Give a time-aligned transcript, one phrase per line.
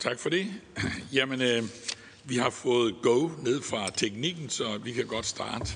[0.00, 0.46] Tak for det.
[1.12, 1.62] Jamen, øh,
[2.24, 5.72] vi har fået go ned fra teknikken, så vi kan godt starte.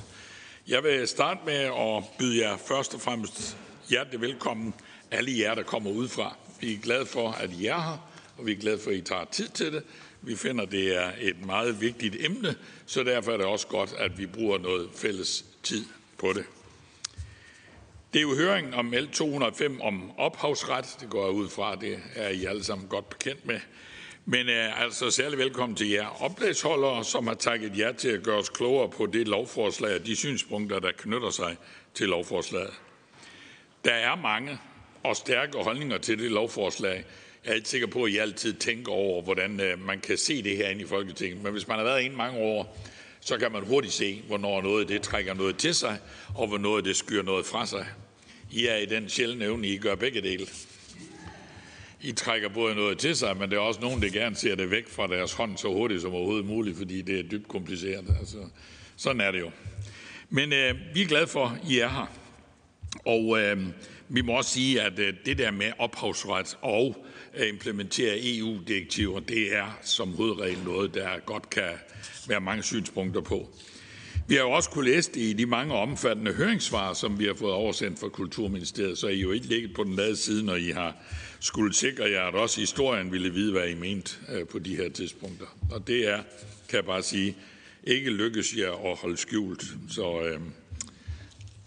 [0.68, 3.57] Jeg vil starte med at byde jer først og fremmest
[3.89, 4.75] hjertelig velkommen,
[5.11, 6.36] alle jer, der kommer udefra.
[6.61, 9.00] Vi er glade for, at I er her, og vi er glade for, at I
[9.00, 9.82] tager tid til det.
[10.22, 12.54] Vi finder, det er et meget vigtigt emne,
[12.86, 15.85] så derfor er det også godt, at vi bruger noget fælles tid
[16.18, 16.44] på det.
[18.13, 20.96] Det er jo høringen om L 205 om ophavsret.
[21.00, 23.61] Det går jeg ud fra, det er I alle sammen godt bekendt med.
[24.27, 28.39] Men uh, altså særlig velkommen til jer oplægsholdere, som har takket jer til at gøre
[28.39, 31.57] os klogere på det lovforslag og de synspunkter, der knytter sig
[31.95, 32.73] til lovforslaget.
[33.84, 34.59] Der er mange
[35.03, 37.05] og stærke holdninger til det lovforslag.
[37.45, 40.42] Jeg er ikke sikker på, at I altid tænker over, hvordan uh, man kan se
[40.42, 41.42] det her ind i Folketinget.
[41.42, 42.78] Men hvis man har været inde mange år,
[43.20, 45.98] så kan man hurtigt se, hvornår noget det trækker noget til sig,
[46.34, 47.86] og hvornår det skyr noget fra sig.
[48.50, 50.47] I er i den sjældne evne, I gør begge dele.
[52.05, 54.70] I trækker både noget til sig, men der er også nogen, der gerne ser det
[54.70, 58.16] væk fra deres hånd så hurtigt som overhovedet muligt, fordi det er dybt kompliceret.
[58.19, 58.36] Altså,
[58.97, 59.50] sådan er det jo.
[60.30, 62.06] Men øh, vi er glade for, at I er her.
[63.05, 63.66] Og øh,
[64.08, 69.56] vi må også sige, at øh, det der med ophavsret og at implementere EU-direktiver, det
[69.56, 71.70] er som hovedregel noget, der godt kan
[72.28, 73.50] være mange synspunkter på.
[74.28, 77.34] Vi har jo også kunne læse det i de mange omfattende høringssvar, som vi har
[77.34, 80.69] fået oversendt fra Kulturministeriet, så I jo ikke ligget på den lade side, når I
[80.70, 80.97] har
[81.45, 84.89] skulle sikre jer, at også historien ville vide, hvad I mente øh, på de her
[84.89, 85.47] tidspunkter.
[85.70, 86.23] Og det er,
[86.69, 87.37] kan jeg bare sige,
[87.84, 90.41] ikke lykkes jer at holde skjult, så øh,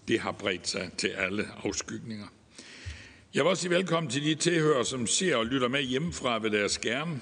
[0.07, 2.27] det har bredt sig til alle afskygninger.
[3.33, 6.51] Jeg vil også sige velkommen til de tilhører, som ser og lytter med hjemmefra ved
[6.51, 7.21] deres skærme.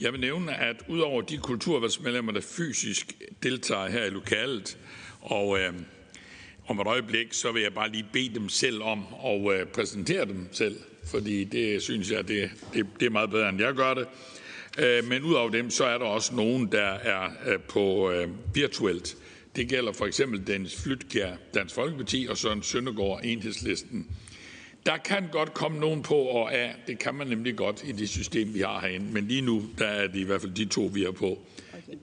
[0.00, 4.78] Jeg vil nævne, at udover de kulturvalgsmedlemmer, der fysisk deltager her i lokalet,
[5.20, 5.72] og øh,
[6.66, 10.24] om et øjeblik, så vil jeg bare lige bede dem selv om at øh, præsentere
[10.24, 13.94] dem selv, fordi det synes jeg, det, det, det er meget bedre, end jeg gør
[13.94, 14.06] det.
[14.78, 19.16] Øh, men udover dem, så er der også nogen, der er øh, på øh, virtuelt.
[19.56, 24.06] Det gælder for eksempel Dennis Flytkær, Dansk Folkeparti, og Søren Søndergaard, Enhedslisten.
[24.86, 26.74] Der kan godt komme nogen på og af.
[26.86, 29.12] Det kan man nemlig godt i det system, vi har herinde.
[29.12, 31.38] Men lige nu, der er det i hvert fald de to, vi er på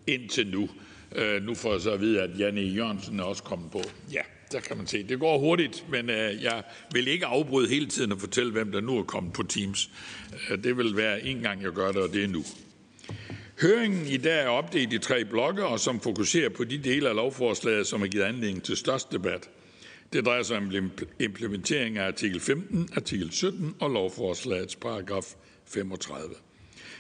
[0.08, 0.70] indtil nu.
[1.16, 3.82] Øh, nu får jeg så at vide, at Janne Jørgensen er også kommet på.
[4.14, 4.22] Ja,
[4.54, 5.04] der kan man se.
[5.04, 8.82] Det går hurtigt, men øh, jeg vil ikke afbryde hele tiden og fortælle, hvem der
[8.82, 9.90] nu er kommet på Teams.
[10.50, 12.44] Øh, det vil være en gang, jeg gør det, og det er nu.
[13.62, 17.16] Høringen i dag er opdelt i tre blokke, og som fokuserer på de dele af
[17.16, 19.50] lovforslaget, som har givet anledning til størst debat.
[20.14, 20.72] Det drejer sig om
[21.20, 25.26] implementering af artikel 15, artikel 17 og lovforslagets paragraf
[25.66, 26.36] 35.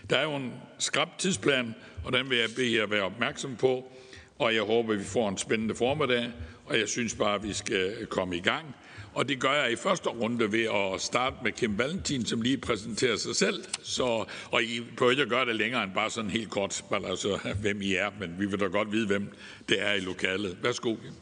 [0.10, 1.76] Der er jo en skrab tidsplan,
[2.06, 3.92] og den vil jeg bede jer være opmærksom på,
[4.40, 6.32] og jeg håber, vi får en spændende formiddag,
[6.66, 8.76] og jeg synes bare, at vi skal komme i gang.
[9.14, 12.58] Og det gør jeg i første runde ved at starte med Kim Valentin, som lige
[12.58, 13.64] præsenterer sig selv.
[13.84, 17.54] Så, og I behøver ikke at gøre det længere end bare sådan helt kort, altså
[17.62, 19.34] hvem I er, men vi vil da godt vide, hvem
[19.70, 20.58] det er i lokalet.
[20.64, 20.96] Værsgo.
[20.96, 21.14] Kim.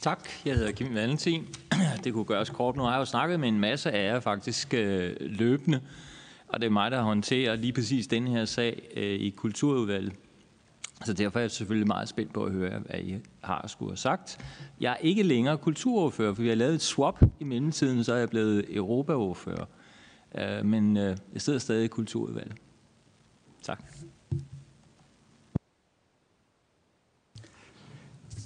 [0.00, 1.48] Tak, jeg hedder Kim Valentin.
[2.04, 2.76] Det kunne gøres kort.
[2.76, 5.80] Nu har jeg jo snakket med en masse af jer faktisk øh, løbende,
[6.48, 10.12] og det er mig, der håndterer lige præcis den her sag øh, i kulturudvalget.
[11.04, 13.96] Så derfor er jeg selvfølgelig meget spændt på at høre, hvad I har skulle have
[13.96, 14.38] sagt.
[14.80, 18.18] Jeg er ikke længere kulturordfører, for vi har lavet et swap i mellemtiden, så er
[18.18, 19.64] jeg blevet europaordfører.
[20.38, 22.56] Øh, men øh, jeg sidder stadig i kulturudvalget.
[23.62, 23.84] Tak.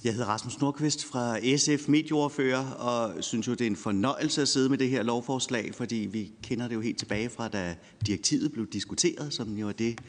[0.05, 4.49] Jeg hedder Rasmus Nordqvist fra SF Medieordfører, og synes jo, det er en fornøjelse at
[4.49, 7.77] sidde med det her lovforslag, fordi vi kender det jo helt tilbage fra, da
[8.07, 10.01] direktivet blev diskuteret, som jo er det,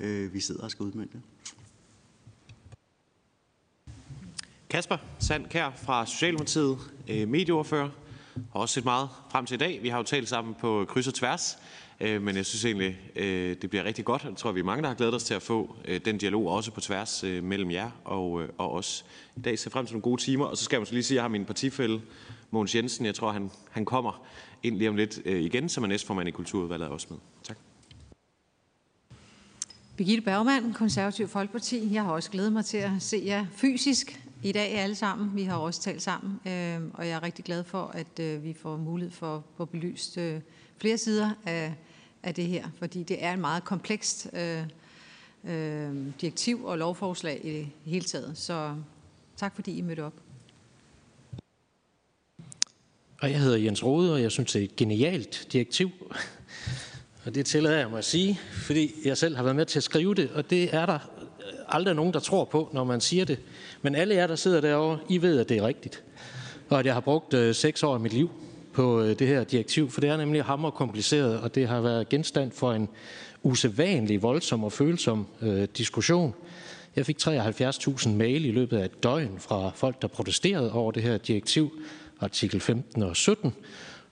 [0.00, 1.20] øh, vi sidder og skal udmynde.
[4.70, 7.88] Kasper Sandkær fra Socialdemokratiet, øh, medieordfører,
[8.52, 9.82] har også set meget frem til i dag.
[9.82, 11.58] Vi har jo talt sammen på kryds og tværs,
[12.00, 14.64] øh, men jeg synes egentlig, øh, det bliver rigtig godt, og jeg tror, vi er
[14.64, 17.90] mange, der har glædet os til at få den dialog også på tværs mellem jer
[18.04, 19.04] og, og os.
[19.36, 21.14] I dag ser frem til nogle gode timer, og så skal jeg måske lige sige,
[21.14, 22.02] at jeg har min partifælle,
[22.50, 24.22] Mogens Jensen, jeg tror, han, han kommer
[24.62, 27.18] ind lige om lidt igen, som er næstformand i Kulturudvalget også med.
[27.42, 27.56] Tak.
[29.96, 31.94] Birgitte Bergmann, Konservativ Folkeparti.
[31.94, 35.36] Jeg har også glædet mig til at se jer fysisk i dag alle sammen.
[35.36, 38.52] Vi har også talt sammen, øh, og jeg er rigtig glad for, at øh, vi
[38.52, 40.40] får mulighed for at få belyst øh,
[40.78, 41.74] flere sider af,
[42.22, 44.62] af det her, fordi det er en meget komplekst øh,
[45.44, 48.38] øh, direktiv og lovforslag i det hele taget.
[48.38, 48.74] Så
[49.36, 50.14] tak fordi I mødte op.
[53.20, 55.90] Og jeg hedder Jens Rode, og jeg synes, det er et genialt direktiv.
[57.24, 59.82] Og det tillader jeg mig at sige, fordi jeg selv har været med til at
[59.82, 60.98] skrive det, og det er der
[61.68, 63.38] aldrig nogen, der tror på, når man siger det.
[63.82, 66.02] Men alle jer, der sidder derovre, I ved, at det er rigtigt.
[66.68, 68.30] Og at jeg har brugt øh, seks år af mit liv
[68.72, 72.08] på øh, det her direktiv, for det er nemlig hammer kompliceret, og det har været
[72.08, 72.88] genstand for en
[73.42, 76.34] usædvanlig voldsom og følsom øh, diskussion.
[76.96, 81.02] Jeg fik 73.000 mail i løbet af et døgn fra folk, der protesterede over det
[81.02, 81.70] her direktiv,
[82.20, 83.54] artikel 15 og 17.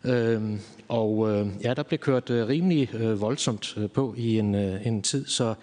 [0.04, 4.54] Øhm, og øh, ja, der blev kørt øh, rimelig øh, voldsomt øh, på i en,
[4.54, 5.26] øh, en tid.
[5.26, 5.54] Så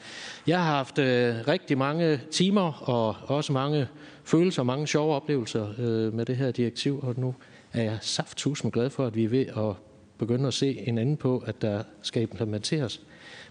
[0.48, 3.88] jeg har haft øh, rigtig mange timer og også mange
[4.24, 7.36] følelser, mange sjove oplevelser øh, med det her direktiv, og nu
[7.74, 9.76] er jeg safthusen glad for, at vi er ved at
[10.18, 13.02] begynde at se en anden på, at der skal implementeres.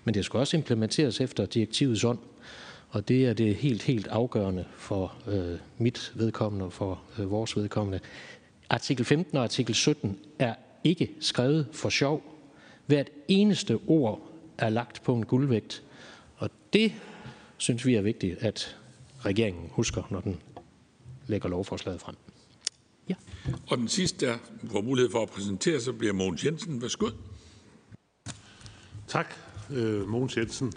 [0.04, 2.18] Men det skal også implementeres efter direktivets ånd,
[2.88, 7.56] og det er det helt, helt afgørende for øh, mit vedkommende og for øh, vores
[7.56, 8.00] vedkommende.
[8.70, 12.22] Artikel 15 og artikel 17 er ikke skrevet for sjov.
[12.86, 15.82] Hvert eneste ord er lagt på en guldvægt,
[16.36, 16.92] og det
[17.56, 18.76] synes vi er vigtigt, at
[19.20, 20.40] regeringen husker, når den
[21.26, 22.14] lægger lovforslaget frem.
[23.08, 23.14] Ja.
[23.66, 24.38] Og den sidste, der
[24.70, 26.82] får mulighed for at præsentere sig, bliver Mogens Jensen.
[26.82, 27.10] Værsgo.
[29.08, 29.34] Tak,
[29.70, 30.72] øh, Mogens Jensen.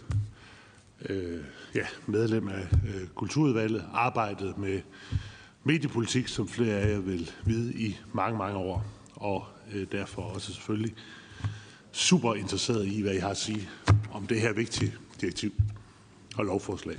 [1.10, 1.44] Øh,
[1.76, 4.82] ja, medlem af øh, Kulturudvalget, arbejdet med
[5.64, 8.86] mediepolitik, som flere af jer vil vide, i mange, mange år.
[9.16, 10.96] Og Øh, derfor også selvfølgelig
[11.92, 13.70] super interesseret i, hvad I har at sige
[14.12, 15.54] om det her vigtige direktiv
[16.38, 16.98] og lovforslag.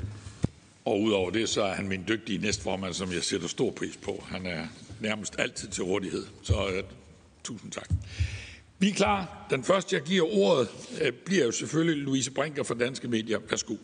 [0.85, 4.25] Og udover det, så er han min dygtige næstformand, som jeg sætter stor pris på.
[4.29, 4.67] Han er
[5.01, 6.27] nærmest altid til rådighed.
[6.43, 6.73] Så uh,
[7.45, 7.89] tusind tak.
[8.79, 9.47] Vi er klar.
[9.51, 10.69] Den første, jeg giver ordet,
[11.03, 13.39] uh, bliver jo selvfølgelig Louise Brinker fra Danske Medier.
[13.51, 13.77] Værsgo.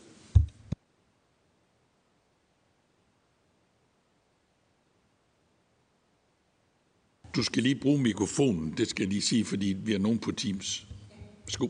[7.37, 10.33] Du skal lige bruge mikrofonen, det skal jeg lige sige, fordi vi er nogen på
[10.33, 10.87] Teams.
[11.47, 11.69] Værsgo.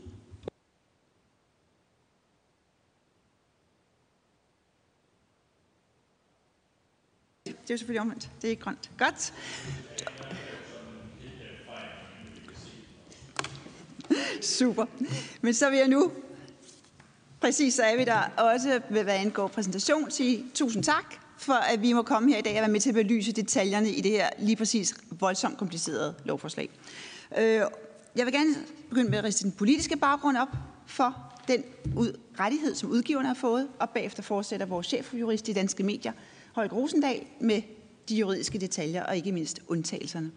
[7.45, 8.31] Det er jo selvfølgelig omvendt.
[8.41, 8.91] Det er ikke grønt.
[8.97, 9.33] Godt.
[14.41, 14.85] Super.
[15.41, 16.11] Men så vil jeg nu,
[17.41, 21.81] præcis så er vi der også ved hvad angår præsentation, sige tusind tak for, at
[21.81, 24.11] vi må komme her i dag og være med til at belyse detaljerne i det
[24.11, 26.69] her lige præcis voldsomt komplicerede lovforslag.
[27.37, 27.61] Øh,
[28.15, 28.55] jeg vil gerne
[28.89, 30.47] begynde med at riste den politiske baggrund op
[30.85, 31.63] for den
[31.95, 36.11] ud, rettighed, som udgiverne har fået, og bagefter fortsætter vores chefjurist i Danske Medier,
[36.53, 37.61] Holger Rosendal, med
[38.09, 40.31] de juridiske detaljer og ikke mindst undtagelserne.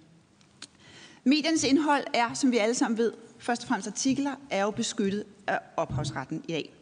[1.25, 5.25] Mediernes indhold er, som vi alle sammen ved, først og fremmest artikler, er jo beskyttet
[5.47, 6.73] af ophavsretten i dag.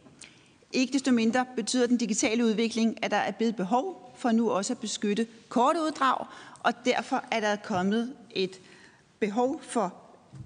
[0.71, 4.73] Ikke desto mindre betyder den digitale udvikling, at der er blevet behov for nu også
[4.73, 6.25] at beskytte korte uddrag,
[6.59, 8.59] og derfor er der kommet et
[9.19, 9.93] behov for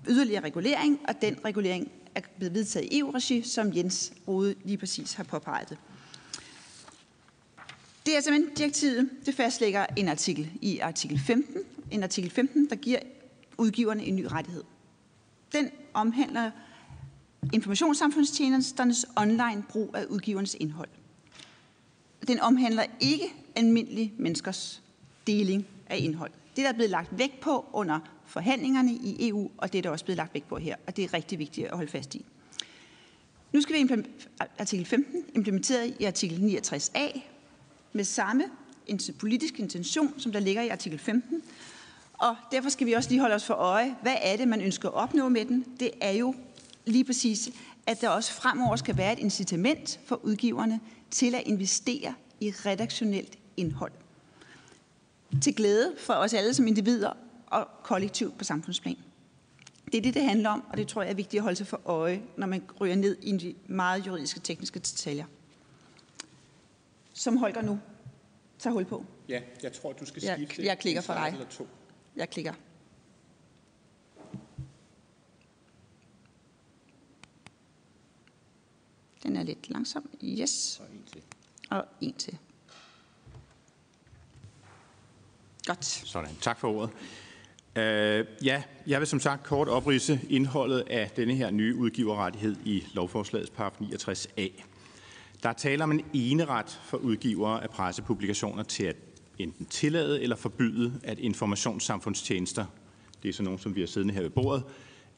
[0.10, 5.13] yderligere regulering, og den regulering er blevet vedtaget i EU-regi, som Jens Rode lige præcis
[5.13, 5.77] har påpeget.
[8.06, 11.62] Det er simpelthen direktivet, det fastlægger en artikel i artikel 15,
[11.92, 13.00] en artikel 15, der giver
[13.57, 14.63] udgiverne en ny rettighed.
[15.51, 16.51] Den omhandler
[17.54, 20.89] informationssamfundstjenesternes online brug af udgivernes indhold.
[22.27, 23.25] Den omhandler ikke
[23.56, 24.81] almindelige menneskers
[25.27, 26.31] deling af indhold.
[26.56, 29.89] Det der er blevet lagt vægt på under forhandlingerne i EU, og det er der
[29.89, 32.25] også blevet lagt vægt på her, og det er rigtig vigtigt at holde fast i.
[33.51, 34.04] Nu skal vi
[34.60, 37.19] artikel 15 implementeret i artikel 69a
[37.94, 38.44] med samme
[39.19, 41.41] politisk intention, som der ligger i artikel 15.
[42.13, 44.89] Og derfor skal vi også lige holde os for øje, hvad er det, man ønsker
[44.89, 45.65] at opnå med den?
[45.79, 46.36] Det er jo
[46.86, 47.50] lige præcis,
[47.88, 50.79] at der også fremover skal være et incitament for udgiverne
[51.12, 53.92] til at investere i redaktionelt indhold.
[55.42, 57.13] Til glæde for os alle som individer
[57.48, 58.98] og kollektivt på samfundsplan.
[59.92, 61.68] Det er det, det handler om, og det tror jeg er vigtigt at holde sig
[61.68, 65.25] for øje, når man ryger ned i de meget juridiske tekniske detaljer.
[67.13, 67.80] Som Holger nu
[68.60, 69.06] tager hul på.
[69.30, 70.56] Ja, jeg tror, du skal skifte.
[70.58, 71.30] Jeg, jeg klikker for dig.
[71.34, 71.68] Eller to.
[72.16, 72.54] Jeg klikker.
[79.24, 80.10] Den er lidt langsom.
[80.24, 80.82] Yes.
[80.84, 81.22] Og en til.
[81.70, 82.38] Og en til.
[85.66, 85.86] Godt.
[85.86, 86.36] Sådan.
[86.42, 86.90] Tak for ordet.
[87.76, 92.84] Uh, ja, jeg vil som sagt kort oprise indholdet af denne her nye udgiverrettighed i
[92.94, 94.64] lovforslagets paragraf 69a.
[95.44, 98.96] Der er tale om en eneret for udgivere af pressepublikationer til at
[99.38, 102.66] enten tillade eller forbyde, at informationssamfundstjenester,
[103.24, 104.64] det er sådan nogle, som vi har siddende her ved bordet,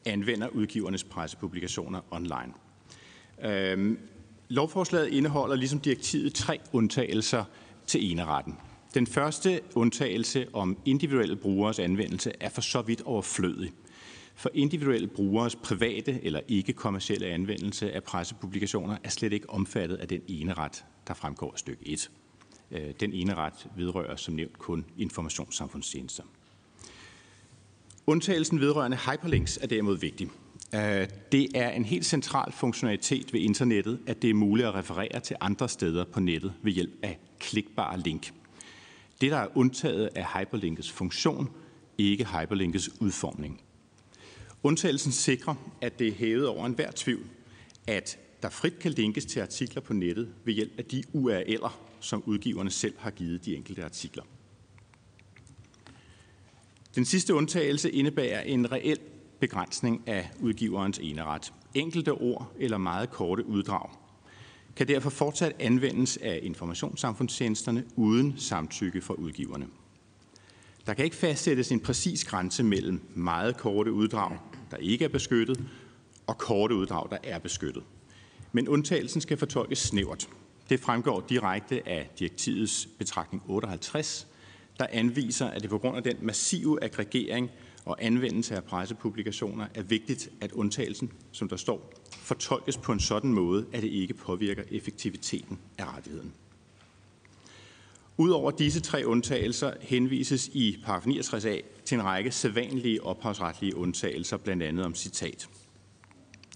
[0.04, 2.52] anvender udgivernes pressepublikationer online.
[3.44, 3.98] Øhm,
[4.48, 7.44] lovforslaget indeholder ligesom direktivet tre undtagelser
[7.86, 8.54] til eneretten.
[8.94, 13.72] Den første undtagelse om individuelle brugeres anvendelse er for så vidt overflødig.
[14.34, 20.20] For individuelle brugeres private eller ikke-kommercielle anvendelse af pressepublikationer er slet ikke omfattet af den
[20.28, 22.10] ene ret, der fremgår af stykke 1.
[22.70, 26.22] Øh, den ene ret vedrører som nævnt kun informationssamfundstjenester.
[28.06, 30.30] Undtagelsen vedrørende hyperlinks er derimod vigtig.
[30.74, 35.20] Øh, det er en helt central funktionalitet ved internettet, at det er muligt at referere
[35.20, 38.32] til andre steder på nettet ved hjælp af klikbare link.
[39.20, 41.50] Det, der er undtaget af hyperlinkets funktion,
[41.98, 43.60] ikke hyperlinkets udformning.
[44.62, 47.26] Undtagelsen sikrer, at det er hævet over enhver tvivl,
[47.86, 52.22] at der frit kan linkes til artikler på nettet ved hjælp af de URL'er, som
[52.26, 54.22] udgiverne selv har givet de enkelte artikler.
[56.94, 58.98] Den sidste undtagelse indebærer en reel
[59.42, 61.52] begrænsning af udgiverens eneret.
[61.74, 63.90] Enkelte ord eller meget korte uddrag
[64.76, 69.66] kan derfor fortsat anvendes af informationssamfundstjenesterne uden samtykke fra udgiverne.
[70.86, 74.38] Der kan ikke fastsættes en præcis grænse mellem meget korte uddrag,
[74.70, 75.64] der ikke er beskyttet,
[76.26, 77.82] og korte uddrag, der er beskyttet.
[78.52, 80.28] Men undtagelsen skal fortolkes snævert.
[80.68, 84.26] Det fremgår direkte af direktivets betragtning 58,
[84.78, 87.50] der anviser, at det på grund af den massive aggregering
[87.84, 93.32] og anvendelse af pressepublikationer er vigtigt, at undtagelsen, som der står, fortolkes på en sådan
[93.32, 96.32] måde, at det ikke påvirker effektiviteten af rettigheden.
[98.16, 104.62] Udover disse tre undtagelser henvises i paragraf 69a til en række sædvanlige ophavsretlige undtagelser, blandt
[104.62, 105.48] andet om citat.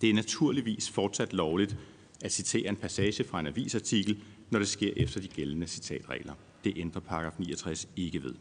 [0.00, 1.76] Det er naturligvis fortsat lovligt
[2.22, 6.34] at citere en passage fra en avisartikel, når det sker efter de gældende citatregler.
[6.64, 8.34] Det ændrer paragraf 69 ikke ved.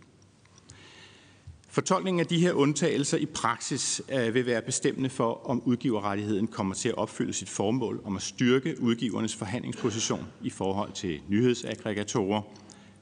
[1.75, 6.75] Fortolkningen af de her undtagelser i praksis øh, vil være bestemmende for, om udgiverrettigheden kommer
[6.75, 12.41] til at opfylde sit formål om at styrke udgivernes forhandlingsposition i forhold til nyhedsaggregatorer,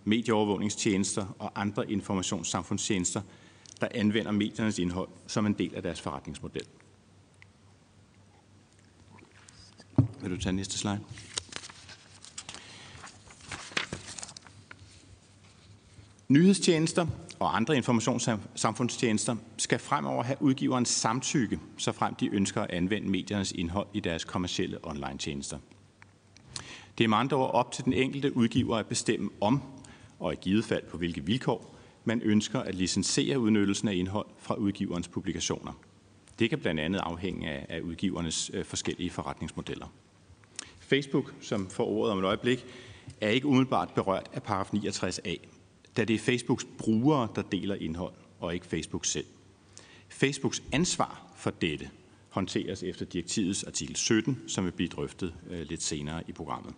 [0.03, 3.22] medieovervågningstjenester og andre informationssamfundstjenester,
[3.82, 6.65] der anvender mediernes indhold som en del af deres forretningsmodel.
[10.22, 11.00] Vil du tage næste slide?
[16.27, 17.08] Nyhedstjenester
[17.44, 23.52] og andre informationssamfundstjenester skal fremover have udgiverens samtykke, så frem de ønsker at anvende mediernes
[23.52, 25.58] indhold i deres kommercielle online-tjenester.
[26.98, 29.62] Det er med andre ord op til den enkelte udgiver at bestemme om,
[30.20, 34.56] og i givet fald på hvilke vilkår, man ønsker at licensere udnyttelsen af indhold fra
[34.56, 35.74] udgiverens publikationer.
[36.40, 39.88] Det kan blandt andet afhænge af, udgivernes øh, forskellige forretningsmodeller.
[40.80, 42.66] Facebook, som får ordet om et øjeblik,
[43.22, 45.53] er ikke umiddelbart berørt af paragraf 69a,
[45.98, 49.26] da det er Facebooks brugere, der deler indhold, og ikke Facebook selv.
[50.10, 51.90] Facebooks ansvar for dette
[52.30, 56.74] håndteres efter direktivets artikel 17, som vil blive drøftet øh, lidt senere i programmet.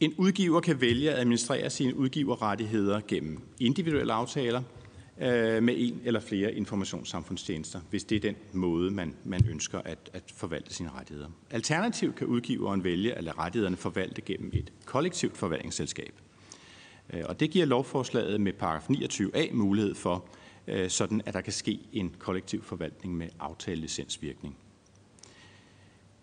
[0.00, 4.62] En udgiver kan vælge at administrere sine udgiverrettigheder gennem individuelle aftaler
[5.20, 10.10] øh, med en eller flere informationssamfundstjenester, hvis det er den måde, man, man ønsker at,
[10.12, 11.28] at forvalte sine rettigheder.
[11.50, 16.14] Alternativt kan udgiveren vælge at lade rettighederne forvalte gennem et kollektivt forvaltningsselskab.
[17.12, 20.24] Øh, og det giver lovforslaget med paragraf 29a mulighed for,
[20.66, 24.56] øh, sådan at der kan ske en kollektiv forvaltning med aftalelicensvirkning.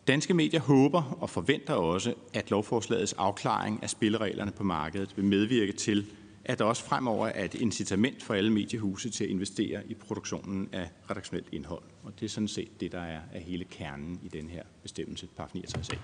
[0.08, 5.72] Danske medier håber og forventer også, at lovforslagets afklaring af spillereglerne på markedet vil medvirke
[5.72, 6.06] til,
[6.46, 10.70] at der også fremover er et incitament for alle mediehuse til at investere i produktionen
[10.72, 11.84] af redaktionelt indhold.
[12.04, 15.28] Og det er sådan set det, der er af hele kernen i den her bestemmelse,
[15.38, 15.98] paragraf 69a.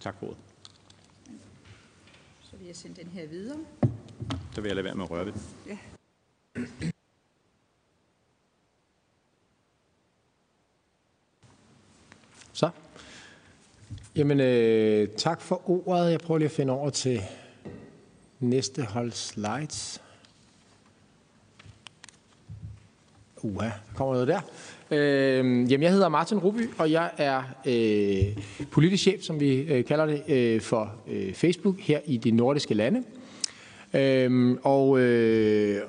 [0.00, 0.38] Tak for ordet.
[2.40, 3.58] Så vil jeg sende den her videre.
[4.54, 5.32] Så vil jeg lade være med at røre ved
[5.66, 5.78] Ja.
[12.52, 12.70] Så.
[14.16, 16.10] Jamen, øh, tak for ordet.
[16.10, 17.20] Jeg prøver lige at finde over til
[18.40, 20.02] næste hold slides.
[23.42, 24.40] Uha, der kommer noget der.
[24.90, 29.84] Øh, jamen, jeg hedder Martin Ruby, og jeg er øh, politisk chef, som vi øh,
[29.84, 33.04] kalder det, øh, for øh, Facebook her i de nordiske lande.
[33.94, 35.80] Øhm, og, øh,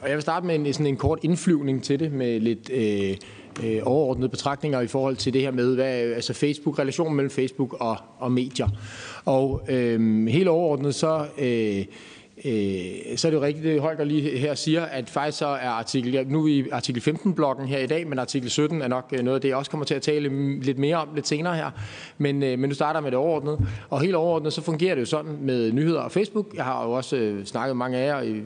[0.00, 3.16] og jeg vil starte med en, sådan en kort indflyvning til det med lidt øh,
[3.64, 7.76] øh, overordnede betragtninger i forhold til det her med, hvad, altså Facebook, relationen mellem Facebook
[7.80, 8.68] og, og medier.
[9.24, 11.26] Og øh, helt overordnet så...
[11.38, 11.84] Øh,
[12.46, 15.68] Øh, så er det jo rigtigt, det Holger lige her siger, at faktisk så er
[15.68, 19.08] artikel, nu er vi i artikel 15-blokken her i dag, men artikel 17 er nok
[19.12, 21.54] øh, noget af det, jeg også kommer til at tale lidt mere om lidt senere
[21.54, 21.70] her.
[22.18, 23.58] Men, øh, men nu starter med det overordnede.
[23.90, 26.46] Og helt overordnet, så fungerer det jo sådan med nyheder og Facebook.
[26.56, 28.36] Jeg har jo også øh, snakket med mange af jer,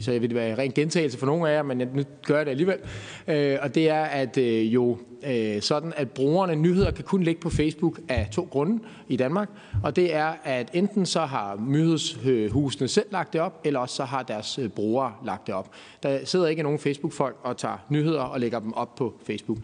[0.00, 2.36] så jeg vil det være en ren gentagelse for nogle af jer, men nu gør
[2.36, 2.78] jeg det alligevel.
[3.28, 7.50] Øh, og det er, at jo øh, sådan, at brugerne nyheder kan kun ligge på
[7.50, 9.48] Facebook af to grunde i Danmark.
[9.82, 14.04] Og det er, at enten så har nyhedshusene selv lagt det op, eller også så
[14.04, 15.70] har deres øh, brugere lagt det op.
[16.02, 19.58] Der sidder ikke nogen Facebook-folk og tager nyheder og lægger dem op på Facebook.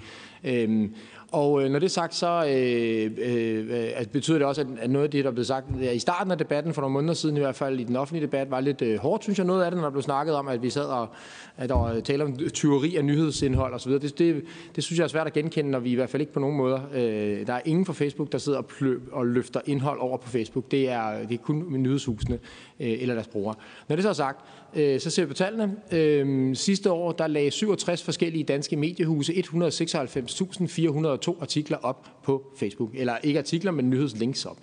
[0.45, 0.95] Øhm,
[1.35, 5.05] og øh, når det er sagt, så øh, øh, betyder det også, at, at noget
[5.05, 7.55] af det, der blev sagt i starten af debatten for nogle måneder siden, i hvert
[7.55, 9.87] fald i den offentlige debat, var lidt øh, hårdt, synes jeg, noget af det, når
[9.87, 11.09] der blev snakket om, at vi sad og
[11.57, 13.93] at der var tale om tyveri af nyhedsindhold osv.
[13.93, 14.45] Det, det,
[14.77, 16.57] det synes jeg er svært at genkende, når vi i hvert fald ikke på nogen
[16.57, 16.81] måder...
[16.95, 20.29] Øh, der er ingen fra Facebook, der sidder og, plø, og løfter indhold over på
[20.29, 20.71] Facebook.
[20.71, 22.39] Det er, det er kun nyhedshusene
[22.81, 23.55] øh, eller deres brugere.
[23.89, 24.45] Når det så er sagt,
[24.77, 25.77] Øh, så ser vi på tallene.
[25.93, 32.91] Øhm, sidste år der lagde 67 forskellige danske mediehuse 196.402 artikler op på Facebook.
[32.95, 34.57] Eller ikke artikler, men nyhedslinks op.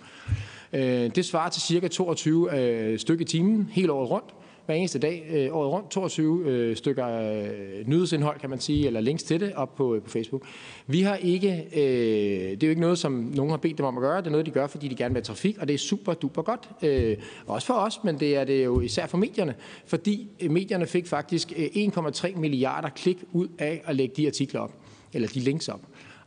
[0.72, 4.34] Øh, det svarer til cirka 22 øh, stykke i timen helt året rundt
[4.66, 5.90] hver eneste dag øh, året rundt.
[5.90, 10.02] 22 øh, stykker øh, nyhedsindhold, kan man sige, eller links til det op på, øh,
[10.02, 10.42] på Facebook.
[10.86, 13.96] Vi har ikke, øh, det er jo ikke noget, som nogen har bedt dem om
[13.96, 14.18] at gøre.
[14.18, 16.14] Det er noget, de gør, fordi de gerne vil have trafik, og det er super
[16.14, 16.68] duper godt.
[16.82, 17.16] Øh,
[17.46, 19.54] også for os, men det er det jo især for medierne,
[19.86, 24.60] fordi øh, medierne fik faktisk øh, 1,3 milliarder klik ud af at lægge de artikler
[24.60, 24.72] op,
[25.12, 25.80] eller de links op.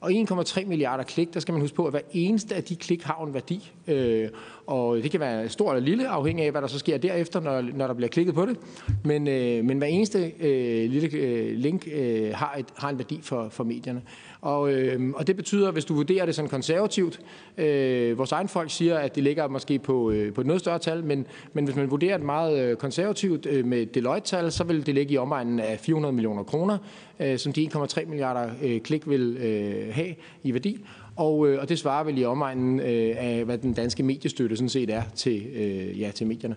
[0.05, 3.03] Og 1,3 milliarder klik, der skal man huske på, at hver eneste af de klik
[3.03, 3.71] har en værdi.
[3.87, 4.29] Øh,
[4.67, 7.61] og det kan være stort eller lille, afhængig af, hvad der så sker derefter, når,
[7.61, 8.57] når der bliver klikket på det.
[9.03, 13.19] Men, øh, men hver eneste øh, lille øh, link øh, har, et, har en værdi
[13.21, 14.01] for, for medierne.
[14.45, 17.19] Og, øh, og det betyder, hvis du vurderer det sådan konservativt,
[17.57, 20.79] øh, vores egen folk siger, at det ligger måske på, øh, på et noget større
[20.79, 24.85] tal, men, men hvis man vurderer det meget øh, konservativt øh, med Deloitte-tal, så vil
[24.85, 26.77] det ligge i omegnen af 400 millioner kroner,
[27.19, 30.85] øh, som de 1,3 milliarder øh, klik vil øh, have i værdi.
[31.15, 34.69] Og, øh, og det svarer vel i omegnen øh, af, hvad den danske mediestøtte sådan
[34.69, 36.55] set er til, øh, ja, til medierne.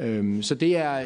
[0.00, 1.04] Øhm, så det er, øh,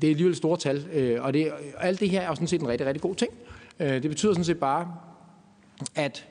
[0.00, 1.48] det er alligevel et stort tal, øh, og det,
[1.78, 3.30] alt det her er jo sådan set en rigtig, rigtig god ting.
[3.80, 4.88] Øh, det betyder sådan set bare,
[5.94, 6.26] at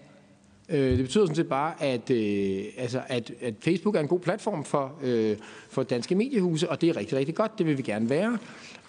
[0.70, 4.20] øh, det betyder sådan set bare, at, øh, altså, at, at Facebook er en god
[4.20, 5.38] platform for, øh,
[5.70, 7.58] for danske mediehuse, og det er rigtig, rigtig godt.
[7.58, 8.38] Det vil vi gerne være.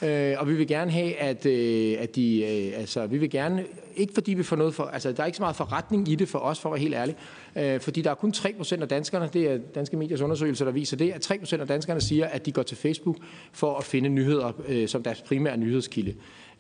[0.03, 3.65] Øh, og vi vil gerne have, at, øh, at de, øh, altså, vi vil gerne,
[3.97, 6.29] ikke fordi vi får noget for, altså der er ikke så meget forretning i det
[6.29, 7.17] for os, for at være helt ærlig,
[7.57, 10.97] øh, fordi der er kun 3% af danskerne, det er Danske Mediers undersøgelser, der viser
[10.97, 13.17] det, at 3% af danskerne siger, at de går til Facebook
[13.53, 16.15] for at finde nyheder øh, som deres primære nyhedskilde.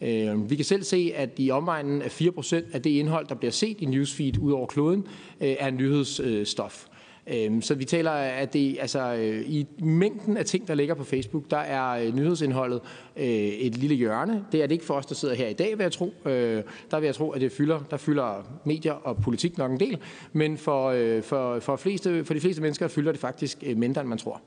[0.04, 3.52] Øh, vi kan selv se, at i omegnen af 4% af det indhold, der bliver
[3.52, 5.06] set i newsfeed ud over kloden,
[5.40, 6.86] øh, er nyhedsstof.
[7.26, 11.04] Øhm, så vi taler, at det, altså, øh, i mængden af ting, der ligger på
[11.04, 12.80] Facebook, der er øh, nyhedsindholdet
[13.16, 14.44] et lille hjørne.
[14.52, 16.14] Det er det ikke for os, der sidder her i dag, vil jeg tro.
[16.24, 19.98] Der vil jeg tro, at det fylder, der fylder medier og politik nok en del,
[20.32, 24.18] men for, for, for, fleste, for de fleste mennesker fylder det faktisk mindre, end man
[24.18, 24.40] tror.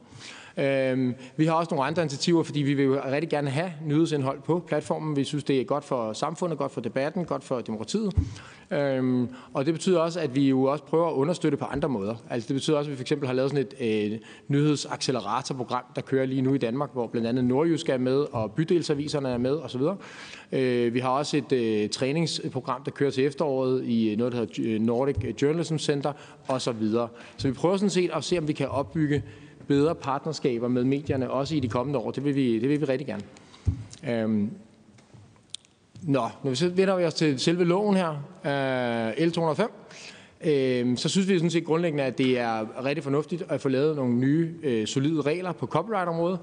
[0.57, 4.41] Øhm, vi har også nogle andre initiativer, fordi vi vil jo rigtig gerne have nyhedsindhold
[4.41, 5.15] på platformen.
[5.15, 8.13] Vi synes, det er godt for samfundet, godt for debatten, godt for demokratiet.
[8.71, 12.15] Øhm, og det betyder også, at vi jo også prøver at understøtte på andre måder.
[12.29, 16.01] Altså det betyder også, at vi for eksempel har lavet sådan et øh, nyhedsacceleratorprogram, der
[16.01, 19.51] kører lige nu i Danmark, hvor blandt andet Nordjysk er med, og bydelsaviserne er med
[19.51, 19.81] osv.
[20.51, 24.73] Øh, vi har også et øh, træningsprogram, der kører til efteråret i noget, der hedder
[24.75, 26.13] øh, Nordic Journalism Center
[26.47, 26.83] osv.
[27.37, 29.23] Så vi prøver sådan set at se, om vi kan opbygge
[29.67, 32.11] bedre partnerskaber med medierne, også i de kommende år.
[32.11, 33.23] Det vil vi, det vil vi rigtig gerne.
[34.09, 34.51] Øhm.
[36.01, 38.09] Nå, når vi så vender vi os til selve loven her,
[38.45, 39.67] øh, L205,
[40.49, 43.95] øh, så synes vi sådan set grundlæggende, at det er rigtig fornuftigt at få lavet
[43.95, 46.39] nogle nye, øh, solide regler på copyright-området.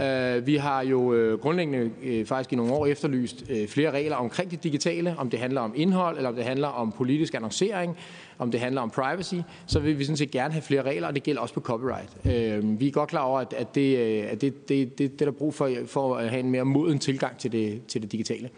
[0.00, 4.16] Øh, vi har jo øh, grundlæggende øh, faktisk i nogle år efterlyst øh, flere regler
[4.16, 7.96] omkring det digitale, om det handler om indhold, eller om det handler om politisk annoncering,
[8.38, 9.34] om det handler om privacy,
[9.66, 12.10] så vil vi sådan set gerne have flere regler, og det gælder også på copyright.
[12.24, 15.22] Øh, vi er godt klar over, at, at, det, øh, at det, det, det, det
[15.22, 18.12] er der brug for, for at have en mere moden tilgang til det, til det
[18.12, 18.50] digitale.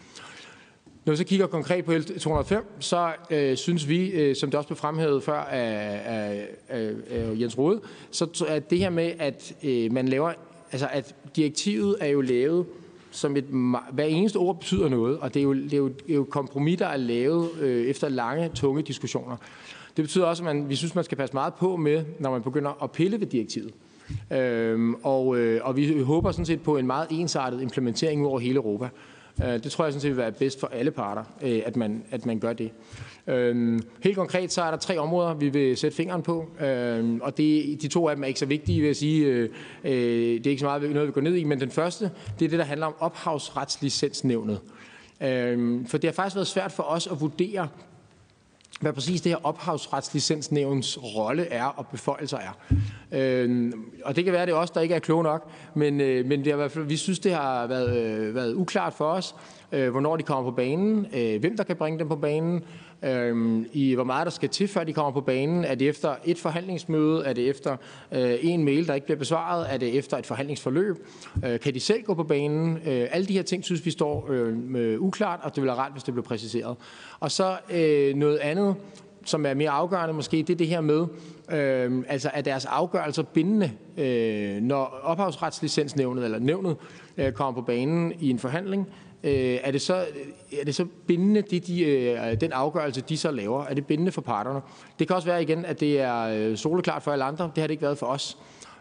[1.04, 4.68] Når vi så kigger konkret på L205, så øh, synes vi, øh, som det også
[4.68, 9.54] blev fremhævet før af, af, af, af Jens Rode, så at det her med, at
[9.62, 10.32] øh, man laver,
[10.72, 12.66] altså at direktivet er jo lavet
[13.10, 13.44] som et,
[13.92, 16.24] hver eneste ord betyder noget, og det er jo, det er jo, det er jo
[16.24, 19.36] kompromis, der er lavet øh, efter lange, tunge diskussioner.
[19.96, 22.42] Det betyder også, at man, vi synes, man skal passe meget på med, når man
[22.42, 23.74] begynder at pille ved direktivet.
[24.30, 28.56] Øhm, og, øh, og vi håber sådan set på en meget ensartet implementering over hele
[28.56, 28.88] Europa.
[29.44, 32.04] Øh, det tror jeg sådan set vil være bedst for alle parter, øh, at man,
[32.10, 32.70] at man gør det.
[33.26, 37.36] Øhm, helt konkret så er der tre områder, vi vil sætte fingeren på, øhm, og
[37.36, 39.26] det, de to af dem er ikke så vigtige, vil jeg sige.
[39.26, 39.48] Øh,
[39.84, 42.44] øh det er ikke så meget noget, vi går ned i, men den første, det
[42.44, 44.60] er det, der handler om ophavsretslicensnævnet.
[45.22, 47.68] Øhm, for det har faktisk været svært for os at vurdere,
[48.80, 52.74] hvad præcis det her ophavsretslicensnævns rolle er og beføjelser er.
[53.16, 53.72] Øh,
[54.04, 56.38] og det kan være, det er os, der ikke er kloge nok, men, øh, men
[56.40, 59.34] det er i hvert fald, vi synes, det har været, øh, været uklart for os,
[59.72, 62.64] øh, hvornår de kommer på banen, øh, hvem der kan bringe dem på banen,
[63.04, 65.64] øh, i hvor meget der skal til, før de kommer på banen.
[65.64, 67.24] Er det efter et forhandlingsmøde?
[67.24, 67.76] Er det efter
[68.12, 69.66] øh, en mail, der ikke bliver besvaret?
[69.72, 70.96] Er det efter et forhandlingsforløb?
[71.44, 72.76] Øh, kan de selv gå på banen?
[72.76, 75.92] Øh, alle de her ting synes vi står øh, uklart, og det ville være rart,
[75.92, 76.76] hvis det blev præciseret.
[77.20, 78.74] Og så øh, noget andet,
[79.26, 81.06] som er mere afgørende måske, det er det her med,
[81.52, 86.76] øh, altså er deres afgørelser bindende, øh, når ophavsretslicensnævnet eller nævnet
[87.16, 88.88] øh, kommer på banen i en forhandling,
[89.24, 89.94] øh, er, det så,
[90.60, 93.64] er det så bindende, det de, øh, den afgørelse, de så laver?
[93.64, 94.60] Er det bindende for parterne?
[94.98, 97.50] Det kan også være igen, at det er øh, soleklart for alle andre.
[97.54, 98.38] Det har det ikke været for os.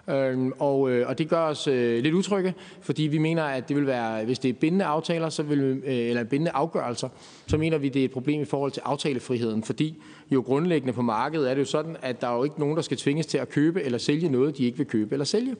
[0.09, 3.75] Øhm, og, øh, og det gør os øh, lidt utrygge, fordi vi mener, at det
[3.75, 7.09] vil være, hvis det er bindende aftaler, så vil, øh, eller bindende afgørelser,
[7.47, 11.01] så mener vi, det er et problem i forhold til aftalefriheden, fordi jo grundlæggende på
[11.01, 13.37] markedet er det jo sådan, at der er jo ikke nogen, der skal tvinges til
[13.37, 15.55] at købe eller sælge noget, de ikke vil købe eller sælge.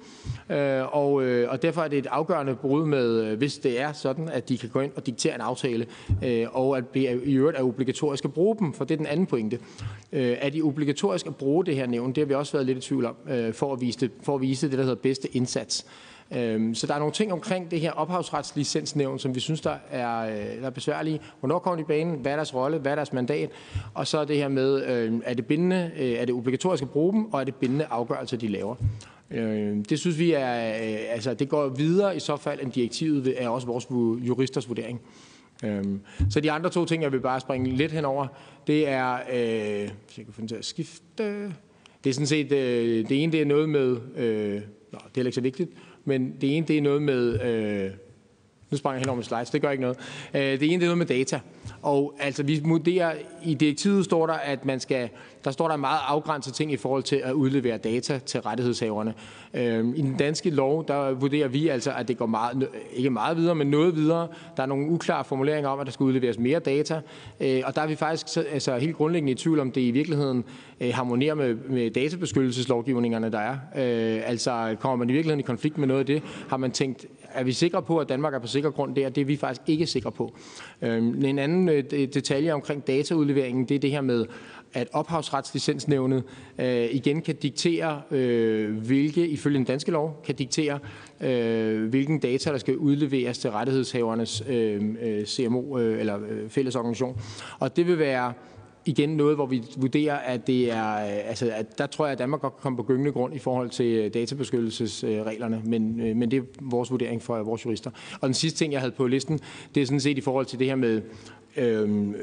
[0.49, 3.93] Øh, og, øh, og derfor er det et afgørende brud med, øh, hvis det er
[3.93, 5.85] sådan, at de kan gå ind og diktere en aftale,
[6.23, 9.07] øh, og at det i øvrigt er obligatorisk at bruge dem, for det er den
[9.07, 9.59] anden pointe.
[10.11, 12.09] Øh, er de obligatorisk at bruge det her nævn?
[12.09, 14.35] Det har vi også været lidt i tvivl om, øh, for, at vise det, for
[14.35, 15.85] at vise det, der hedder bedste indsats.
[16.31, 20.19] Øhm, så der er nogle ting omkring det her ophavsretslicensnævn, som vi synes, der er,
[20.19, 21.19] øh, der er besværlige.
[21.39, 22.15] Hvornår kommer de i banen?
[22.15, 22.77] Hvad er deres rolle?
[22.77, 23.49] Hvad er deres mandat?
[23.93, 27.13] Og så det her med, øh, er det bindende, øh, er det obligatorisk at bruge
[27.13, 28.75] dem, og er det bindende afgørelser, de laver?
[29.31, 33.49] Øhm, det synes vi er, altså det går videre i så fald end direktivet, er
[33.49, 33.87] også vores
[34.27, 35.01] juristers vurdering.
[35.63, 38.27] Øhm, så de andre to ting, jeg vil bare springe lidt henover,
[38.67, 41.53] det er, øh, hvis jeg kan finde til at skifte,
[42.03, 44.61] det er sådan set, øh, det ene det er noget med, øh,
[44.91, 45.71] nå, det er ikke så vigtigt,
[46.05, 47.91] men det ene det er noget med, øh,
[48.71, 49.97] nu sprang jeg hen over med slides, det gør ikke noget.
[50.33, 51.39] Øh, det ene det er noget med data.
[51.81, 53.13] Og altså vi vurderer,
[53.43, 55.09] i direktivet står der, at man skal,
[55.45, 59.13] der står der en meget afgrænset ting i forhold til at udlevere data til rettighedshaverne.
[59.53, 63.37] Øhm, I den danske lov, der vurderer vi altså, at det går meget, ikke meget
[63.37, 64.27] videre, men noget videre.
[64.57, 67.01] Der er nogle uklare formuleringer om, at der skal udleveres mere data.
[67.39, 70.43] Øh, og der er vi faktisk altså, helt grundlæggende i tvivl om, det i virkeligheden
[70.81, 73.53] øh, harmonerer med, med databeskyttelseslovgivningerne, der er.
[73.53, 76.23] Øh, altså kommer man i virkeligheden i konflikt med noget af det?
[76.49, 79.09] Har man tænkt, er vi sikre på, at Danmark er på sikker grund der?
[79.09, 80.35] Det er vi faktisk ikke sikre på.
[80.81, 84.25] Øhm, en anden detalje omkring dataudleveringen, det er det her med,
[84.75, 86.23] at ophavsretslicensnævnet
[86.59, 90.79] øh, igen kan diktere, øh, hvilke, ifølge den danske lov, kan diktere,
[91.21, 97.21] øh, hvilken data, der skal udleveres til rettighedshavernes øh, øh CMO øh, eller øh, fællesorganisation.
[97.59, 98.33] Og det vil være
[98.85, 102.19] igen noget, hvor vi vurderer, at det er, øh, altså, at der tror jeg, at
[102.19, 106.31] Danmark godt kan komme på gyngende grund i forhold til øh, databeskyttelsesreglerne, men, øh, men
[106.31, 107.91] det er vores vurdering for vores jurister.
[108.21, 109.39] Og den sidste ting, jeg havde på listen,
[109.75, 111.01] det er sådan set i forhold til det her med
[111.57, 112.13] øh,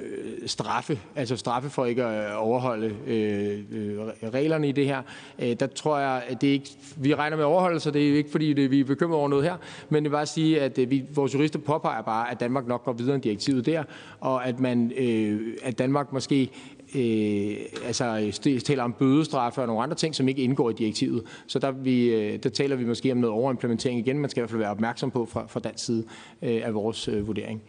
[0.47, 3.99] straffe, altså straffe for ikke at overholde øh, øh,
[4.35, 5.03] reglerne i det her.
[5.39, 8.53] Øh, der tror jeg, at det ikke, vi regner med overholdelse, det er ikke fordi,
[8.53, 9.57] det, vi er bekymret over noget her,
[9.89, 12.85] men det vil bare sige, at øh, vi, vores jurister påpeger bare, at Danmark nok
[12.85, 13.85] går videre end direktivet der,
[14.21, 16.51] og at, man, øh, at Danmark måske
[16.95, 21.23] øh, altså taler om bødestraffe og nogle andre ting, som ikke indgår i direktivet.
[21.47, 24.19] Så der, vi, øh, der taler vi måske om noget overimplementering igen.
[24.19, 26.05] Man skal i hvert fald være opmærksom på fra, fra dansk side
[26.43, 27.63] øh, af vores øh, vurdering.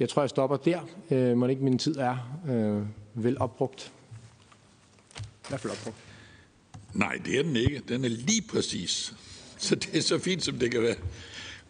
[0.00, 0.80] Jeg tror, jeg stopper der.
[1.10, 2.16] Øh, må ikke min tid er
[2.48, 2.82] øh,
[3.24, 3.92] vel opbrugt.
[5.18, 5.96] I hvert fald opbrugt.
[6.94, 7.82] Nej, det er den ikke.
[7.88, 9.14] Den er lige præcis.
[9.58, 10.96] Så det er så fint, som det kan være.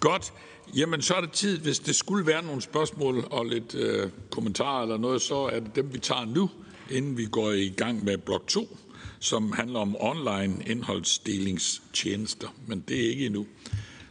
[0.00, 0.32] Godt.
[0.76, 4.82] Jamen, så er det tid, hvis det skulle være nogle spørgsmål og lidt øh, kommentarer
[4.82, 6.50] eller noget, så er det dem, vi tager nu,
[6.90, 8.78] inden vi går i gang med blok 2,
[9.18, 12.48] som handler om online indholdsdelingstjenester.
[12.66, 13.46] Men det er ikke endnu.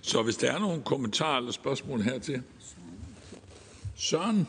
[0.01, 2.41] Så hvis der er nogle kommentarer eller spørgsmål hertil.
[3.99, 4.47] Søren.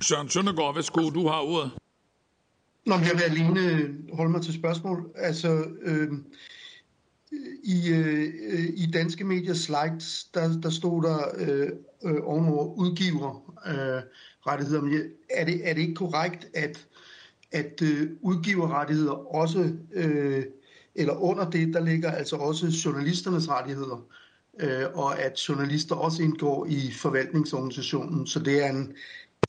[0.00, 1.70] Søren Søndergaard, værsgo, du har ordet.
[2.86, 5.10] Nå, men jeg vil alene holde mig til spørgsmål.
[5.14, 6.12] Altså, øh,
[7.64, 8.34] i, øh,
[8.76, 11.68] i danske medier slides, der, der stod der øh,
[12.04, 14.02] øh, ovenover udgiver øh,
[14.46, 14.82] rettigheder.
[14.82, 16.86] Men er det, er det ikke korrekt, at,
[17.52, 20.44] at øh, udgiverrettigheder også, øh,
[20.94, 24.06] eller under det, der ligger altså også journalisternes rettigheder?
[24.60, 28.26] Øh, og at journalister også indgår i forvaltningsorganisationen.
[28.26, 28.94] Så det er en,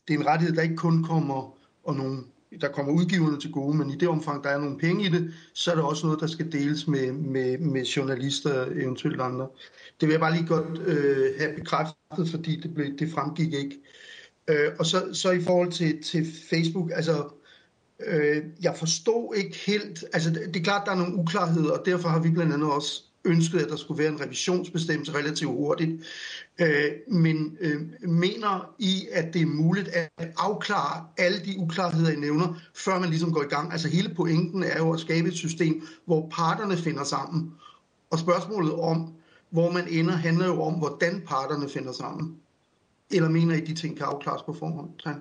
[0.08, 2.24] det er en rettighed, der ikke kun kommer, og nogle,
[2.62, 5.34] der kommer udgiverne til gode, men i det omfang, der er nogle penge i det,
[5.54, 9.48] så er det også noget, der skal deles med, med, med journalister og eventuelt andre.
[10.02, 13.82] Det vil jeg bare lige godt øh, have bekræftet, fordi det, blev, det fremgik ikke.
[14.48, 17.30] Øh, og så, så i forhold til, til Facebook, altså
[18.08, 21.86] øh, jeg forstod ikke helt, altså det, det er klart, der er nogle uklarheder, og
[21.86, 26.04] derfor har vi blandt andet også ønskede, at der skulle være en revisionsbestemmelse relativt hurtigt.
[26.62, 32.16] Øh, men øh, mener I, at det er muligt at afklare alle de uklarheder, I
[32.16, 33.72] nævner, før man ligesom går i gang?
[33.72, 37.52] Altså hele pointen er jo at skabe et system, hvor parterne finder sammen.
[38.10, 39.14] Og spørgsmålet om,
[39.50, 42.36] hvor man ender, handler jo om, hvordan parterne finder sammen.
[43.12, 44.90] Eller mener I, at de ting kan afklares på forhånd?
[45.04, 45.16] Tak.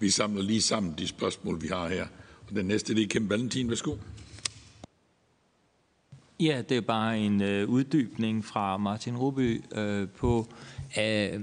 [0.00, 2.06] Vi samler lige sammen de spørgsmål, vi har her.
[2.48, 3.68] Og den næste, det er Kim Valentin.
[3.68, 3.96] Værsgo.
[6.40, 10.46] Ja, det er bare en øh, uddybning fra Martin Ruby øh, på,
[10.94, 11.40] at øh,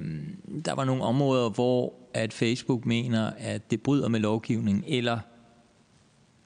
[0.65, 5.19] der var nogle områder, hvor at Facebook mener, at det bryder med lovgivningen, eller,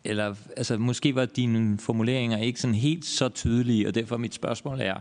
[0.04, 4.82] eller altså, måske var dine formuleringer ikke sådan helt så tydelige, og derfor mit spørgsmål
[4.82, 4.96] er,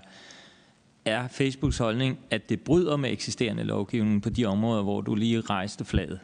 [1.04, 5.40] er Facebooks holdning, at det bryder med eksisterende lovgivning på de områder, hvor du lige
[5.40, 6.20] rejste flaget?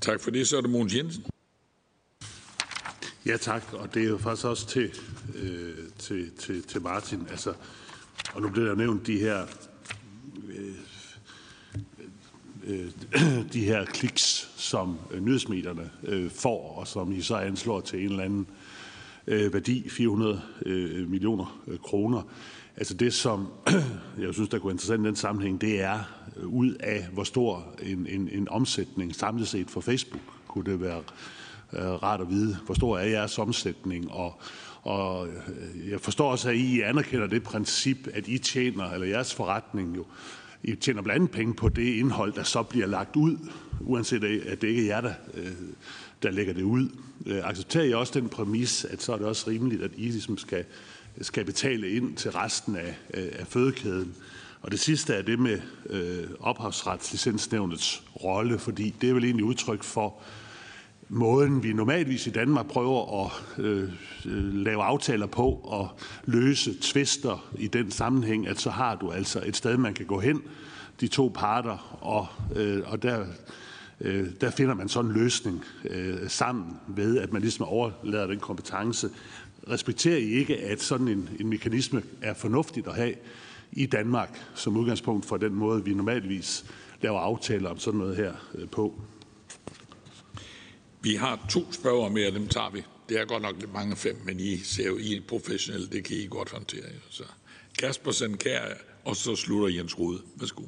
[0.00, 0.48] Tak for det.
[0.48, 1.24] Så er det Mogens Jensen.
[3.26, 3.72] Ja, tak.
[3.72, 4.90] Og det er jo faktisk også til,
[5.34, 7.26] øh, til, til, til Martin.
[7.30, 7.54] Altså,
[8.34, 9.46] og nu bliver der nævnt de her
[10.48, 10.74] øh,
[12.66, 12.88] øh,
[13.52, 18.10] de her kliks, som øh, nyhedsmedierne øh, får, og som I så anslår til en
[18.10, 18.46] eller anden
[19.26, 22.22] øh, værdi, 400 øh, millioner øh, kroner.
[22.76, 23.48] Altså det, som
[24.18, 26.00] jeg synes, der kunne være interessant i den sammenhæng, det er
[26.36, 30.80] øh, ud af, hvor stor en, en, en omsætning samlet set for Facebook kunne det
[30.80, 31.02] være
[31.76, 34.40] øh, rart at vide, hvor stor er jeres omsætning, og,
[34.82, 39.34] og øh, jeg forstår også, at I anerkender det princip, at I tjener, eller jeres
[39.34, 40.04] forretning jo,
[40.62, 43.36] I tjener blandt andet penge på det indhold, der så bliver lagt ud,
[43.80, 45.52] uanset at det ikke er jer, der, øh,
[46.22, 46.88] der lægger det ud.
[47.26, 50.38] Øh, accepterer I også den præmis, at så er det også rimeligt, at I ligesom
[50.38, 50.64] skal,
[51.20, 54.14] skal betale ind til resten af, øh, af fødekæden?
[54.62, 55.60] Og det sidste er det med
[55.90, 60.14] øh, ophavsretslicensnævnets rolle, fordi det er vel egentlig udtryk for,
[61.08, 63.82] måden, vi normalvis i Danmark prøver at øh,
[64.26, 65.88] øh, lave aftaler på og
[66.24, 70.20] løse tvister i den sammenhæng, at så har du altså et sted, man kan gå
[70.20, 70.42] hen,
[71.00, 73.26] de to parter, og, øh, og der,
[74.00, 78.40] øh, der finder man sådan en løsning øh, sammen ved, at man ligesom overlader den
[78.40, 79.08] kompetence.
[79.70, 83.14] Respekterer I ikke, at sådan en, en mekanisme er fornuftigt at have
[83.72, 86.64] i Danmark som udgangspunkt for den måde, vi normalvis
[87.02, 88.94] laver aftaler om sådan noget her øh, på?
[91.04, 92.84] Vi har to spørgere mere, dem tager vi.
[93.08, 96.04] Det er godt nok lidt mange fem, men I ser jo, I er professionelle, det
[96.04, 96.82] kan I godt håndtere.
[97.10, 97.22] Så
[97.78, 98.60] Kasper Sandkær,
[99.04, 100.20] og så slutter Jens Rode.
[100.36, 100.62] Værsgo.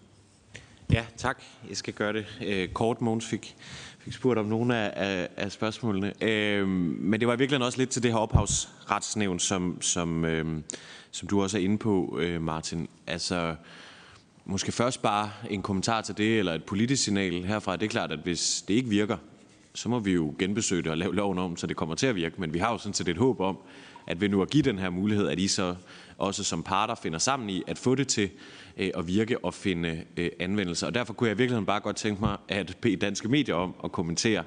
[0.92, 1.42] Ja, tak.
[1.68, 3.00] Jeg skal gøre det øh, kort.
[3.00, 3.56] Mogens fik,
[3.98, 6.12] fik spurgt om nogle af, af, af spørgsmålene.
[6.20, 10.62] Øh, men det var virkelig også lidt til det her ophavsretsnævn, som, som, øh,
[11.10, 12.88] som du også er inde på, øh, Martin.
[13.06, 13.56] Altså,
[14.44, 17.76] måske først bare en kommentar til det, eller et politisk signal herfra.
[17.76, 19.16] Det er klart, at hvis det ikke virker,
[19.76, 22.14] så må vi jo genbesøge det og lave loven om, så det kommer til at
[22.14, 22.40] virke.
[22.40, 23.58] Men vi har jo sådan set et håb om,
[24.06, 25.74] at ved nu at give den her mulighed, at I så
[26.18, 28.30] også som parter finder sammen i at få det til
[28.76, 30.86] øh, at virke og finde øh, anvendelse.
[30.86, 33.92] Og derfor kunne jeg virkelig bare godt tænke mig at bede danske medier om at
[33.92, 34.44] kommentere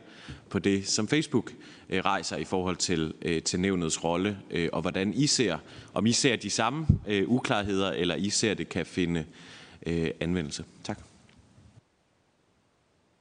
[0.49, 1.53] på det, som Facebook
[1.89, 5.57] øh, rejser i forhold til, øh, til nævnets rolle, øh, og hvordan I ser,
[5.93, 9.25] om I ser de samme øh, uklarheder, eller I ser, det kan finde
[10.19, 10.65] anvendelse.
[10.83, 10.99] Tak.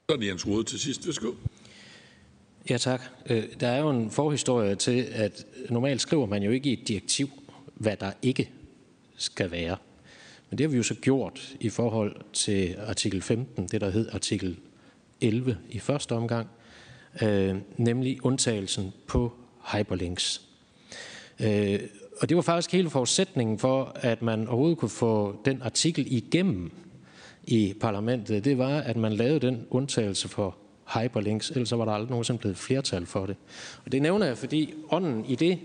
[0.08, 1.06] Så er det Jens Rode til sidst.
[1.06, 1.32] Værsgo.
[2.70, 3.02] Ja, tak.
[3.26, 6.88] Øh, der er jo en forhistorie til, at normalt skriver man jo ikke i et
[6.88, 7.30] direktiv,
[7.74, 8.50] hvad der ikke
[9.16, 9.76] skal være.
[10.50, 14.08] Men det har vi jo så gjort i forhold til artikel 15, det der hed
[14.12, 14.56] artikel
[15.20, 16.48] 11 i første omgang,
[17.22, 19.32] øh, nemlig undtagelsen på
[19.72, 20.42] hyperlinks.
[21.40, 21.80] Øh,
[22.20, 26.72] og det var faktisk hele forudsætningen for, at man overhovedet kunne få den artikel igennem
[27.44, 28.44] i parlamentet.
[28.44, 30.56] Det var, at man lavede den undtagelse for
[30.94, 33.36] hyperlinks, ellers var der aldrig nogensinde blevet flertal for det.
[33.84, 35.58] Og det nævner jeg, fordi ånden i det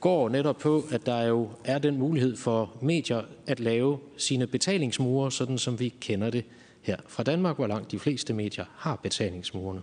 [0.00, 5.32] går netop på, at der jo er den mulighed for medier at lave sine betalingsmure,
[5.32, 6.44] sådan som vi kender det
[6.82, 9.80] her fra Danmark, hvor langt de fleste medier har betalingsmurene.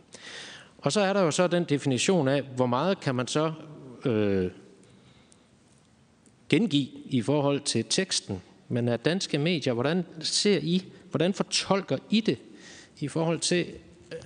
[0.77, 3.53] Og så er der jo så den definition af, hvor meget kan man så
[4.05, 4.51] øh,
[6.49, 8.41] gengive i forhold til teksten.
[8.69, 12.37] Men er danske medier, hvordan ser I, hvordan fortolker I det
[12.99, 13.65] i forhold til,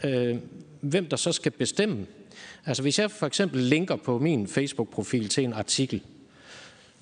[0.03, 0.37] øh,
[0.81, 2.05] hvem der så skal bestemme.
[2.65, 6.01] Altså hvis jeg for eksempel linker på min Facebook-profil til en artikel,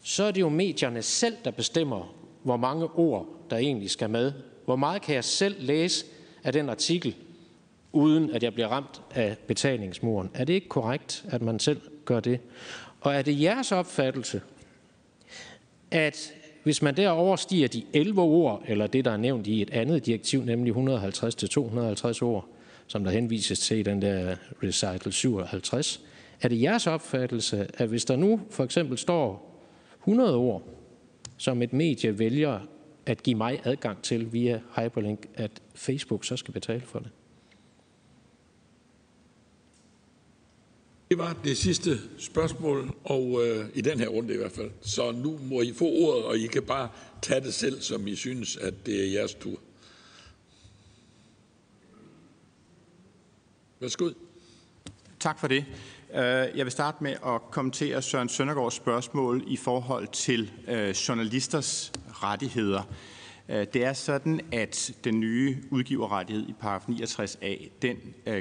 [0.03, 4.31] så er det jo medierne selv, der bestemmer, hvor mange ord, der egentlig skal med.
[4.65, 6.05] Hvor meget kan jeg selv læse
[6.43, 7.15] af den artikel,
[7.91, 10.29] uden at jeg bliver ramt af betalingsmuren?
[10.33, 12.39] Er det ikke korrekt, at man selv gør det?
[13.01, 14.41] Og er det jeres opfattelse,
[15.91, 19.69] at hvis man der overstiger de 11 ord, eller det, der er nævnt i et
[19.69, 22.45] andet direktiv, nemlig 150-250 ord,
[22.87, 26.01] som der henvises til i den der recital 57.
[26.41, 29.47] Er det jeres opfattelse, at hvis der nu for eksempel står
[29.99, 30.63] 100 ord,
[31.37, 32.59] som et medie vælger
[33.05, 37.09] at give mig adgang til via hyperlink, at Facebook så skal betale for det?
[41.09, 44.71] Det var det sidste spørgsmål, og øh, i den her runde i hvert fald.
[44.81, 46.89] Så nu må I få ordet, og I kan bare
[47.21, 49.59] tage det selv, som I synes, at det er jeres tur.
[53.79, 54.09] Værsgo.
[55.19, 55.65] Tak for det.
[56.13, 56.19] Øh,
[56.57, 62.81] jeg vil starte med at kommentere Søren Søndergaards spørgsmål i forhold til øh, journalisters rettigheder.
[63.49, 67.97] Øh, det er sådan, at den nye udgiverrettighed i paragraf 69a, den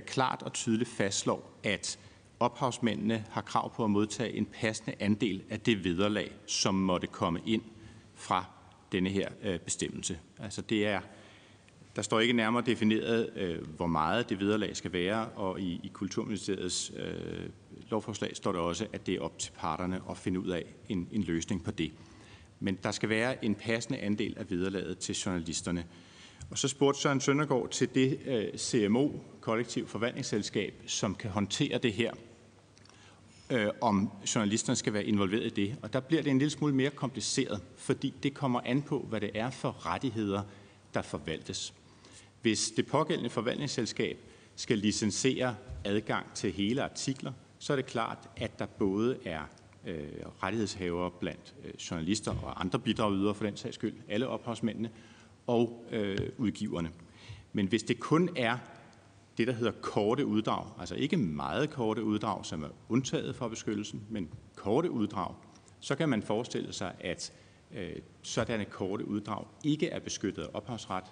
[0.06, 1.98] klart og tydeligt fastslår, at
[2.40, 7.40] ophavsmændene har krav på at modtage en passende andel af det vederlag, som måtte komme
[7.46, 7.62] ind
[8.14, 8.44] fra
[8.92, 9.28] denne her
[9.64, 10.18] bestemmelse.
[10.38, 11.00] Altså det er
[11.96, 15.90] der står ikke nærmere defineret, øh, hvor meget det vederlag skal være, og i, i
[15.92, 17.48] Kulturministeriets øh,
[17.90, 21.08] lovforslag står der også, at det er op til parterne at finde ud af en,
[21.12, 21.92] en løsning på det.
[22.60, 25.84] Men der skal være en passende andel af vederlaget til journalisterne.
[26.50, 31.92] Og så spurgte Søren Søndergaard til det øh, CMO, kollektiv forvaltningsselskab, som kan håndtere det
[31.92, 32.12] her,
[33.50, 35.76] øh, om journalisterne skal være involveret i det.
[35.82, 39.20] Og der bliver det en lille smule mere kompliceret, fordi det kommer an på, hvad
[39.20, 40.42] det er for rettigheder,
[40.94, 41.74] der forvaltes.
[42.46, 44.18] Hvis det pågældende forvaltningsselskab
[44.56, 49.40] skal licensere adgang til hele artikler, så er det klart, at der både er
[49.86, 50.08] øh,
[50.42, 54.90] rettighedshavere blandt øh, journalister og andre bidragydere for den sags skyld, alle ophavsmændene
[55.46, 56.90] og øh, udgiverne.
[57.52, 58.58] Men hvis det kun er
[59.38, 64.02] det, der hedder korte uddrag, altså ikke meget korte uddrag, som er undtaget fra beskyttelsen,
[64.10, 65.34] men korte uddrag,
[65.80, 67.32] så kan man forestille sig, at
[67.74, 71.04] øh, sådanne korte uddrag ikke er beskyttet af ophavsret,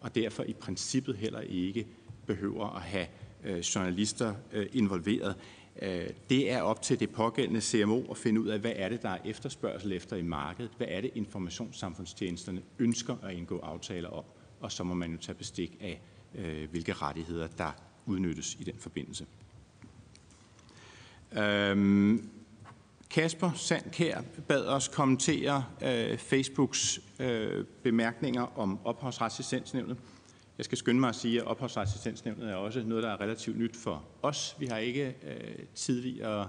[0.00, 1.86] og derfor i princippet heller ikke
[2.26, 3.06] behøver at have
[3.44, 5.36] øh, journalister øh, involveret.
[5.82, 9.02] Øh, det er op til det pågældende CMO at finde ud af, hvad er det,
[9.02, 10.70] der er efterspørgsel efter i markedet?
[10.76, 14.24] Hvad er det, informationssamfundstjenesterne ønsker at indgå aftaler om?
[14.60, 16.00] Og så må man jo tage bestik af,
[16.34, 17.72] øh, hvilke rettigheder, der
[18.06, 19.26] udnyttes i den forbindelse.
[21.32, 22.30] Øhm,
[23.10, 29.96] Kasper Sandkær bad os kommentere øh, Facebooks øh, bemærkninger om ophavsretslicensnævnet.
[30.58, 33.76] Jeg skal skynde mig at sige, at ophavsretslicensnævnet er også noget, der er relativt nyt
[33.76, 34.56] for os.
[34.58, 36.48] Vi har ikke øh, tidligere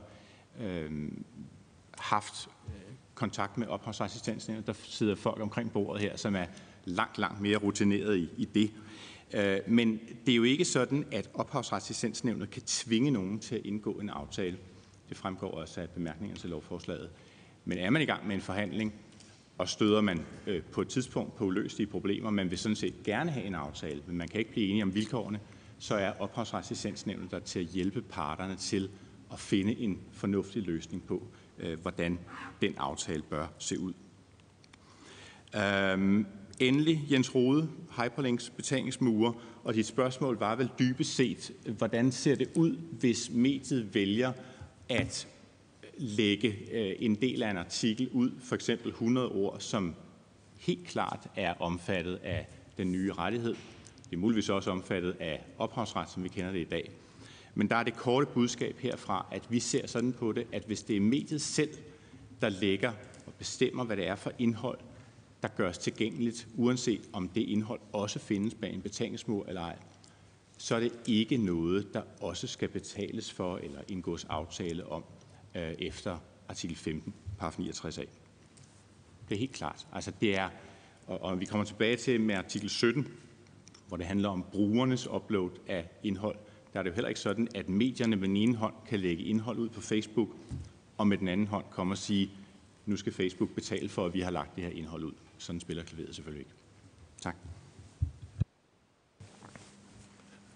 [0.61, 1.11] øh,
[1.97, 2.73] haft øh,
[3.15, 4.67] kontakt med ophavsassistensnævnet.
[4.67, 6.45] Der sidder folk omkring bordet her, som er
[6.85, 8.71] langt, langt mere rutineret i, i det.
[9.33, 13.91] Øh, men det er jo ikke sådan, at ophavsretslicensnævnet kan tvinge nogen til at indgå
[13.91, 14.57] en aftale.
[15.11, 17.09] Det fremgår også af bemærkningerne til lovforslaget.
[17.65, 18.93] Men er man i gang med en forhandling,
[19.57, 23.31] og støder man øh, på et tidspunkt på uløselige problemer, man vil sådan set gerne
[23.31, 25.39] have en aftale, men man kan ikke blive enige om vilkårene,
[25.79, 28.89] så er ophavsretslicensnævnet der til at hjælpe parterne til
[29.31, 31.27] at finde en fornuftig løsning på,
[31.59, 32.19] øh, hvordan
[32.61, 33.93] den aftale bør se ud.
[35.55, 36.25] Øhm,
[36.59, 37.69] endelig Jens Rode,
[38.03, 43.93] Hyperlinks betalingsmure, og dit spørgsmål var vel dybest set, hvordan ser det ud, hvis mediet
[43.93, 44.33] vælger
[44.91, 45.27] at
[45.83, 49.95] øh, lægge øh, en del af en artikel ud, for eksempel 100 ord, som
[50.59, 53.55] helt klart er omfattet af den nye rettighed.
[54.09, 56.91] Det er muligvis også omfattet af ophavsret, som vi kender det i dag.
[57.55, 60.83] Men der er det korte budskab herfra, at vi ser sådan på det, at hvis
[60.83, 61.77] det er mediet selv,
[62.41, 62.91] der lægger
[63.27, 64.79] og bestemmer, hvad det er for indhold,
[65.41, 69.75] der gøres tilgængeligt, uanset om det indhold også findes bag en betalingsmur eller ej,
[70.61, 75.03] så er det ikke noget, der også skal betales for eller indgås aftale om
[75.55, 76.17] øh, efter
[76.49, 78.05] artikel 15, paragraf 69a.
[79.29, 79.87] Det er helt klart.
[79.93, 80.49] Altså det er,
[81.07, 83.07] og, og vi kommer tilbage til med artikel 17,
[83.87, 86.35] hvor det handler om brugernes upload af indhold.
[86.73, 89.23] Der er det jo heller ikke sådan, at medierne med den ene hånd kan lægge
[89.23, 90.29] indhold ud på Facebook,
[90.97, 92.31] og med den anden hånd komme og sige,
[92.85, 95.13] nu skal Facebook betale for, at vi har lagt det her indhold ud.
[95.37, 96.53] Sådan spiller klaveret selvfølgelig ikke.
[97.21, 97.35] Tak.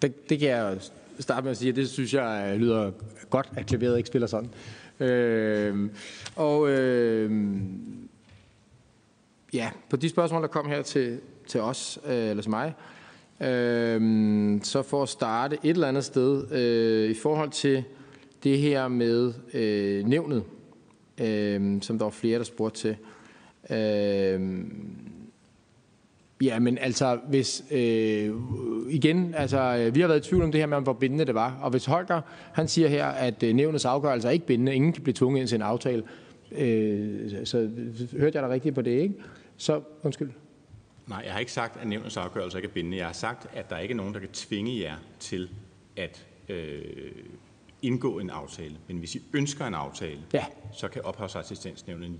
[0.01, 0.77] Det, det kan jeg
[1.19, 2.91] starte med at sige, at det synes jeg øh, lyder
[3.29, 4.49] godt, at klaveret ikke spiller sådan.
[4.99, 5.89] Øh,
[6.35, 7.51] og øh,
[9.53, 12.73] ja, på de spørgsmål, der kom her til, til os, øh, eller til mig,
[13.41, 17.83] øh, så for at starte et eller andet sted, øh, i forhold til
[18.43, 20.43] det her med øh, nævnet,
[21.21, 22.97] øh, som der var flere, der spurgte til.
[23.77, 24.65] Øh,
[26.45, 28.31] Ja, men altså, hvis, øh,
[28.89, 31.59] igen, altså, vi har været i tvivl om det her med, hvor bindende det var.
[31.61, 32.21] Og hvis Holger,
[32.53, 35.47] han siger her, at øh, nævnets afgørelse er ikke bindende, ingen kan blive tvunget ind
[35.47, 36.03] til en aftale,
[36.51, 37.69] øh, så
[38.11, 39.15] hørte jeg da rigtigt på det, ikke?
[39.57, 40.31] Så, undskyld.
[41.07, 42.97] Nej, jeg har ikke sagt, at nævnets afgørelse ikke er bindende.
[42.97, 45.49] Jeg har sagt, at der ikke er nogen, der kan tvinge jer til
[45.97, 46.81] at øh,
[47.85, 48.75] indgå en aftale.
[48.87, 50.45] Men hvis I ønsker en aftale, ja.
[50.73, 52.11] så kan ophavsassistensnævnet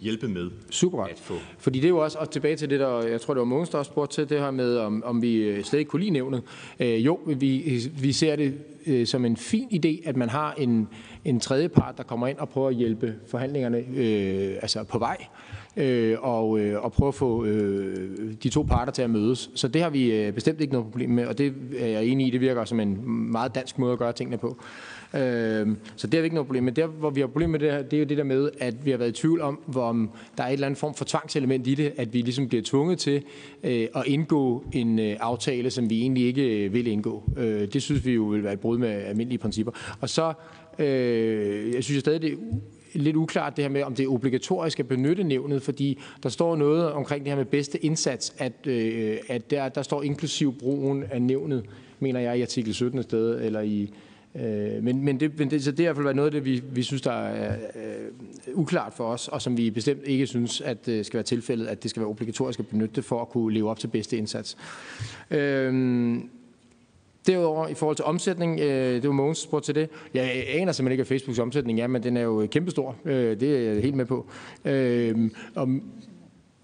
[0.00, 1.34] hjælpe med Super at få.
[1.58, 3.68] Fordi det er jo også, og tilbage til det, der, jeg tror, det var Mogens,
[3.68, 6.10] der også spurgte til det her med, om, om vi øh, slet ikke kunne lide
[6.10, 6.42] nævnet.
[6.80, 10.88] Øh, jo, vi, vi ser det øh, som en fin idé, at man har en,
[11.24, 15.26] en tredje part, der kommer ind og prøver at hjælpe forhandlingerne øh, altså på vej
[15.76, 19.50] øh, og, øh, og prøve at få øh, de to parter til at mødes.
[19.54, 22.26] Så det har vi øh, bestemt ikke noget problem med, og det er jeg enig
[22.26, 23.00] i, det virker som en
[23.32, 24.56] meget dansk måde at gøre tingene på.
[25.14, 26.72] Øh, så det er vi ikke noget problem med.
[26.72, 28.84] Der, hvor vi har problem med det her, det er jo det der med, at
[28.84, 31.66] vi har været i tvivl om, om der er et eller andet form for tvangselement
[31.66, 33.22] i det, at vi ligesom bliver tvunget til
[33.62, 37.22] øh, at indgå en øh, aftale, som vi egentlig ikke øh, vil indgå.
[37.36, 39.96] Øh, det synes vi jo vil være et brud med almindelige principper.
[40.00, 40.32] Og så
[40.78, 42.36] øh, jeg synes jeg stadig, det er
[42.94, 46.56] lidt uklart det her med, om det er obligatorisk at benytte nævnet, fordi der står
[46.56, 51.04] noget omkring det her med bedste indsats, at, øh, at der, der står inklusiv brugen
[51.10, 51.64] af nævnet,
[52.00, 53.90] mener jeg, i artikel 17 sted, eller i
[54.36, 56.44] Øh, men, men, det, men det, så det er i hvert fald noget af det,
[56.44, 60.60] vi, vi synes, der er øh, uklart for os, og som vi bestemt ikke synes,
[60.60, 63.28] at det skal være tilfældet, at det skal være obligatorisk at benytte det for at
[63.28, 64.56] kunne leve op til bedste indsats.
[65.30, 66.18] Øh,
[67.26, 69.88] Derudover i forhold til omsætning, øh, det var Mogens spurgte til det.
[70.14, 72.96] Jeg aner simpelthen ikke, at Facebooks omsætning er, men den er jo kæmpestor.
[73.04, 74.26] Øh, det er jeg helt med på.
[74.64, 75.68] Øh, og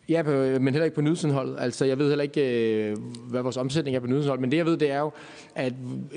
[0.09, 1.56] Ja, men heller ikke på nyhedsindholdet.
[1.59, 2.96] Altså, jeg ved heller ikke, øh,
[3.30, 5.11] hvad vores omsætning er på nyhedsindholdet, men det jeg ved, det er jo,
[5.54, 5.72] at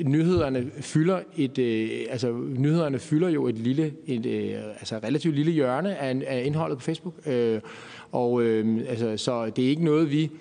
[0.06, 5.52] nyhederne fylder et, øh, altså, nyhederne fylder jo et lille, et, øh, altså relativt lille
[5.52, 7.14] hjørne af, af indholdet på Facebook.
[8.12, 10.32] Og altså, så det er ikke noget, vi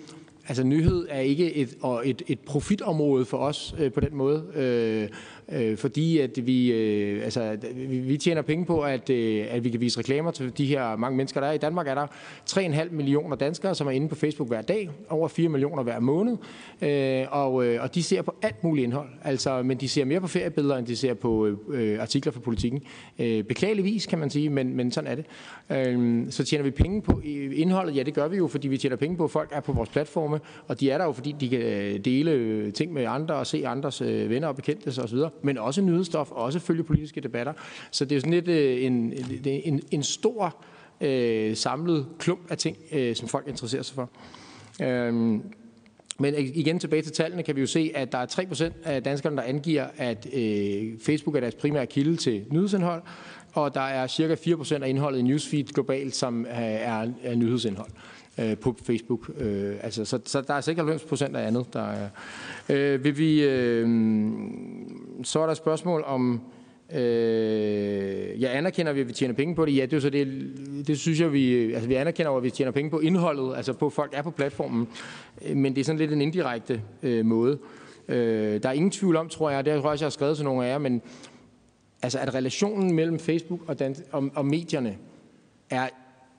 [0.51, 4.45] Altså nyhed er ikke et, og et, et profitområde for os øh, på den måde.
[4.55, 5.09] Øh,
[5.53, 9.81] øh, fordi at vi, øh, altså, vi tjener penge på, at, øh, at vi kan
[9.81, 11.53] vise reklamer til de her mange mennesker, der er.
[11.53, 12.07] I Danmark er der
[12.51, 16.37] 3,5 millioner danskere, som er inde på Facebook hver dag, over 4 millioner hver måned,
[16.83, 19.09] øh, og, øh, og de ser på alt muligt indhold.
[19.25, 22.83] Altså, men de ser mere på feriebilleder, end de ser på øh, artikler for politikken.
[23.19, 25.25] Øh, beklageligvis, kan man sige, men, men sådan er det.
[25.71, 27.97] Øh, så tjener vi penge på øh, indholdet?
[27.97, 29.89] Ja, det gør vi jo, fordi vi tjener penge på, at folk er på vores
[29.89, 33.35] platforme, og de er der jo, fordi de kan øh, dele øh, ting med andre
[33.35, 37.53] og se andres venner og bekendte osv men også nyhedsstof, og også følge politiske debatter.
[37.91, 39.15] Så det er sådan lidt øh, en,
[39.45, 40.57] en, en stor
[41.01, 44.11] øh, samlet klump af ting, øh, som folk interesserer sig for.
[44.83, 45.41] Øh,
[46.19, 49.37] men igen tilbage til tallene kan vi jo se, at der er 3% af danskerne,
[49.37, 53.03] der angiver, at øh, Facebook er deres primære kilde til nyhedsindhold,
[53.53, 57.91] og der er cirka 4% af indholdet i newsfeed globalt, som øh, er, er nyhedsindhold
[58.39, 59.31] øh, på Facebook.
[59.39, 62.09] Øh, altså, så, så der er 96 procent af andet, der er.
[62.69, 63.89] Øh, vil vi, øh,
[65.23, 66.41] så er der et spørgsmål om,
[66.95, 69.77] øh, jeg anerkender, at vi tjener penge på det.
[69.77, 70.53] Ja, det er så det,
[70.87, 73.87] det synes jeg, vi, altså vi anerkender, at vi tjener penge på indholdet, altså på,
[73.87, 74.89] at folk er på platformen,
[75.47, 77.59] øh, men det er sådan lidt en indirekte øh, måde.
[78.09, 80.37] Øh, der er ingen tvivl om, tror jeg, det tror jeg også, jeg har skrevet
[80.37, 81.03] til nogle af jer, men
[82.03, 84.97] altså at relationen mellem Facebook og, dans, og, og medierne
[85.71, 85.89] er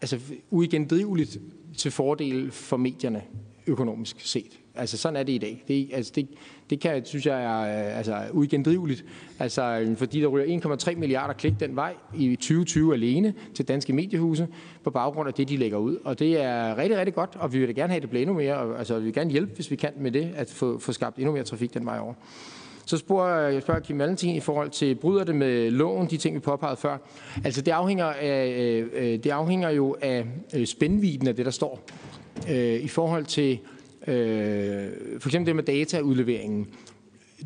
[0.01, 0.19] altså
[0.49, 1.39] uigendriveligt
[1.77, 3.21] til fordel for medierne
[3.67, 4.59] økonomisk set.
[4.75, 5.63] Altså sådan er det i dag.
[5.67, 6.27] Det, altså, det,
[6.69, 9.05] det kan, synes jeg er øh, altså, uigendriveligt.
[9.39, 13.93] Altså, øh, fordi der ryger 1,3 milliarder klik den vej i 2020 alene til danske
[13.93, 14.47] mediehuse
[14.83, 15.97] på baggrund af det, de lægger ud.
[16.03, 18.35] Og det er rigtig, rigtig godt, og vi vil da gerne have det bliver endnu
[18.35, 18.57] mere.
[18.57, 21.17] Og, altså, vi vil gerne hjælpe, hvis vi kan med det, at få, få skabt
[21.17, 22.13] endnu mere trafik den vej over.
[22.85, 26.35] Så spørger jeg spørger Kim Valentin i forhold til, bryder det med loven, de ting,
[26.35, 26.97] vi påpegede før?
[27.43, 30.25] Altså, det afhænger, af, øh, øh, det afhænger jo af
[30.55, 31.79] øh, spændviden af det, der står.
[32.81, 33.59] I forhold til
[35.19, 36.67] for eksempel det med dataudleveringen.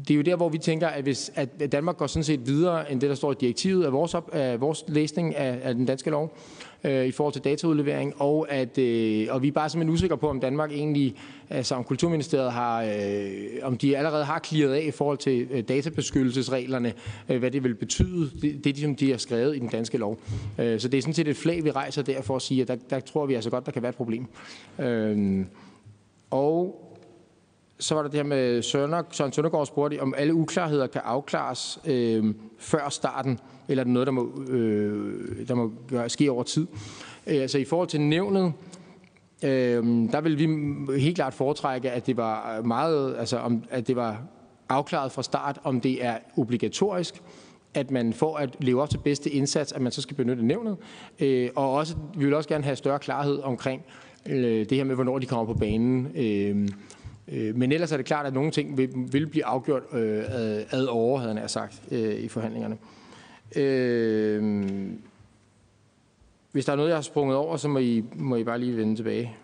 [0.08, 2.92] Det er jo der, hvor vi tænker, at hvis at Danmark går sådan set videre
[2.92, 5.86] end det, der står i direktivet af vores, op, af vores læsning af, af den
[5.86, 6.38] danske lov,
[6.86, 10.30] øh, i forhold til dataudlevering, og, at, øh, og vi er bare simpelthen usikre på,
[10.30, 11.16] om Danmark egentlig,
[11.50, 13.30] altså om Kulturministeriet har, øh,
[13.64, 16.94] om de allerede har klaret af i forhold til øh, databeskyttelsesreglerne,
[17.30, 20.20] øh, hvad det vil betyde, det, det som de har skrevet i den danske lov.
[20.60, 22.68] Øh, så det er sådan set et flag, vi rejser der for at sige, at
[22.68, 24.26] der, der tror vi altså godt, der kan være et problem.
[24.80, 25.46] Øh,
[26.32, 26.82] og
[27.80, 31.80] så var der det her med Sønder, Søren Søndergaard spurgte, om alle uklarheder kan afklares
[31.86, 36.44] øh, før starten, eller er det noget, der må, øh, der må gøre, ske over
[36.44, 36.68] tid.
[37.28, 38.54] Øh, altså i forhold til nævnet,
[39.44, 40.48] øh, der vil vi
[41.00, 44.22] helt klart foretrække, at det var meget, altså om, at det var
[44.70, 47.22] afklaret fra start, om det er obligatorisk,
[47.74, 50.78] at man får at leve op til bedste indsats, at man så skal benytte nævnet.
[51.20, 53.82] Øh, og også, vi vil også gerne have større klarhed omkring
[54.26, 56.08] øh, det her med, hvornår de kommer på banen.
[56.16, 56.70] Øh,
[57.28, 60.24] Øh, men ellers er det klart, at nogle ting vil, vil blive afgjort øh,
[60.72, 62.78] ad over, havde han sagt, øh, i forhandlingerne.
[63.56, 64.44] Øh,
[66.52, 68.78] hvis der er noget, jeg har sprunget over, så må I, må I bare lige
[68.78, 69.38] vende tilbage.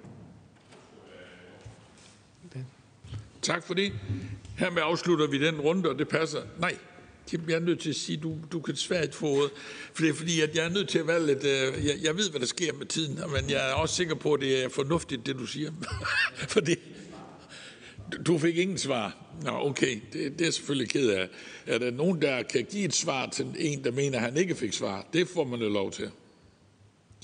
[3.42, 3.94] Tak for det.
[4.58, 6.40] Hermed afslutter vi den runde, og det passer.
[6.60, 6.78] Nej,
[7.34, 9.52] Jeg er nødt til at sige, du, du kan desværre ikke få ordet.
[9.94, 11.40] For det er fordi, at jeg er nødt til at være lidt...
[11.40, 14.34] Uh, jeg, jeg ved, hvad der sker med tiden, men jeg er også sikker på,
[14.34, 15.72] at det er fornuftigt, det du siger.
[16.56, 16.76] fordi
[18.28, 19.18] du fik ingen svar.
[19.44, 21.28] Nå, okay, det, det er selvfølgelig ked af.
[21.68, 24.56] Er der nogen, der kan give et svar til en, der mener, at han ikke
[24.56, 25.06] fik svar?
[25.14, 26.06] Det får man jo lov til.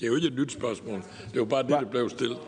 [0.00, 1.02] Det er jo ikke et nyt spørgsmål.
[1.32, 2.38] Det var bare det, der blev stillet.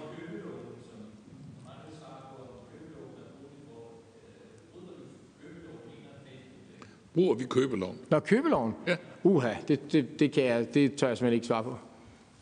[7.14, 7.98] Bruger vi købeloven?
[8.10, 8.72] Nå, købeloven?
[8.86, 8.96] Ja.
[9.22, 11.76] Uha, det, det, det, kan jeg, det tør jeg simpelthen ikke svare på.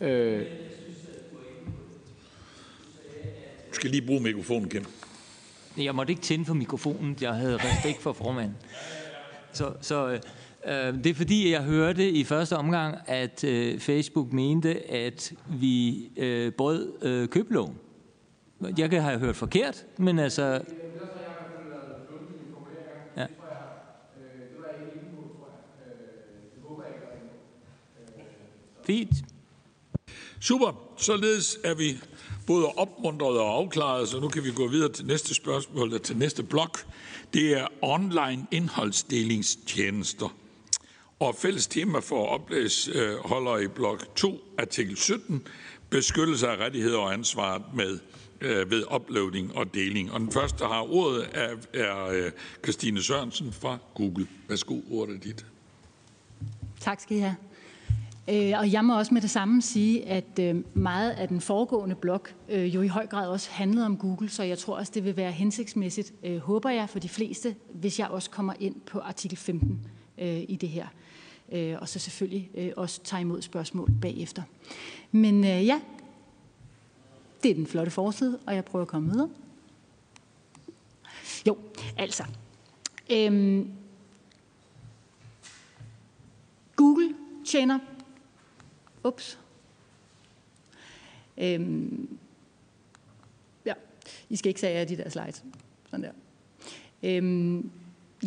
[0.05, 0.46] Øh,
[3.68, 4.84] Du skal lige bruge mikrofonen, Kim.
[5.79, 7.16] Jeg måtte ikke tænde for mikrofonen.
[7.20, 8.57] Jeg havde respekt for formanden.
[9.53, 10.20] Så, så øh,
[10.66, 16.09] øh, det er fordi, jeg hørte i første omgang, at øh, Facebook mente, at vi
[16.16, 17.74] øh, brød øh, købeloven.
[18.79, 20.61] Jeg kan have hørt forkert, men altså...
[23.16, 23.26] Ja.
[28.85, 29.14] Fint.
[30.41, 30.83] Super.
[30.97, 31.99] Således er vi
[32.49, 36.16] både opmuntret og afklaret, så nu kan vi gå videre til næste spørgsmål, eller til
[36.16, 36.86] næste blok.
[37.34, 40.34] Det er online indholdsdelingstjenester.
[41.20, 45.46] Og fælles tema for oplægsholdere i blok 2, artikel 17,
[45.90, 47.99] beskyttelse af rettigheder og ansvar med
[48.40, 50.12] øh, ved uploading og deling.
[50.12, 52.30] Og den første, der har ordet, er, er øh,
[52.64, 54.26] Christine Sørensen fra Google.
[54.49, 55.46] Værsgo, ordet er dit.
[56.80, 57.36] Tak skal I have.
[58.31, 61.95] Øh, og jeg må også med det samme sige, at øh, meget af den foregående
[61.95, 65.05] blok øh, jo i høj grad også handlede om Google, så jeg tror også, det
[65.05, 68.99] vil være hensigtsmæssigt, øh, håber jeg, for de fleste, hvis jeg også kommer ind på
[68.99, 69.87] artikel 15
[70.18, 70.87] øh, i det her.
[71.53, 74.43] Øh, og så selvfølgelig også tager imod spørgsmål bagefter.
[75.12, 75.81] Men ja,
[77.43, 79.29] det er den flotte forside, og jeg prøver at komme videre.
[81.47, 81.57] Jo,
[81.97, 82.24] altså.
[83.11, 83.70] Øhm,
[86.76, 87.14] Google
[87.47, 87.79] tjener
[89.09, 89.38] Ups.
[91.38, 92.18] Øhm,
[93.66, 93.72] ja,
[94.28, 95.44] I skal ikke sige de der slides.
[95.90, 96.12] Sådan der.
[97.02, 97.70] Øhm,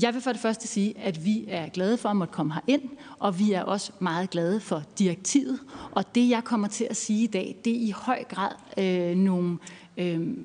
[0.02, 2.62] jeg vil for det første sige, at vi er glade for at måtte komme her
[2.68, 2.82] ind,
[3.20, 5.60] og vi er også meget glade for direktivet.
[5.92, 9.18] Og det, jeg kommer til at sige i dag, det er i høj grad øh,
[9.18, 9.58] nogle,
[9.98, 10.38] øh,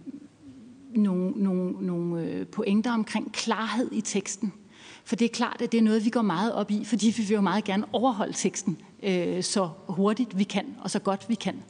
[0.95, 4.53] nogle, nogle, nogle øh, pointer omkring klarhed i teksten.
[5.07, 7.23] For det er klart, at det er noget, vi går meget op i, fordi vi
[7.23, 11.35] vil jo meget gerne overholde teksten øh, så hurtigt vi kan, og så godt vi
[11.35, 11.63] kan.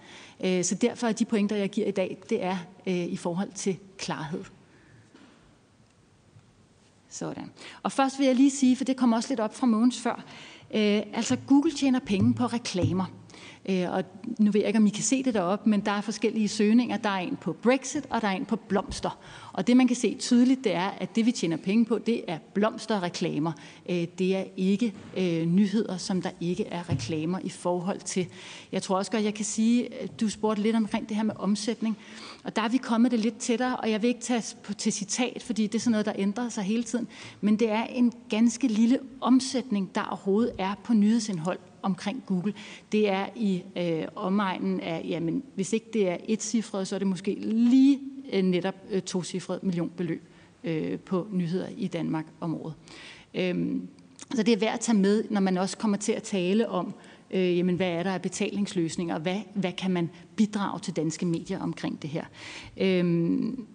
[0.45, 2.57] Øh, så derfor er de pointer, jeg giver i dag, det er
[2.87, 4.45] øh, i forhold til klarhed.
[7.09, 7.51] Sådan.
[7.83, 10.25] Og først vil jeg lige sige, for det kommer også lidt op fra Mogens før,
[10.75, 13.05] øh, altså Google tjener penge på reklamer.
[13.69, 14.05] Øh, og
[14.39, 16.97] nu ved jeg ikke, om I kan se det deroppe, men der er forskellige søgninger.
[16.97, 19.19] Der er en på Brexit, og der er en på blomster.
[19.57, 22.25] Og det, man kan se tydeligt, det er, at det, vi tjener penge på, det
[22.29, 23.53] er blomsterreklamer.
[23.91, 28.27] Øh, det er ikke øh, nyheder, som der ikke er reklamer i forhold til.
[28.73, 29.89] Jeg tror også godt, jeg kan sige,
[30.21, 31.97] du spurgte lidt omkring det her med omsætning.
[32.45, 34.93] Og der er vi kommet det lidt tættere, og jeg vil ikke tage på, til
[34.93, 37.09] citat, fordi det er sådan noget, der ændrer sig hele tiden.
[37.41, 42.55] Men det er en ganske lille omsætning, der overhovedet er på nyhedsindhold omkring Google.
[42.93, 46.99] Det er i øh, omegnen af, jamen, hvis ikke det er et cifret, så er
[46.99, 48.01] det måske lige
[48.33, 50.23] Øh, netop øh, tocifret millionbeløb
[50.65, 52.75] øh, på nyheder i Danmark om året.
[53.35, 53.89] Øhm,
[54.35, 56.95] så det er værd at tage med, når man også kommer til at tale om,
[57.31, 61.61] øh, jamen, hvad er der af betalingsløsninger, hvad, hvad kan man bidrage til danske medier
[61.61, 62.25] omkring det her.
[62.77, 63.67] Øhm,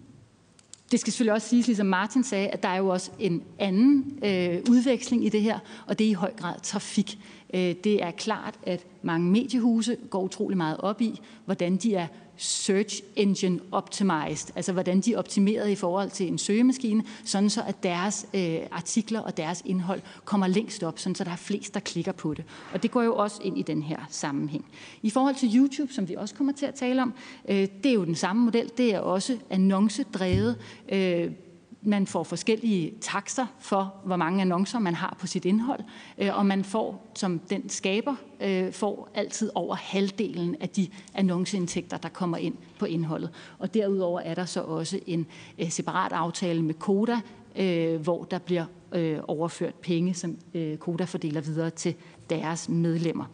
[0.92, 4.18] det skal selvfølgelig også siges, ligesom Martin sagde, at der er jo også en anden
[4.24, 7.18] øh, udveksling i det her, og det er i høj grad trafik.
[7.52, 12.06] Øh, det er klart, at mange mediehuse går utrolig meget op i, hvordan de er
[12.36, 17.62] search engine optimized, altså hvordan de er optimeret i forhold til en søgemaskine, sådan så
[17.66, 21.74] at deres øh, artikler og deres indhold kommer længst op, sådan så der er flest,
[21.74, 22.44] der klikker på det.
[22.72, 24.64] Og det går jo også ind i den her sammenhæng.
[25.02, 27.14] I forhold til YouTube, som vi også kommer til at tale om,
[27.48, 28.70] øh, det er jo den samme model.
[28.76, 30.56] Det er også annoncedrevet.
[30.92, 31.30] Øh,
[31.82, 35.80] man får forskellige takster for, hvor mange annoncer man har på sit indhold,
[36.18, 41.96] øh, og man får, som den skaber, øh, får altid over halvdelen af de annonceindtægter,
[41.96, 43.30] der kommer ind på indholdet.
[43.58, 45.26] Og derudover er der så også en
[45.58, 47.20] øh, separat aftale med Koda,
[48.02, 48.64] hvor der bliver
[49.28, 50.36] overført penge, som
[50.78, 51.94] Koda fordeler videre til
[52.30, 53.24] deres medlemmer.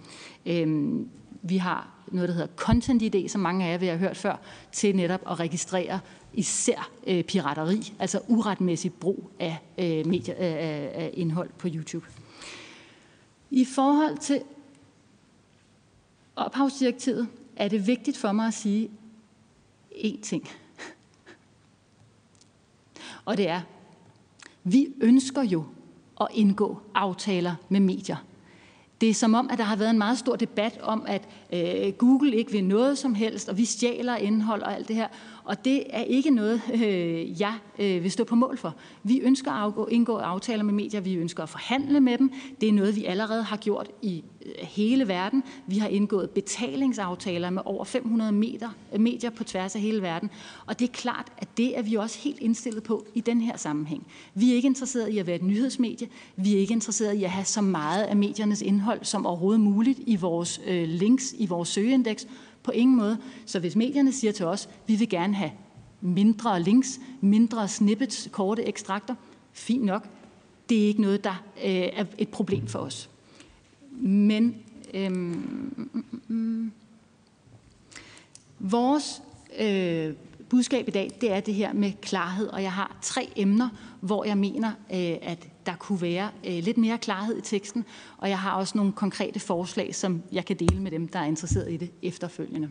[0.47, 1.09] Øhm,
[1.43, 4.41] vi har noget, der hedder Content ID, som mange af jer vil have hørt før,
[4.73, 6.01] til netop at registrere
[6.35, 12.07] især øh, pirateri, altså uretmæssig brug af, øh, medier, af indhold på YouTube.
[13.51, 14.43] I forhold til
[16.37, 18.91] ophavsdirektivet er det vigtigt for mig at sige
[19.93, 20.49] én ting.
[23.25, 23.61] Og det er,
[24.65, 25.65] vi ønsker jo
[26.21, 28.17] at indgå aftaler med medier.
[29.01, 31.93] Det er som om, at der har været en meget stor debat om, at øh,
[31.93, 35.09] Google ikke vil noget som helst, og vi stjæler indhold og alt det her.
[35.49, 38.75] Og det er ikke noget, øh, jeg øh, vil stå på mål for.
[39.03, 42.33] Vi ønsker at indgå aftaler med medier, vi ønsker at forhandle med dem.
[42.61, 45.43] Det er noget, vi allerede har gjort i øh, hele verden.
[45.67, 50.31] Vi har indgået betalingsaftaler med over 500 meter, øh, medier på tværs af hele verden.
[50.67, 53.57] Og det er klart, at det er vi også helt indstillet på i den her
[53.57, 54.07] sammenhæng.
[54.35, 56.09] Vi er ikke interesseret i at være et nyhedsmedie.
[56.37, 60.01] Vi er ikke interesseret i at have så meget af mediernes indhold som overhovedet muligt
[60.07, 62.27] i vores øh, links, i vores søgeindeks.
[62.69, 63.19] På ingen måde.
[63.47, 65.51] Så hvis medierne siger til os, vi vil gerne have
[66.01, 69.15] mindre links, mindre snippets, korte ekstrakter,
[69.53, 70.09] fint nok.
[70.69, 73.11] Det er ikke noget, der øh, er et problem for os.
[74.01, 74.57] Men
[74.95, 76.73] øhm, mm,
[78.59, 79.23] vores
[79.59, 80.15] øh,
[80.49, 83.69] budskab i dag, det er det her med klarhed, og jeg har tre emner,
[84.01, 87.85] hvor jeg mener, øh, at der kunne være øh, lidt mere klarhed i teksten,
[88.19, 91.25] og jeg har også nogle konkrete forslag, som jeg kan dele med dem, der er
[91.25, 92.71] interesseret i det efterfølgende.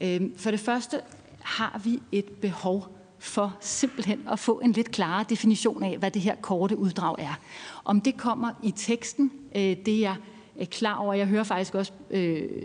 [0.00, 1.00] Øh, for det første
[1.40, 6.22] har vi et behov for simpelthen at få en lidt klarere definition af, hvad det
[6.22, 7.40] her korte uddrag er.
[7.84, 10.16] Om det kommer i teksten, øh, det er
[10.56, 11.14] jeg klar over.
[11.14, 12.62] Jeg hører faktisk også øh,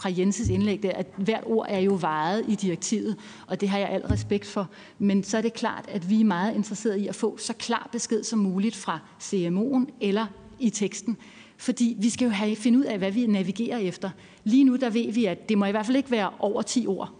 [0.00, 3.78] fra Jenses indlæg, der, at hvert ord er jo vejet i direktivet, og det har
[3.78, 4.70] jeg al respekt for.
[4.98, 7.88] Men så er det klart, at vi er meget interesserede i at få så klar
[7.92, 10.26] besked som muligt fra CMO'en eller
[10.58, 11.16] i teksten.
[11.56, 14.10] Fordi vi skal jo have, finde ud af, hvad vi navigerer efter.
[14.44, 16.86] Lige nu der ved vi, at det må i hvert fald ikke være over 10
[16.86, 17.12] ord.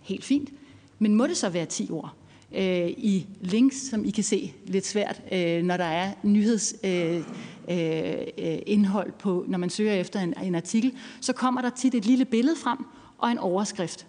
[0.00, 0.50] Helt fint.
[0.98, 2.14] Men må det så være 10 ord?
[2.54, 7.20] øh, i links, som I kan se lidt svært, øh, når der er nyheds, øh,
[7.68, 11.94] Øh, øh, indhold på, når man søger efter en, en artikel, så kommer der tit
[11.94, 12.78] et lille billede frem
[13.18, 14.06] og en overskrift.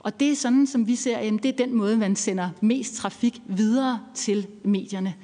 [0.00, 2.94] Og det er sådan, som vi ser, jamen, det er den måde, man sender mest
[2.94, 5.14] trafik videre til medierne.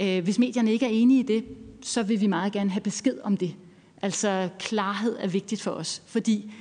[0.00, 1.44] Øh, hvis medierne ikke er enige i det,
[1.82, 3.54] så vil vi meget gerne have besked om det.
[4.02, 6.52] Altså klarhed er vigtigt for os, fordi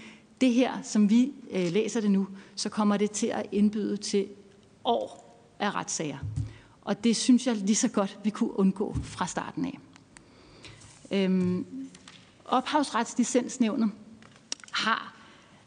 [0.42, 4.28] det her, som vi øh, læser det nu, så kommer det til at indbyde til
[4.86, 5.26] år
[5.60, 6.18] af retssager.
[6.82, 9.80] Og det synes jeg lige så godt, vi kunne undgå fra starten af.
[11.12, 11.66] Øhm,
[12.46, 13.92] ophavsretslicensnævnet
[14.72, 15.14] har,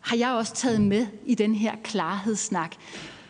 [0.01, 2.75] har jeg også taget med i den her klarhedssnak.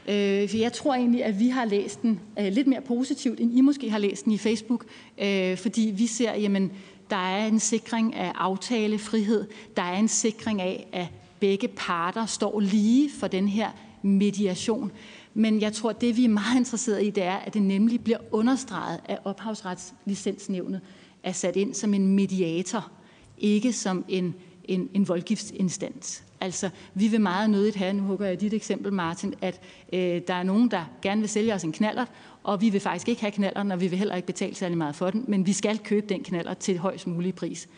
[0.09, 3.57] Øh, for jeg tror egentlig, at vi har læst den øh, lidt mere positivt, end
[3.57, 4.85] I måske har læst den i Facebook,
[5.19, 6.73] øh, fordi vi ser, jamen,
[7.11, 9.47] der er en sikring af aftalefrihed,
[9.77, 11.07] der er en sikring af, at
[11.41, 13.71] begge parter står lige for den her
[14.03, 14.93] mediation.
[15.35, 18.05] Men jeg tror, at det, vi er meget interesserede i, det er, at det nemlig
[18.05, 20.81] bliver understreget, af ophavsretslicensnævnet
[21.23, 22.91] er sat ind som en mediator,
[23.39, 26.25] ikke som en, en, en voldgiftsinstans.
[26.41, 29.61] Altså, vi vil meget nødigt have, nu hugger jeg dit eksempel, Martin, at
[29.93, 32.05] øh, der er nogen, der gerne vil sælge os en knaller,
[32.43, 34.95] og vi vil faktisk ikke have knaller, og vi vil heller ikke betale særlig meget
[34.95, 37.69] for den, men vi skal købe den knaller til højst mulig pris.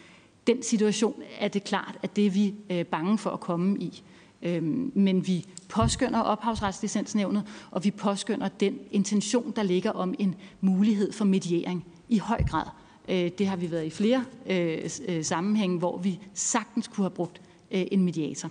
[0.47, 4.03] Den situation er det klart, at det er vi øh, bange for at komme i.
[4.43, 11.13] Øhm, men vi påskynder ophavsretslicensnævnet, og vi påskynder den intention, der ligger om en mulighed
[11.13, 12.67] for mediering i høj grad.
[13.09, 17.11] Øh, det har vi været i flere øh, øh, sammenhænge, hvor vi sagtens kunne have
[17.11, 17.41] brugt
[17.71, 18.51] øh, en mediator.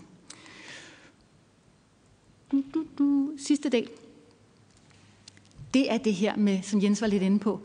[2.51, 3.32] Du, du, du.
[3.38, 3.89] Sidste del.
[5.74, 7.60] Det er det her med, som Jens var lidt inde på,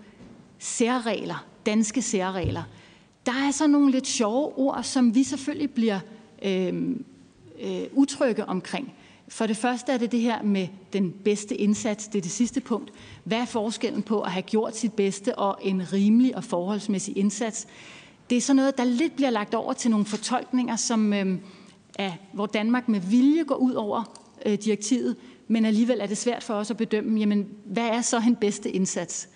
[0.59, 2.63] særregler, danske særregler.
[3.27, 6.01] Der er så nogle lidt sjove ord, som vi selvfølgelig bliver
[6.43, 6.97] øh,
[7.61, 8.95] øh, utrygge omkring.
[9.29, 12.61] For det første er det det her med den bedste indsats, det er det sidste
[12.61, 12.91] punkt.
[13.25, 17.67] Hvad er forskellen på at have gjort sit bedste og en rimelig og forholdsmæssig indsats?
[18.31, 21.39] Det er sådan noget, der lidt bliver lagt over til nogle fortolkninger, som øh,
[21.99, 25.17] er, hvor Danmark med vilje går ud over øh, direktivet,
[25.49, 28.71] men alligevel er det svært for os at bedømme, jamen, hvad er så en bedste
[28.71, 29.29] indsats?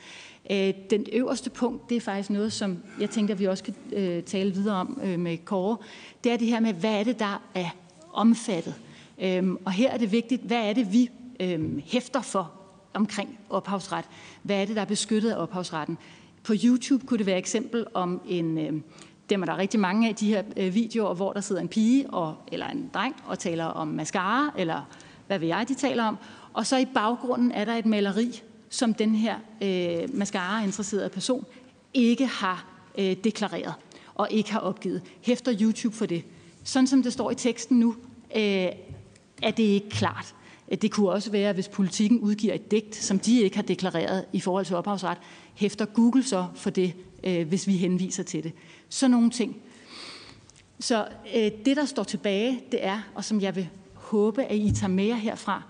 [0.50, 4.22] Øh, den øverste punkt, det er faktisk noget, som jeg tænker, vi også kan øh,
[4.22, 5.76] tale videre om øh, med Kåre.
[6.24, 7.68] Det er det her med, hvad er det, der er
[8.12, 8.74] omfattet.
[9.22, 11.10] Øhm, og her er det vigtigt, hvad er det, vi
[11.40, 12.52] øhm, hæfter for
[12.94, 14.04] omkring ophavsret?
[14.42, 15.98] Hvad er det, der er beskyttet af ophavsretten?
[16.42, 18.82] På YouTube kunne det være eksempel om en, øhm,
[19.30, 22.10] dem er der rigtig mange af de her øh, videoer, hvor der sidder en pige
[22.10, 24.88] og, eller en dreng og taler om mascara, eller
[25.26, 26.18] hvad ved jeg, de taler om.
[26.52, 31.46] Og så i baggrunden er der et maleri, som den her øh, mascara-interesserede person
[31.94, 32.66] ikke har
[32.98, 33.74] øh, deklareret
[34.14, 35.02] og ikke har opgivet.
[35.22, 36.24] Hæfter YouTube for det.
[36.64, 37.96] Sådan som det står i teksten nu,
[38.36, 38.66] øh,
[39.42, 40.34] er det ikke klart.
[40.82, 44.40] Det kunne også være, hvis politikken udgiver et digt, som de ikke har deklareret i
[44.40, 45.18] forhold til ophavsret,
[45.54, 48.52] hæfter Google så for det, øh, hvis vi henviser til det.
[48.88, 49.56] Så nogle ting.
[50.80, 54.72] Så øh, det, der står tilbage, det er, og som jeg vil håbe, at I
[54.72, 55.62] tager med jer herfra,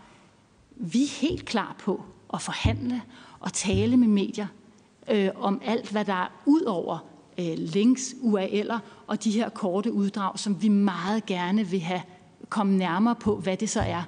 [0.77, 2.03] vi er helt klar på
[2.35, 3.03] at forhandle
[3.41, 4.47] og tale med medier
[5.11, 6.99] øh, om alt, hvad der er ud over
[7.39, 12.03] øh, links, URL'er og de her korte uddrag, som vi meget gerne vil have
[12.53, 14.03] komme nærmere på, hvad det så er.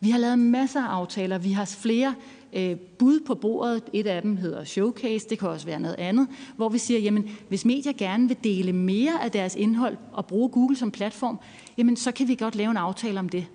[0.00, 1.38] Vi har lavet masser af aftaler.
[1.38, 2.14] Vi har flere
[2.52, 3.82] øh, bud på bordet.
[3.92, 7.30] Et af dem hedder Showcase, det kan også være noget andet, hvor vi siger, jamen
[7.48, 11.38] hvis medier gerne vil dele mere af deres indhold og bruge Google som platform,
[11.78, 13.46] jamen så kan vi godt lave en aftale om det.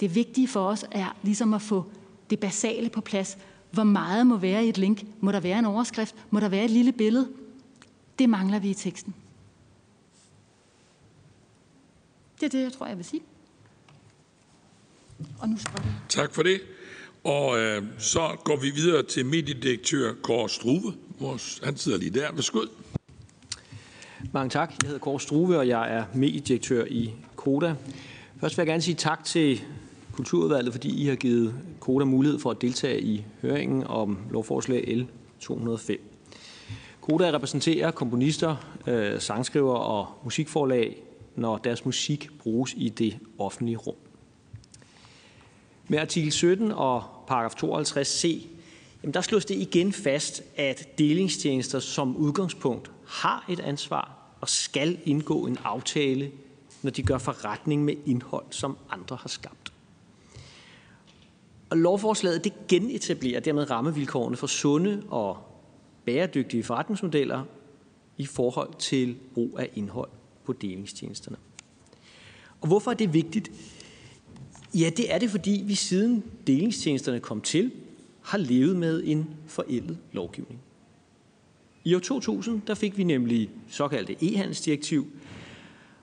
[0.00, 1.84] Det vigtige for os er ligesom at få
[2.30, 3.38] det basale på plads.
[3.70, 5.04] Hvor meget må være i et link?
[5.20, 6.14] Må der være en overskrift?
[6.30, 7.28] Må der være et lille billede?
[8.18, 9.14] Det mangler vi i teksten.
[12.40, 13.22] Det er det, jeg tror, jeg vil sige.
[13.22, 15.09] Og nu spørger jeg.
[16.08, 16.60] Tak for det.
[17.24, 20.94] Og øh, så går vi videre til mediedirektør Kåre Struve.
[21.20, 22.32] Vores, han sidder lige der.
[22.32, 22.60] Værsgo.
[24.32, 24.70] Mange tak.
[24.82, 27.74] Jeg hedder Kåre Struve, og jeg er mediedirektør i Koda.
[28.40, 29.60] Først vil jeg gerne sige tak til
[30.12, 35.04] Kulturudvalget, fordi I har givet Koda mulighed for at deltage i høringen om lovforslag L
[35.40, 36.00] 205.
[37.00, 38.56] Koda repræsenterer komponister,
[38.86, 41.02] øh, sangskriver og musikforlag,
[41.36, 44.09] når deres musik bruges i det offentlige rum.
[45.90, 48.46] Med artikel 17 og paragraf 52c,
[49.02, 54.98] jamen der slås det igen fast, at delingstjenester som udgangspunkt har et ansvar og skal
[55.04, 56.30] indgå en aftale,
[56.82, 59.72] når de gør forretning med indhold, som andre har skabt.
[61.70, 65.38] Og lovforslaget det genetablerer dermed rammevilkårene for sunde og
[66.04, 67.44] bæredygtige forretningsmodeller
[68.16, 70.10] i forhold til brug af indhold
[70.44, 71.36] på delingstjenesterne.
[72.60, 73.50] Og hvorfor er det vigtigt?
[74.74, 77.70] Ja, det er det, fordi vi siden delingstjenesterne kom til,
[78.22, 80.60] har levet med en forældet lovgivning.
[81.84, 85.06] I år 2000 der fik vi nemlig såkaldte e-handelsdirektiv,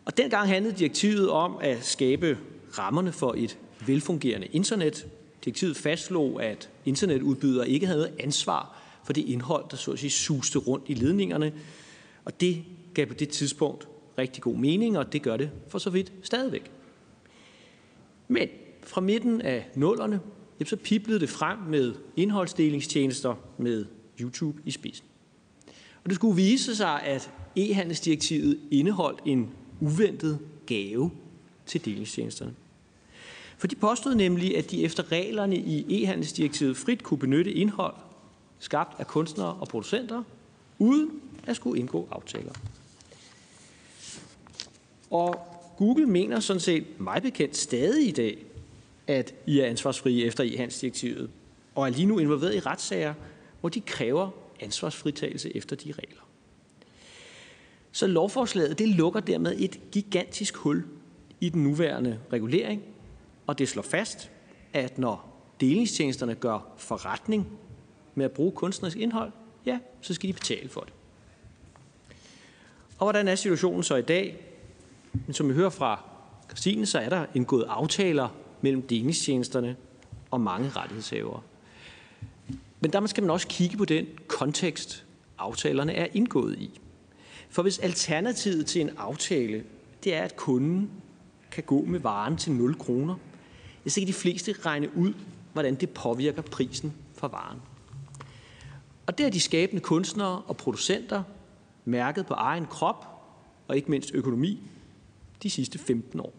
[0.06, 2.38] og dengang handlede direktivet om at skabe
[2.78, 5.08] rammerne for et velfungerende internet.
[5.46, 10.60] Direktivet fastslog, at internetudbydere ikke havde ansvar for det indhold, der så at sige suste
[10.60, 11.54] rundt i ledningerne,
[12.26, 12.64] og det
[12.94, 13.88] gav på det tidspunkt
[14.18, 16.72] rigtig god mening, og det gør det for så vidt stadigvæk.
[18.28, 18.48] Men
[18.84, 20.20] fra midten af nullerne,
[20.66, 23.86] så piblede det frem med indholdsdelingstjenester med
[24.20, 25.06] YouTube i spidsen.
[26.04, 29.50] Og det skulle vise sig, at e-handelsdirektivet indeholdt en
[29.82, 31.12] uventet gave
[31.66, 32.54] til delingstjenesterne.
[33.58, 37.94] For de påstod nemlig, at de efter reglerne i e-handelsdirektivet frit kunne benytte indhold
[38.60, 40.24] skabt af kunstnere og producenter,
[40.80, 42.54] uden at skulle indgå aftaler.
[45.10, 48.46] Og Google mener sådan set mig bekendt stadig i dag,
[49.08, 51.30] at I er ansvarsfrie efter e-handelsdirektivet,
[51.76, 53.14] og er lige nu involveret i retssager,
[53.60, 56.22] hvor de kræver ansvarsfritagelse efter de regler.
[57.92, 60.86] Så lovforslaget det lukker dermed et gigantisk hul
[61.42, 62.84] i den nuværende regulering,
[63.48, 64.32] og det slår fast,
[64.74, 67.48] at når delingstjenesterne gør forretning
[68.16, 69.32] med at bruge kunstnerisk indhold,
[69.66, 70.94] ja, så skal de betale for det.
[72.98, 74.47] Og hvordan er situationen så i dag?
[75.26, 76.04] Men som vi hører fra
[76.50, 78.30] Christine, så er der indgået aftaler
[78.62, 79.76] mellem delingstjenesterne
[80.32, 81.42] og mange rettighedshavere.
[82.80, 85.06] Men der skal man også kigge på den kontekst,
[85.38, 86.80] aftalerne er indgået i.
[87.50, 89.64] For hvis alternativet til en aftale,
[90.04, 90.92] det er, at kunden
[91.52, 93.16] kan gå med varen til 0 kroner,
[93.88, 95.14] så kan de fleste regne ud,
[95.54, 97.62] hvordan det påvirker prisen for varen.
[99.06, 101.24] Og det er de skabende kunstnere og producenter
[101.86, 103.06] mærket på egen krop
[103.68, 104.70] og ikke mindst økonomi
[105.44, 106.34] de sidste 15 år.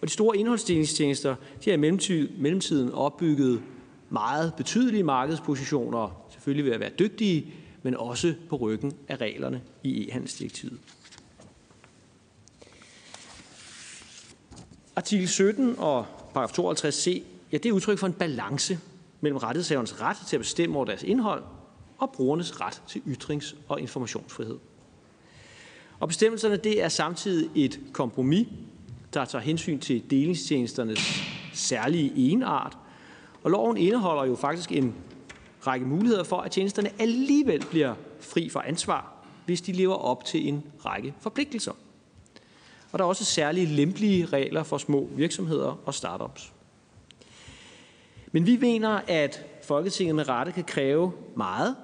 [0.00, 3.62] Og de store indholdsdelingstjenester de har i mellemtiden opbygget
[4.10, 10.08] meget betydelige markedspositioner, selvfølgelig ved at være dygtige, men også på ryggen af reglerne i
[10.08, 10.78] e-handelsdirektivet.
[14.96, 17.22] Artikel 17 og paragraf 52c,
[17.52, 18.78] ja, det er udtryk for en balance
[19.20, 21.42] mellem rettighedshavernes ret til at bestemme over deres indhold
[21.98, 24.58] og brugernes ret til ytrings- og informationsfrihed.
[26.00, 28.48] Og bestemmelserne det er samtidig et kompromis,
[29.14, 31.22] der tager hensyn til delingstjenesternes
[31.52, 32.78] særlige enart.
[33.42, 34.94] Og loven indeholder jo faktisk en
[35.66, 39.12] række muligheder for, at tjenesterne alligevel bliver fri for ansvar,
[39.46, 41.72] hvis de lever op til en række forpligtelser.
[42.92, 46.52] Og der er også særlige lempelige regler for små virksomheder og startups.
[48.32, 51.76] Men vi mener, at Folketinget med rette kan kræve meget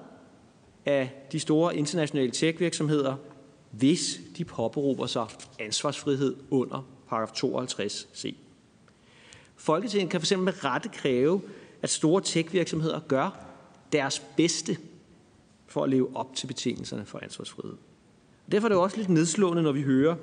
[0.85, 3.15] af de store internationale tech-virksomheder,
[3.71, 5.25] hvis de påberåber sig
[5.59, 8.35] ansvarsfrihed under paragraf 52c.
[9.55, 11.41] Folketinget kan fx med rette kræve,
[11.81, 13.45] at store tech-virksomheder gør
[13.91, 14.77] deres bedste
[15.67, 17.77] for at leve op til betingelserne for ansvarsfrihed.
[18.51, 20.15] Derfor er det også lidt nedslående, når vi hører,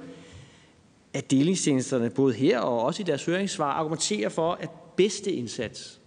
[1.12, 6.00] at delingstjenesterne både her og også i deres høringssvar argumenterer for, at bedste indsats,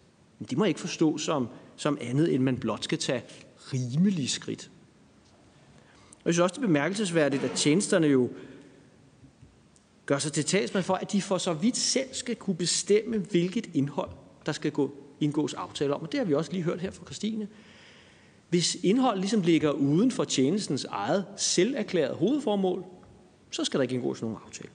[0.49, 3.23] de må ikke forstå som, som andet, end man blot skal tage
[3.73, 4.70] rimelige skridt.
[6.23, 8.29] Og jeg synes også, det er bemærkelsesværdigt, at tjenesterne jo
[10.05, 13.69] gør sig til talsmand for, at de for så vidt selv skal kunne bestemme, hvilket
[13.73, 14.09] indhold,
[14.45, 16.01] der skal gå, indgås aftale om.
[16.01, 17.47] Og det har vi også lige hørt her fra Christine.
[18.49, 22.83] Hvis indhold ligesom ligger uden for tjenestens eget selverklærede hovedformål,
[23.51, 24.69] så skal der ikke indgås nogen aftale.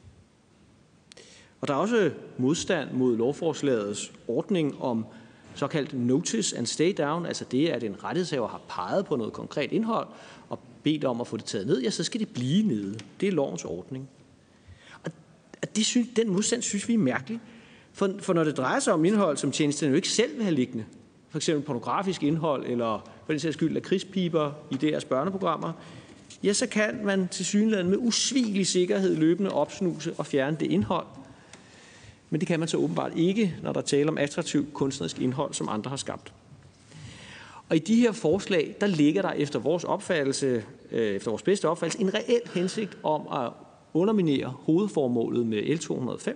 [1.60, 5.06] Og der er også modstand mod lovforslagets ordning om
[5.54, 9.72] såkaldt notice and stay down, altså det, at en rettighedshaver har peget på noget konkret
[9.72, 10.08] indhold
[10.48, 12.98] og bedt om at få det taget ned, ja, så skal det blive nede.
[13.20, 14.08] Det er lovens ordning.
[15.62, 17.40] Og det synes, den modstand synes vi er mærkelig.
[17.92, 20.54] For, for når det drejer sig om indhold, som tjenesterne jo ikke selv vil have
[20.54, 20.84] liggende,
[21.28, 25.72] for eksempel pornografisk indhold, eller for den sags skyld krigspiber i deres børneprogrammer,
[26.42, 31.06] ja, så kan man til synligheden med usvigelig sikkerhed løbende opsnuse og fjerne det indhold.
[32.30, 35.68] Men det kan man så åbenbart ikke, når der taler om attraktivt kunstnerisk indhold, som
[35.68, 36.32] andre har skabt.
[37.68, 41.68] Og i de her forslag, der ligger der efter vores opfattelse, øh, efter vores bedste
[41.68, 43.52] opfattelse, en reel hensigt om at
[43.94, 46.34] underminere hovedformålet med L205,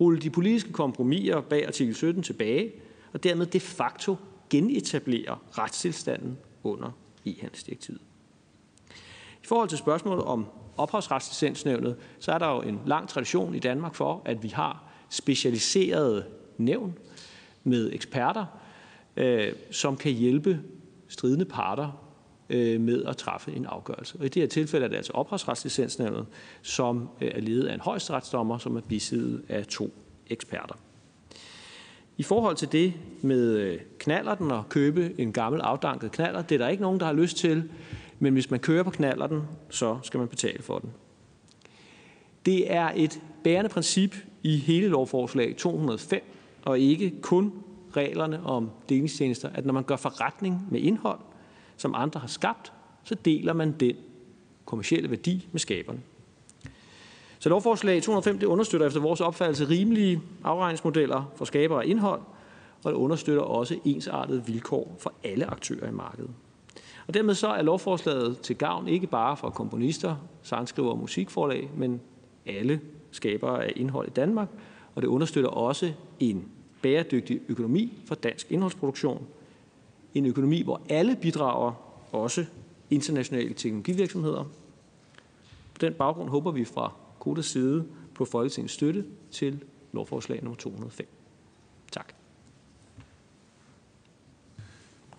[0.00, 2.72] rulle de politiske kompromiser bag artikel 17 tilbage,
[3.12, 4.16] og dermed de facto
[4.50, 6.90] genetablere retstilstanden under
[7.26, 8.00] e-handelsdirektivet.
[9.42, 10.46] I forhold til spørgsmålet om
[10.76, 16.24] ophavsretslicensnævnet, så er der jo en lang tradition i Danmark for, at vi har specialiserede
[16.58, 16.98] nævn
[17.64, 18.46] med eksperter,
[19.16, 20.60] Øh, som kan hjælpe
[21.08, 22.02] stridende parter
[22.50, 24.18] øh, med at træffe en afgørelse.
[24.18, 26.26] Og i det her tilfælde er det altså ophavsretslicensnævnet,
[26.62, 29.94] som øh, er ledet af en højesteretsdommer, som er bisiddet af to
[30.26, 30.74] eksperter.
[32.16, 32.92] I forhold til det
[33.22, 37.06] med øh, knallerten og købe en gammel afdanket knaller, det er der ikke nogen, der
[37.06, 37.64] har lyst til,
[38.18, 40.90] men hvis man kører på knallerten, så skal man betale for den.
[42.46, 46.22] Det er et bærende princip i hele lovforslag 205,
[46.62, 47.52] og ikke kun
[47.96, 51.18] reglerne om delingstjenester, at når man gør forretning med indhold,
[51.76, 52.72] som andre har skabt,
[53.04, 53.96] så deler man den
[54.64, 56.00] kommercielle værdi med skaberne.
[57.38, 62.20] Så lovforslag 205 det understøtter efter vores opfattelse rimelige afregningsmodeller for skabere af indhold,
[62.84, 66.30] og det understøtter også ensartede vilkår for alle aktører i markedet.
[67.06, 72.00] Og dermed så er lovforslaget til gavn ikke bare for komponister, sangskriver og musikforlag, men
[72.46, 72.80] alle
[73.10, 74.48] skabere af indhold i Danmark,
[74.94, 76.48] og det understøtter også en
[76.82, 79.26] bæredygtig økonomi for dansk indholdsproduktion.
[80.14, 81.72] En økonomi, hvor alle bidrager,
[82.12, 82.44] også
[82.90, 84.44] internationale teknologivirksomheder.
[85.74, 91.06] På den baggrund håber vi fra Kodas side på Folketingets støtte til lovforslag nummer 205.
[91.92, 92.12] Tak.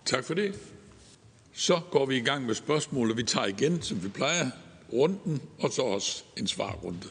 [0.04, 0.54] Tak for det.
[1.52, 3.16] Så går vi i gang med spørgsmålet.
[3.16, 4.50] Vi tager igen, som vi plejer,
[4.92, 7.06] runden, og så også en svarrunde.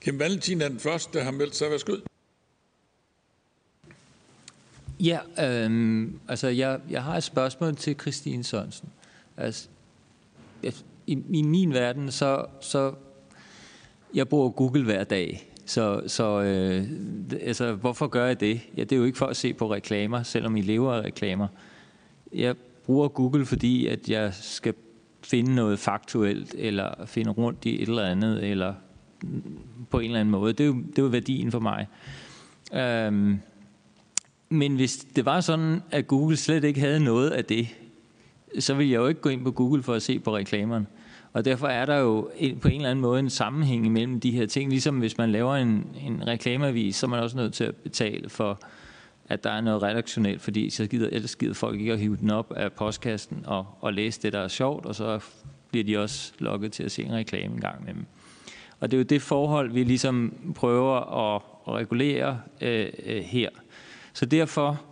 [0.00, 1.70] Kim Valentin er den første, der har meldt sig.
[1.70, 2.09] Værsgo.
[5.04, 8.88] Ja, øhm, altså jeg, jeg har et spørgsmål til Christine Sørensen.
[9.36, 9.68] Altså,
[11.06, 12.92] i, I min verden, så, så
[14.14, 15.50] jeg bruger Google hver dag.
[15.66, 16.84] Så, så øh,
[17.40, 18.60] altså, hvorfor gør jeg det?
[18.76, 21.48] Ja, det er jo ikke for at se på reklamer, selvom I lever af reklamer.
[22.32, 22.54] Jeg
[22.86, 24.74] bruger Google, fordi at jeg skal
[25.24, 28.74] finde noget faktuelt, eller finde rundt i et eller andet, eller
[29.22, 29.58] mm,
[29.90, 30.52] på en eller anden måde.
[30.52, 31.86] Det er jo, det er jo værdien for mig.
[32.74, 33.38] Øhm,
[34.50, 37.68] men hvis det var sådan, at Google slet ikke havde noget af det,
[38.58, 40.86] så ville jeg jo ikke gå ind på Google for at se på reklamerne.
[41.32, 42.30] Og derfor er der jo
[42.60, 44.70] på en eller anden måde en sammenhæng mellem de her ting.
[44.70, 48.28] Ligesom hvis man laver en, en reklameavis, så er man også nødt til at betale
[48.28, 48.60] for,
[49.28, 52.30] at der er noget redaktionelt, fordi så gider, ellers gider folk ikke at hive den
[52.30, 55.20] op af postkassen og, og læse det, der er sjovt, og så
[55.70, 58.06] bliver de også lukket til at se en reklame en gang med dem.
[58.80, 60.96] Og det er jo det forhold, vi ligesom prøver
[61.34, 63.48] at, regulere øh, øh her.
[64.20, 64.84] Så derfor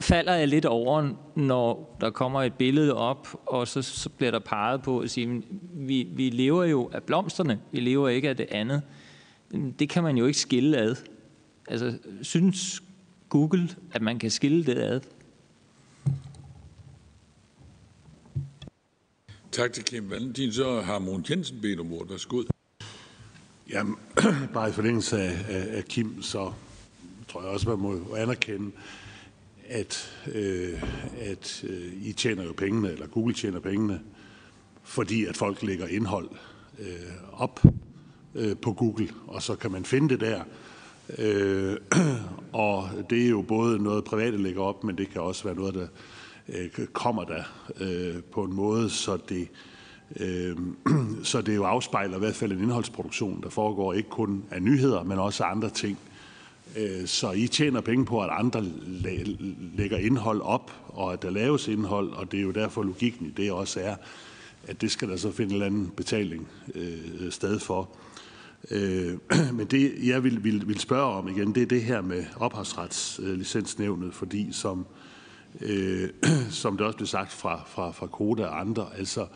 [0.00, 4.38] falder jeg lidt over, når der kommer et billede op, og så, så bliver der
[4.38, 8.46] peget på at sige, vi, vi lever jo af blomsterne, vi lever ikke af det
[8.50, 8.82] andet.
[9.78, 10.96] Det kan man jo ikke skille ad.
[11.68, 12.82] Altså, synes
[13.28, 15.00] Google, at man kan skille det ad?
[19.52, 20.52] Tak til Kim Valentin.
[20.52, 22.10] Så har Mogens Jensen bedt om ordet.
[22.10, 22.42] Værsgo.
[23.70, 23.96] Jamen,
[24.54, 26.52] bare i forlængelse af, af, af Kim, så
[27.34, 28.70] tror jeg også, man må anerkende,
[29.68, 30.82] at, øh,
[31.20, 34.00] at øh, I tjener jo pengene, eller Google tjener pengene,
[34.82, 36.28] fordi at folk lægger indhold
[36.78, 36.86] øh,
[37.32, 37.60] op
[38.34, 40.42] øh, på Google, og så kan man finde det der.
[41.18, 41.76] Øh,
[42.52, 45.74] og det er jo både noget private lægger op, men det kan også være noget,
[45.74, 45.86] der
[46.48, 47.42] øh, kommer der
[47.80, 49.48] øh, på en måde, så det,
[50.20, 50.56] øh,
[51.22, 55.02] så det jo afspejler i hvert fald en indholdsproduktion, der foregår ikke kun af nyheder,
[55.02, 55.98] men også af andre ting.
[56.02, 56.13] Øh,
[56.76, 58.64] Øh, så I tjener penge på, at andre
[59.76, 63.30] lægger indhold op, og at der laves indhold, og det er jo derfor logikken i
[63.30, 63.96] det også er,
[64.66, 67.90] at det skal der så finde en eller anden betaling øh, sted for.
[68.70, 69.18] Øh,
[69.58, 74.14] men det, jeg vil, vil, vil spørge om igen, det er det her med ophavsretslicensnævnet,
[74.14, 74.86] fordi som,
[75.60, 76.08] øh,
[76.50, 79.26] som det også blev sagt fra, fra, fra Koda og andre, altså,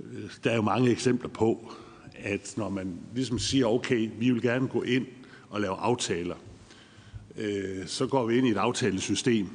[0.00, 1.72] øh, der er jo mange eksempler på,
[2.18, 5.06] at når man ligesom siger, okay, vi vil gerne gå ind
[5.50, 6.34] og lave aftaler,
[7.38, 9.48] øh, så går vi ind i et aftalesystem,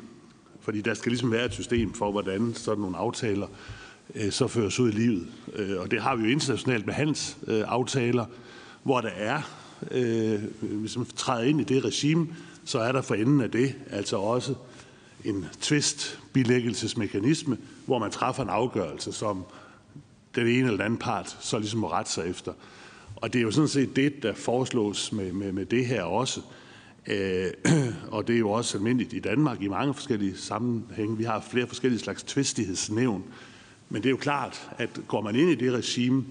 [0.62, 3.48] fordi der skal ligesom være et system for, hvordan sådan nogle aftaler
[4.16, 5.28] øh, så føres ud i livet.
[5.56, 8.26] Øh, og det har vi jo internationalt med handelsaftaler,
[8.84, 9.42] hvor der er,
[9.92, 12.28] øh, hvis man træder ind i det regime,
[12.66, 14.56] så er der for enden af det altså også
[15.26, 19.46] en tvistbilæggelsesmekanisme, hvor man træffer en afgørelse, som
[20.36, 22.54] den ene eller den anden part så ligesom må rette sig efter.
[23.16, 26.40] Og det er jo sådan set det, der foreslås med, med, med det her også.
[26.40, 26.63] Øh,
[27.08, 27.52] Øh,
[28.12, 31.18] og det er jo også almindeligt i Danmark i mange forskellige sammenhænge.
[31.18, 33.24] Vi har flere forskellige slags tvistighedsnævn.
[33.90, 36.26] Men det er jo klart, at går man ind i det regime,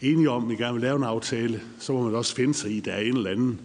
[0.00, 2.70] enige om, at vi gerne vil lave en aftale, så må man også finde sig
[2.70, 3.60] i, at der er en eller anden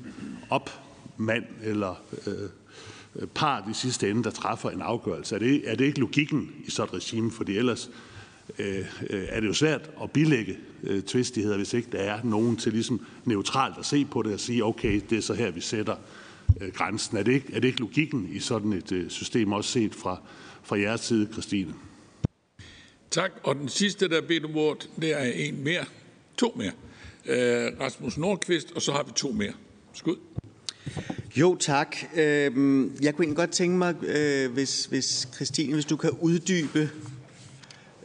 [0.50, 5.36] opmand eller øh, part i sidste ende, der træffer en afgørelse.
[5.36, 7.32] Er det, er det ikke logikken i sådan et regime?
[7.32, 7.90] Fordi ellers
[8.60, 12.56] øh, øh er det jo svært at bilægge øh, tvistigheder, hvis ikke der er nogen
[12.56, 15.62] til ligesom neutralt at se på det og sige, okay, det er så her, vi
[15.62, 16.00] sætter øh,
[16.74, 17.18] grænsen.
[17.18, 20.22] Er det, ikke, er det ikke logikken i sådan et øh, system, også set fra,
[20.64, 21.74] fra jeres side, Christine?
[23.12, 23.32] Tak.
[23.43, 25.86] Og den sidste, der er bedt om ordet, det er en mere.
[26.38, 26.72] To mere.
[27.26, 29.54] Øh, Rasmus Nordqvist, og så har vi to mere.
[29.93, 30.16] Skud.
[31.36, 31.95] Jo, tak.
[32.14, 36.80] Øh, jeg kunne egentlig godt tænke mig, øh, hvis, hvis Christine, hvis du kan uddybe
[36.80, 36.88] øh,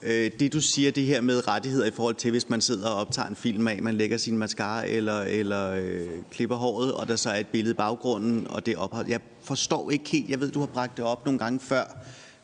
[0.06, 2.94] Øh, det, du siger, det her med rettigheder i forhold til, hvis man sidder og
[2.94, 7.16] optager en film af, man lægger sin mascara eller, eller øh, klipper håret, og der
[7.16, 9.08] så er et billede i baggrunden, og det ophold.
[9.08, 11.84] Jeg forstår ikke helt, jeg ved, du har bragt det op nogle gange før,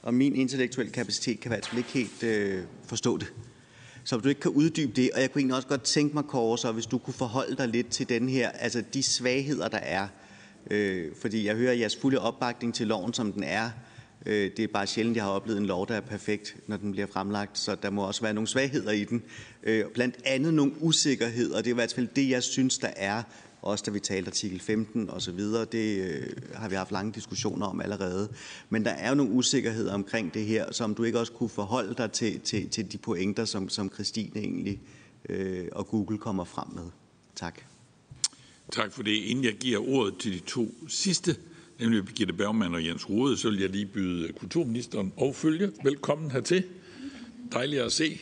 [0.02, 3.32] og min intellektuelle kapacitet kan i hvert fald ikke helt øh, forstå det.
[4.04, 6.58] Så du ikke kan uddybe det, og jeg kunne egentlig også godt tænke mig, Kåre,
[6.58, 10.08] så hvis du kunne forholde dig lidt til den her, altså de svagheder, der er.
[10.70, 13.70] Øh, fordi jeg hører jeres fulde opbakning til loven, som den er.
[14.26, 16.92] Øh, det er bare sjældent, jeg har oplevet en lov, der er perfekt, når den
[16.92, 19.22] bliver fremlagt, så der må også være nogle svagheder i den.
[19.62, 23.22] Øh, blandt andet nogle usikkerheder, det er i hvert fald det, jeg synes, der er,
[23.62, 27.12] også da vi talte artikel 15 og så videre, det øh, har vi haft lange
[27.12, 28.28] diskussioner om allerede.
[28.70, 31.94] Men der er jo nogle usikkerheder omkring det her, som du ikke også kunne forholde
[31.94, 34.80] dig til, til, til de pointer, som, som Christine egentlig
[35.28, 36.84] øh, og Google kommer frem med.
[37.36, 37.60] Tak.
[38.72, 39.10] Tak for det.
[39.10, 41.36] Inden jeg giver ordet til de to sidste,
[41.80, 46.30] nemlig Birgitte Bergman og Jens Rode, så vil jeg lige byde kulturministeren og følge velkommen
[46.30, 46.64] hertil.
[47.52, 48.20] Dejligt at se.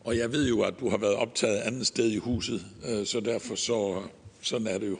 [0.00, 3.20] Og jeg ved jo, at du har været optaget andet sted i huset, øh, så
[3.20, 4.02] derfor så
[4.42, 4.98] sådan er det jo.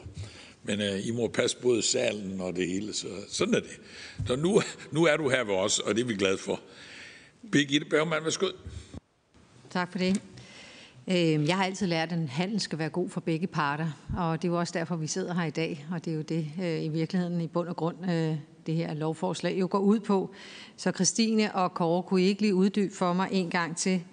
[0.63, 3.79] Men uh, I må passe både salen og det hele, så sådan er det.
[4.27, 6.61] Så nu, nu er du her ved os, og det er vi glade for.
[7.51, 8.47] Birgitte Bergman, værsgo.
[9.69, 10.21] Tak for det.
[11.07, 13.87] Øhm, jeg har altid lært, at en handel skal være god for begge parter,
[14.17, 16.21] og det er jo også derfor, vi sidder her i dag, og det er jo
[16.21, 19.99] det øh, i virkeligheden i bund og grund, øh, det her lovforslag jo går ud
[19.99, 20.31] på.
[20.77, 24.03] Så Christine og Kåre, kunne I ikke lige uddybe for mig en gang til,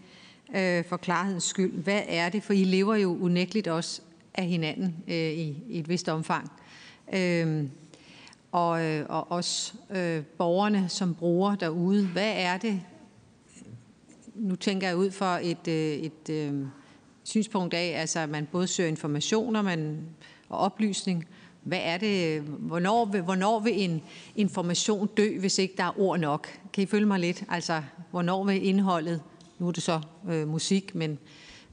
[0.57, 4.03] øh, for klarhedens skyld, hvad er det, for I lever jo unægteligt også
[4.35, 6.53] af hinanden øh, i, i et vist omfang.
[7.13, 7.69] Øhm, øh,
[8.53, 8.71] og,
[9.09, 12.07] og også øh, borgerne som bruger derude.
[12.07, 12.81] Hvad er det?
[14.35, 16.67] Nu tænker jeg ud for et, øh, et øh,
[17.25, 19.99] synspunkt af, altså, at man både søger informationer man,
[20.49, 21.27] og oplysning.
[21.63, 22.41] Hvad er det?
[22.41, 24.03] Hvornår vil, hvornår vil en
[24.37, 26.49] information dø, hvis ikke der er ord nok?
[26.73, 27.45] Kan I følge mig lidt?
[27.49, 29.23] Altså, hvornår vil indholdet,
[29.59, 31.19] nu er det så øh, musik, men,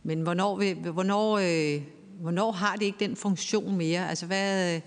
[0.03, 1.81] men hvornår, vil, hvornår øh,
[2.19, 4.09] hvornår har det ikke den funktion mere?
[4.09, 4.81] Altså, hvad,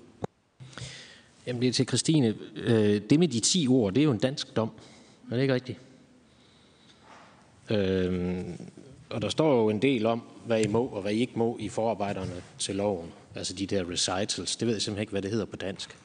[1.46, 2.34] Jamen det er til Christine.
[2.56, 4.70] Øh, det med de 10 ord, det er jo en dansk dom.
[5.30, 5.78] Er det ikke rigtigt?
[7.70, 8.44] Øh,
[9.10, 11.56] og der står jo en del om, hvad I må og hvad I ikke må
[11.60, 13.12] i forarbejderne til loven.
[13.38, 14.56] Altså de der recitals.
[14.56, 15.96] Det ved jeg simpelthen ikke, hvad det hedder på dansk.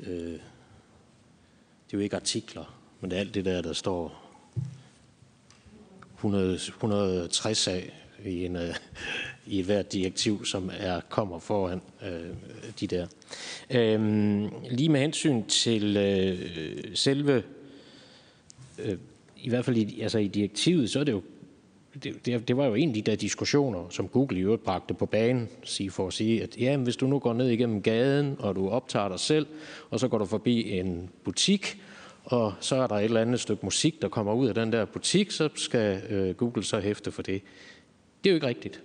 [0.00, 0.32] Øh,
[1.86, 4.30] det er jo ikke artikler, men det er alt det der, der står
[6.14, 7.92] 100, 160 af
[8.24, 8.74] i, en, øh,
[9.46, 12.36] i hvert direktiv, som er kommer foran øh,
[12.80, 13.06] de der.
[13.70, 14.00] Øh,
[14.70, 17.42] lige med hensyn til øh, selve
[18.78, 18.98] øh,
[19.36, 21.22] i hvert fald i, altså i direktivet, så er det jo
[21.94, 24.94] det, det, det var jo en af de der diskussioner, som Google i øvrigt bragte
[24.94, 28.36] på banen, sige for at sige, at ja, hvis du nu går ned igennem gaden,
[28.38, 29.46] og du optager dig selv,
[29.90, 31.80] og så går du forbi en butik,
[32.24, 34.84] og så er der et eller andet stykke musik, der kommer ud af den der
[34.84, 37.42] butik, så skal øh, Google så hæfte for det.
[38.24, 38.82] Det er jo ikke rigtigt.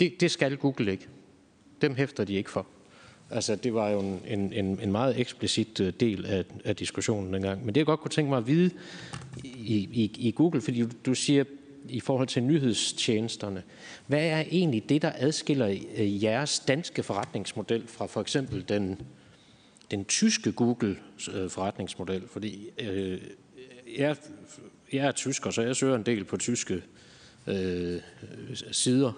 [0.00, 1.08] Det, det skal Google ikke.
[1.82, 2.66] Dem hæfter de ikke for.
[3.30, 7.64] Altså, det var jo en, en, en meget eksplicit øh, del af, af diskussionen dengang.
[7.64, 8.70] Men det jeg godt kunne tænke mig at vide
[9.44, 11.44] i, i, i Google, fordi du, du siger
[11.88, 13.62] i forhold til nyhedstjenesterne,
[14.06, 15.66] hvad er egentlig det, der adskiller
[15.96, 19.00] øh, jeres danske forretningsmodel fra for eksempel den,
[19.90, 22.22] den tyske Google-forretningsmodel?
[22.22, 23.20] Øh, fordi øh,
[23.98, 24.16] jeg,
[24.92, 26.82] jeg er tysker, så jeg søger en del på tyske
[27.46, 28.00] øh,
[28.72, 29.12] sider.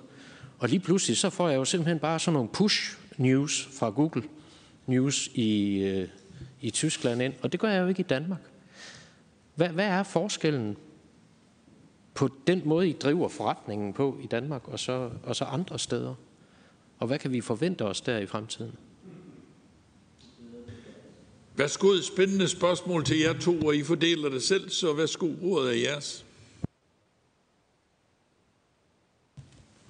[0.59, 4.23] Og lige pludselig så får jeg jo simpelthen bare sådan nogle push news fra Google
[4.87, 6.09] News i, øh,
[6.61, 8.41] i Tyskland ind, og det gør jeg jo ikke i Danmark.
[9.55, 10.77] Hvad, hvad er forskellen
[12.15, 16.15] på den måde, I driver forretningen på i Danmark og så, og så andre steder?
[16.99, 18.75] Og hvad kan vi forvente os der i fremtiden?
[21.57, 25.91] Værsgo, spændende spørgsmål til jer to, og I fordeler det selv, så værsgo, ordet er
[25.91, 26.25] jeres.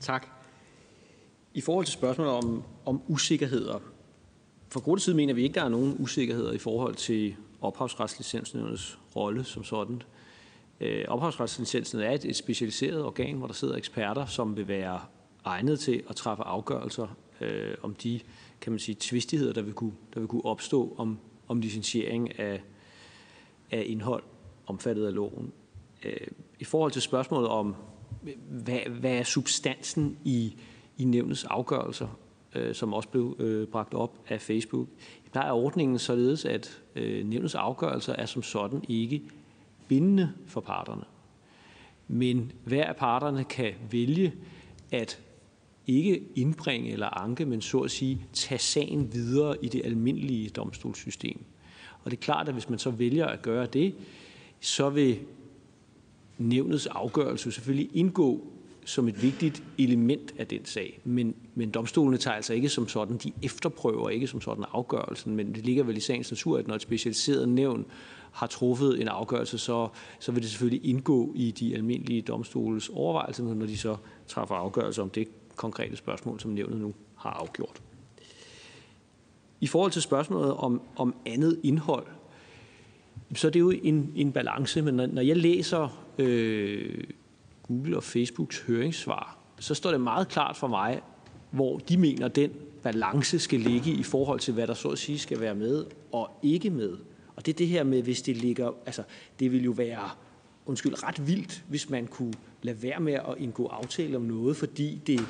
[0.01, 0.38] Tak.
[1.55, 3.79] I forhold til spørgsmålet om, om usikkerheder.
[4.69, 9.45] For grund side mener vi ikke, der er nogen usikkerheder i forhold til ophavsretslicensnævnets rolle
[9.45, 10.03] som sådan.
[10.81, 15.01] Øh, ophavsretslicensen er et, et specialiseret organ, hvor der sidder eksperter, som vil være
[15.45, 18.21] egnet til at træffe afgørelser øh, om de
[18.61, 21.19] kan man sige, tvistigheder, der vil kunne, der vil kunne opstå om,
[21.49, 22.63] om licensiering af,
[23.71, 24.23] af indhold
[24.67, 25.53] omfattet af loven.
[26.05, 26.27] Øh,
[26.59, 27.75] I forhold til spørgsmålet om,
[28.51, 30.57] hvad, hvad er substansen i
[30.99, 32.09] i nævnets afgørelser,
[32.55, 34.89] øh, som også blev øh, bragt op af Facebook.
[35.35, 39.23] Der er ordningen således, at øh, nævnets afgørelser er som sådan ikke
[39.89, 41.05] bindende for parterne.
[42.09, 44.35] Men hver af parterne kan vælge
[44.93, 45.21] at
[45.87, 51.45] ikke indbringe eller anke, men så at sige tage sagen videre i det almindelige domstolssystem.
[52.05, 53.95] Og det er klart, at hvis man så vælger at gøre det,
[54.61, 55.19] så vil
[56.39, 58.53] nævnets afgørelse selvfølgelig indgå
[58.89, 61.01] som et vigtigt element af den sag.
[61.05, 65.55] Men, men domstolene tager altså ikke som sådan, de efterprøver ikke som sådan afgørelsen, men
[65.55, 67.87] det ligger vel i sagens natur, at når et specialiseret nævn
[68.33, 73.45] har truffet en afgørelse, så, så vil det selvfølgelig indgå i de almindelige domstoles overvejelser,
[73.45, 77.83] når de så træffer afgørelse om det konkrete spørgsmål, som nævnet nu har afgjort.
[79.61, 82.07] I forhold til spørgsmålet om, om andet indhold,
[83.35, 87.05] så er det jo en, en balance, men når, når jeg læser øh,
[87.69, 91.01] Google og Facebooks høringssvar, så står det meget klart for mig,
[91.51, 92.51] hvor de mener, den
[92.83, 96.31] balance skal ligge i forhold til, hvad der så at sige skal være med og
[96.43, 96.97] ikke med.
[97.37, 99.03] Og det er det her med, hvis det ligger, altså
[99.41, 100.11] det vil jo være,
[100.67, 105.01] undskyld, ret vildt, hvis man kunne lade være med at indgå aftale om noget, fordi
[105.07, 105.21] det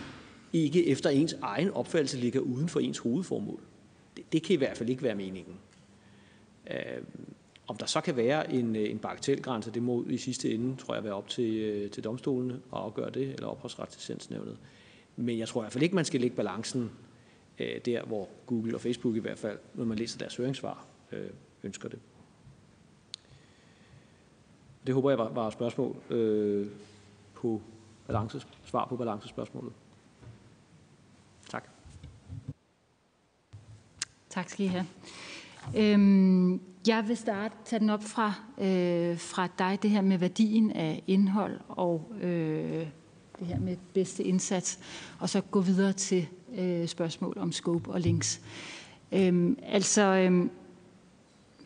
[0.53, 3.61] ikke efter ens egen opfattelse ligger uden for ens hovedformål.
[4.17, 5.55] Det, det kan i hvert fald ikke være meningen.
[6.71, 7.03] Øh,
[7.69, 10.95] om der så kan være en, øh, en bagatelgrænse, det må i sidste ende, tror
[10.95, 14.59] jeg, være op til, øh, til domstolene at afgøre det, eller ophavsretslicensnævnet.
[15.17, 16.91] Men jeg tror i hvert fald ikke, man skal lægge balancen
[17.59, 21.31] øh, der, hvor Google og Facebook i hvert fald, når man læser deres høringssvar, øh,
[21.63, 21.99] ønsker det.
[24.87, 26.67] Det håber jeg var, var spørgsmål øh,
[27.35, 27.63] på
[28.07, 29.73] balance, svar på balancespørgsmålet.
[31.51, 31.69] Tak.
[34.31, 34.87] Tak skal I have.
[35.77, 40.71] Øhm, jeg vil starte, tage den op fra, øh, fra dig, det her med værdien
[40.71, 42.87] af indhold og øh,
[43.39, 44.79] det her med bedste indsats,
[45.19, 46.27] og så gå videre til
[46.59, 48.41] øh, spørgsmål om scope og links.
[49.13, 50.47] Øhm, altså, øh,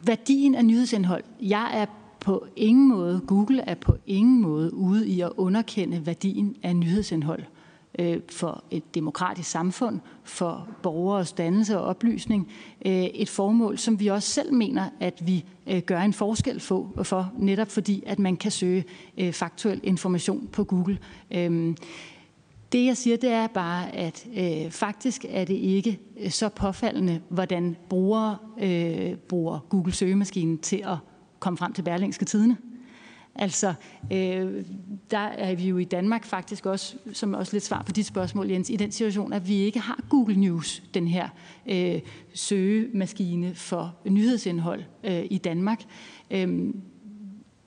[0.02, 1.24] værdien af nyhedsindhold.
[1.40, 1.86] Jeg er
[2.20, 7.40] på ingen måde, Google er på ingen måde ude i at underkende værdien af nyhedsindhold
[7.40, 7.61] øh,
[7.98, 12.52] Øh, for et demokratisk samfund, for borgeres dannelse og oplysning.
[12.86, 16.92] Øh, et formål, som vi også selv mener, at vi øh, gør en forskel for,
[17.02, 18.84] for, netop fordi, at man kan søge
[19.32, 20.98] faktuel information på Google.
[21.30, 21.76] Øhm,
[22.72, 25.98] det jeg siger, det er bare, at øh, faktisk er det ikke
[26.28, 30.96] så påfaldende, hvordan brugere øh, bruger Google søgemaskinen til at
[31.38, 32.56] komme frem til Berlingske Tidene.
[33.34, 33.74] Altså,
[34.12, 34.64] øh,
[35.10, 38.50] der er vi jo i Danmark faktisk også, som også lidt svar på dit spørgsmål,
[38.50, 41.28] Jens, i den situation, at vi ikke har Google News, den her
[41.66, 42.00] øh,
[42.34, 45.82] søgemaskine for nyhedsindhold øh, i Danmark.
[46.30, 46.74] Øh,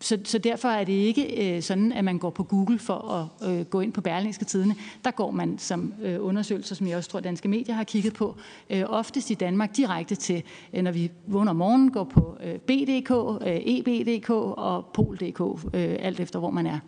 [0.06, 3.50] så, så derfor er det ikke øh, sådan, at man går på Google for at
[3.50, 4.76] øh, gå ind på Berlingske Tidene.
[5.06, 8.36] Der går man som øh, undersøgelser, som jeg også tror, danske medier har kigget på,
[8.70, 12.56] øh, oftest i Danmark direkte til, øh, når vi vågner om morgenen, går på øh,
[12.56, 13.12] BDK,
[13.48, 16.80] øh, EB.dk og Pol.dk, øh, alt efter hvor man er.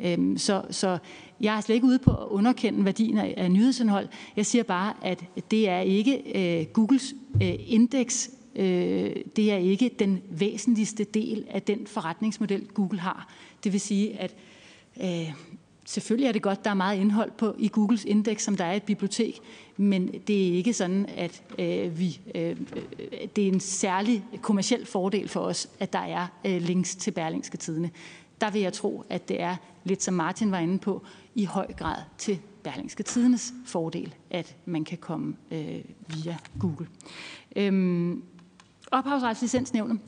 [0.00, 0.98] Øh, så, så
[1.40, 4.08] jeg er slet ikke ude på at underkende værdien af, af nyhedsindhold.
[4.36, 9.90] Jeg siger bare, at det er ikke øh, Googles øh, indeks øh, det er ikke
[9.98, 13.28] den væsentligste del af den forretningsmodel, Google har.
[13.64, 14.34] Det vil sige, at
[15.02, 15.32] øh,
[15.86, 18.74] selvfølgelig er det godt, der er meget indhold på i Googles indeks, som der er
[18.74, 19.40] et bibliotek,
[19.76, 22.56] men det er ikke sådan, at øh, vi, øh, øh
[23.36, 27.56] det er en særlig kommersiel fordel for os, at der er øh, links til Berlingske
[27.56, 27.90] Tidene.
[28.40, 31.02] Der vil jeg tro, at det er lidt som Martin var inde på,
[31.34, 36.86] i høj grad til Berlingske Tidenes fordel, at man kan komme øh, via Google.
[37.56, 38.22] Øhm,
[38.92, 39.98] Ophavsretslicensnævnet,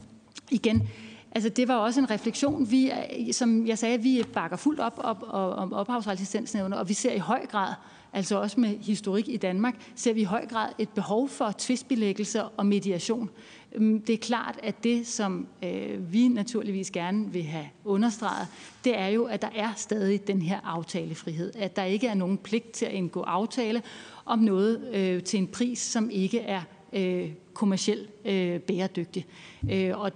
[0.51, 0.89] igen,
[1.33, 2.71] altså det var også en refleksion.
[2.71, 2.93] Vi,
[3.33, 7.47] som jeg sagde, vi bakker fuldt op, op om ophavsretslicensnævnet, og vi ser i høj
[7.47, 7.75] grad,
[8.13, 12.45] altså også med historik i Danmark, ser vi i høj grad et behov for tvistbelæggelse
[12.45, 13.31] og mediation.
[13.77, 18.49] Mm, det er klart, at det, som øh, vi naturligvis gerne vil have understreget,
[18.85, 21.53] det er jo, at der er stadig den her aftalefrihed.
[21.59, 23.83] At der ikke er nogen pligt til at indgå aftale
[24.25, 26.61] om noget øh, til en pris, som ikke er
[26.93, 29.27] øh, kommercielt øh, bæredygtig.
[29.71, 30.13] Øh, og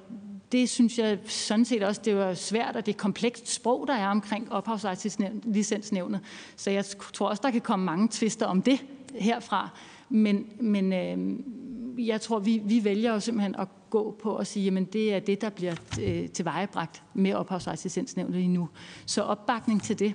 [0.52, 3.94] det synes jeg sådan set også, det var svært, og det er komplekst sprog, der
[3.94, 6.20] er omkring ophavslicensnævnet.
[6.56, 8.84] Så jeg tror også, der kan komme mange tvister om det
[9.14, 9.68] herfra.
[10.08, 14.64] Men, men øh, jeg tror, vi, vi vælger jo simpelthen at gå på at sige,
[14.64, 18.68] jamen det er det, der bliver øh, tilvejebragt med ophavsretslicensnævnet lige nu.
[19.06, 20.14] Så opbakning til det.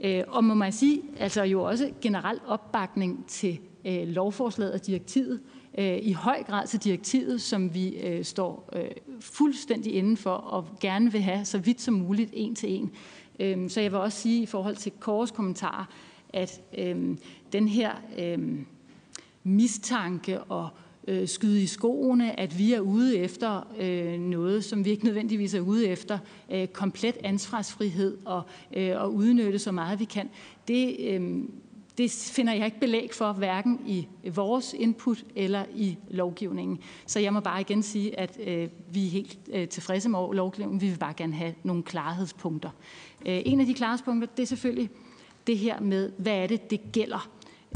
[0.00, 5.40] Øh, og må man sige, altså jo også generelt opbakning til øh, lovforslaget og direktivet,
[5.44, 8.90] øh, Øh, i høj grad til direktivet, som vi øh, står øh,
[9.20, 12.92] fuldstændig inden for og gerne vil have så vidt som muligt en til en.
[13.40, 15.84] Øhm, så jeg vil også sige i forhold til Kåres kommentarer,
[16.32, 17.18] at øhm,
[17.52, 18.66] den her øhm,
[19.44, 20.68] mistanke og
[21.08, 25.54] øh, skyde i skoene, at vi er ude efter øh, noget, som vi ikke nødvendigvis
[25.54, 26.18] er ude efter,
[26.52, 28.42] øh, komplet ansvarsfrihed og,
[28.76, 30.28] øh, og udnytte så meget vi kan.
[30.68, 31.44] Det, øh,
[31.98, 36.78] det finder jeg ikke belæg for, hverken i vores input eller i lovgivningen.
[37.06, 40.80] Så jeg må bare igen sige, at øh, vi er helt øh, tilfredse med lovgivningen.
[40.80, 42.70] Vi vil bare gerne have nogle klarhedspunkter.
[43.26, 44.90] Øh, en af de klarhedspunkter, det er selvfølgelig
[45.46, 47.28] det her med, hvad er det, det gælder.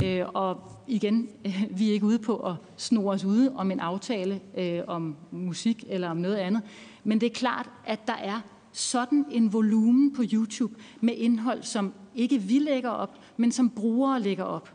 [0.05, 3.81] Øh, og igen, øh, vi er ikke ude på at snore os ude om en
[3.81, 6.63] aftale øh, om musik eller om noget andet.
[7.05, 8.41] Men det er klart, at der er
[8.73, 14.21] sådan en volumen på YouTube med indhold, som ikke vi lægger op, men som brugere
[14.21, 14.75] lægger op.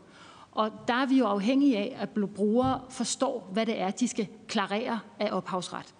[0.52, 4.26] Og der er vi jo afhængige af, at brugere forstår, hvad det er, de skal
[4.48, 5.94] klarere af ophavsret.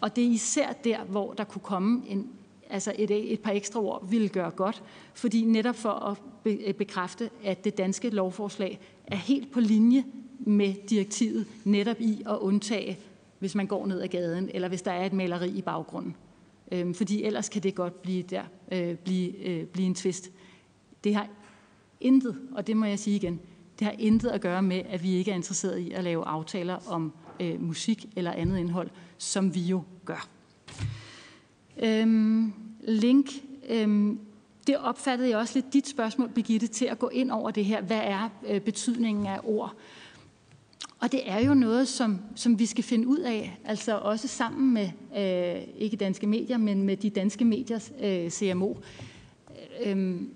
[0.00, 2.30] Og det er især der, hvor der kunne komme en,
[2.70, 4.82] altså et, et par ekstra ord, ville gøre godt,
[5.14, 10.04] fordi netop for at bekræfte, at det danske lovforslag er helt på linje
[10.38, 12.98] med direktivet, netop i at undtage,
[13.38, 16.16] hvis man går ned ad gaden, eller hvis der er et maleri i baggrunden.
[16.72, 18.42] Øhm, fordi ellers kan det godt blive, der,
[18.72, 20.30] øh, blive, øh, blive en tvist.
[21.04, 21.28] Det har
[22.00, 23.40] intet, og det må jeg sige igen,
[23.78, 26.78] det har intet at gøre med, at vi ikke er interesseret i at lave aftaler
[26.88, 30.28] om øh, musik eller andet indhold, som vi jo gør.
[31.82, 33.30] Øhm, link.
[33.68, 34.20] Øhm,
[34.66, 37.82] det opfattede jeg også lidt dit spørgsmål, Begitte, til at gå ind over det her.
[37.82, 39.74] Hvad er øh, betydningen af ord?
[40.98, 44.74] Og det er jo noget, som, som vi skal finde ud af, altså også sammen
[44.74, 48.74] med, øh, ikke danske medier, men med de danske mediers øh, CMO.
[49.84, 50.34] Øhm,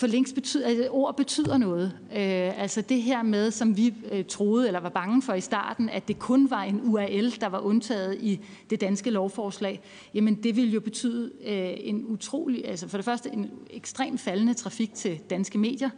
[0.00, 1.98] for links betyder, altså, ord betyder noget.
[2.12, 5.88] Øh, altså det her med, som vi øh, troede eller var bange for i starten,
[5.88, 8.40] at det kun var en URL, der var undtaget i
[8.70, 9.80] det danske lovforslag,
[10.14, 14.54] jamen det vil jo betyde øh, en utrolig, altså for det første en ekstrem faldende
[14.54, 15.90] trafik til danske medier,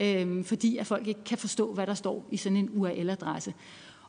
[0.00, 3.54] øh, fordi at folk ikke kan forstå, hvad der står i sådan en URL-adresse.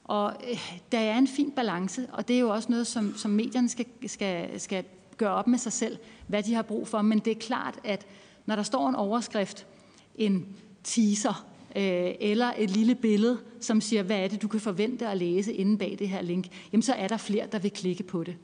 [0.03, 0.59] Og øh,
[0.91, 3.85] der er en fin balance, og det er jo også noget, som, som medierne skal,
[4.07, 4.83] skal, skal
[5.17, 5.97] gøre op med sig selv,
[6.27, 7.01] hvad de har brug for.
[7.01, 8.05] Men det er klart, at
[8.47, 9.67] når der står en overskrift,
[10.15, 10.45] en
[10.83, 11.45] teaser
[11.75, 15.53] øh, eller et lille billede, som siger, hvad er det, du kan forvente at læse
[15.53, 18.37] inde bag det her link, jamen så er der flere, der vil klikke på det.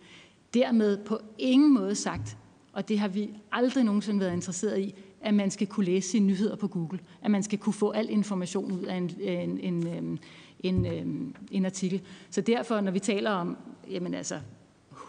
[0.54, 2.38] Dermed på ingen måde sagt,
[2.74, 6.26] og det har vi aldrig nogensinde været interesseret i, at man skal kunne læse sine
[6.26, 9.88] nyheder på Google, at man skal kunne få al information ud af en, en, en,
[9.88, 10.20] øhm,
[10.60, 12.02] en, en, en artikel.
[12.30, 13.58] Så derfor, når vi taler om
[13.90, 14.40] jamen altså,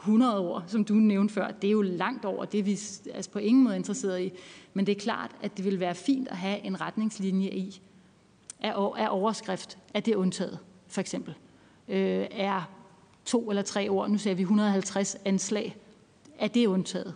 [0.05, 2.79] 100 år, som du nævnte før, det er jo langt over det, vi
[3.15, 4.33] altså på ingen måde interesseret i.
[4.75, 7.81] Men det er klart, at det vil være fint at have en retningslinje i,
[8.61, 11.35] er overskrift, at det undtaget, for eksempel.
[11.89, 12.71] Øh, er
[13.25, 15.77] to eller tre ord, nu ser vi 150 anslag,
[16.39, 17.15] er det undtaget.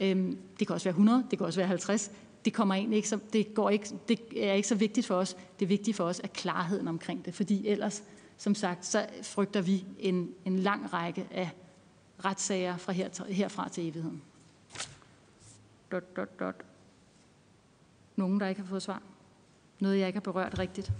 [0.00, 2.10] Øh, det kan også være 100, det kan også være 50.
[2.44, 5.36] Det, kommer egentlig ikke så, det, går ikke, det er ikke så vigtigt for os.
[5.58, 8.02] Det er vigtigt for os at klarheden omkring det, fordi ellers,
[8.36, 11.50] som sagt, så frygter vi en, en lang række af
[12.24, 14.22] retssager fra her, herfra til evigheden.
[15.92, 16.65] Dot, dot, dot.
[18.16, 19.02] Nogen, der ikke har fået svar?
[19.80, 20.92] Noget, jeg ikke har berørt rigtigt?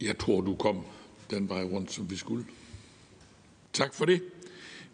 [0.00, 0.84] Jeg tror, du kom
[1.30, 2.44] den vej rundt, som vi skulle.
[3.72, 4.22] Tak for det.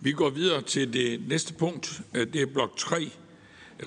[0.00, 2.00] Vi går videre til det næste punkt.
[2.14, 3.10] Øh, det er blok 3,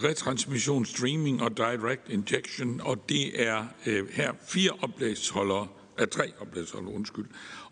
[0.04, 6.94] retransmission, streaming og direct injection, og det er øh, her fire oplægsholdere, af tre oplægsholdere,
[6.94, 7.26] undskyld.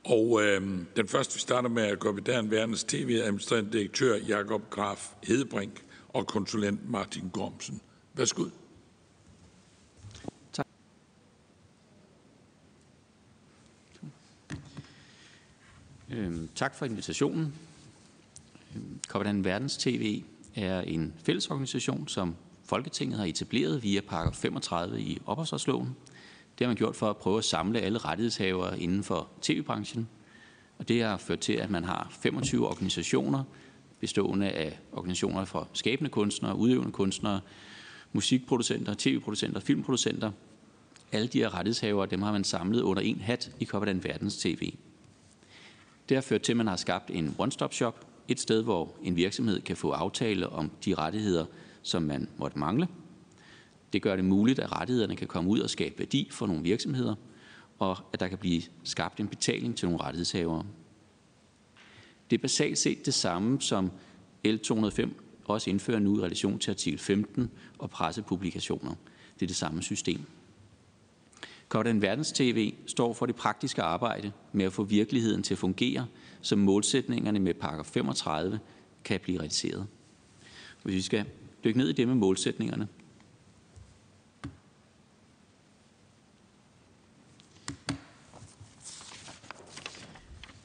[0.03, 0.61] Og øh,
[0.95, 6.89] den første, vi starter med, er Gorbidern Verdens TV-administrerende direktør Jakob Graf Hedebrink og konsulent
[6.89, 7.81] Martin Gormsen.
[8.13, 8.43] Værsgo.
[16.11, 17.53] Øhm, tak for invitationen.
[18.75, 20.21] Øhm, Verdens TV
[20.55, 25.95] er en fællesorganisation, som Folketinget har etableret via paragraf 35 i ophavsretsloven.
[26.59, 30.09] Det har man gjort for at prøve at samle alle rettighedshavere inden for tv-branchen.
[30.77, 33.43] Og det har ført til, at man har 25 organisationer,
[33.99, 37.41] bestående af organisationer for skabende kunstnere, udøvende kunstnere,
[38.13, 40.31] musikproducenter, tv-producenter, filmproducenter.
[41.11, 44.73] Alle de her rettighedshavere, dem har man samlet under en hat i Copenhagen Verdens TV.
[46.09, 49.61] Det har ført til, at man har skabt en one-stop-shop, et sted, hvor en virksomhed
[49.61, 51.45] kan få aftale om de rettigheder,
[51.81, 52.87] som man måtte mangle.
[53.93, 57.15] Det gør det muligt, at rettighederne kan komme ud og skabe værdi for nogle virksomheder,
[57.79, 60.65] og at der kan blive skabt en betaling til nogle rettighedshavere.
[62.29, 63.91] Det er basalt set det samme, som
[64.47, 65.09] L205
[65.45, 68.95] også indfører nu i relation til artikel 15 og pressepublikationer.
[69.33, 70.21] Det er det samme system.
[71.71, 76.07] Hvordan Verdens TV står for det praktiske arbejde med at få virkeligheden til at fungere,
[76.41, 78.59] så målsætningerne med paragraf 35
[79.03, 79.87] kan blive realiseret.
[80.83, 81.25] Hvis vi skal
[81.63, 82.87] dykke ned i det med målsætningerne,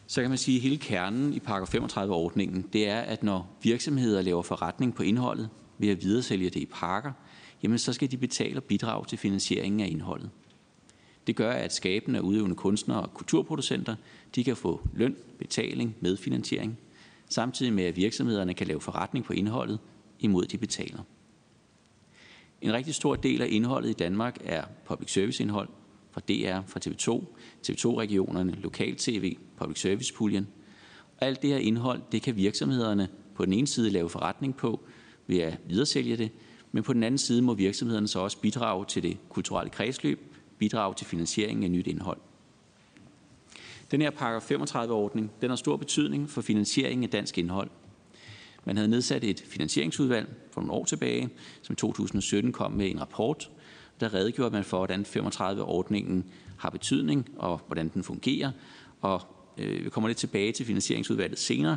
[0.07, 4.23] så kan man sige, at hele kernen i paragraf 35-ordningen, det er, at når virksomheder
[4.23, 5.49] laver forretning på indholdet
[5.79, 7.13] ved at videresælge det i pakker,
[7.63, 10.31] jamen så skal de betale og bidrage til finansieringen af indholdet.
[11.27, 13.97] Det gør, at skabende og udøvende kunstnere og kulturproducenter
[14.35, 16.79] de kan få løn, betaling, medfinansiering,
[17.29, 19.79] samtidig med at virksomhederne kan lave forretning på indholdet,
[20.21, 20.99] imod de betaler.
[22.61, 25.69] En rigtig stor del af indholdet i Danmark er public service indhold
[26.11, 27.25] fra DR, fra TV2,
[27.69, 30.49] TV2-regionerne, lokal-tv, public service-puljen.
[31.21, 34.81] Og alt det her indhold, det kan virksomhederne på den ene side lave forretning på
[35.27, 36.31] ved at videresælge det,
[36.73, 40.95] men på den anden side må virksomhederne så også bidrage til det kulturelle kredsløb bidrage
[40.95, 42.19] til finansieringen af nyt indhold.
[43.91, 47.71] Den her paragraf 35-ordning den har stor betydning for finansieringen af dansk indhold.
[48.65, 51.29] Man havde nedsat et finansieringsudvalg for nogle år tilbage,
[51.63, 53.51] som i 2017 kom med en rapport.
[54.01, 56.25] Der redegjorde man for, hvordan 35-ordningen
[56.59, 58.51] har betydning og hvordan den fungerer.
[59.01, 59.23] Og
[59.59, 61.77] øh, vi kommer lidt tilbage til finansieringsudvalget senere,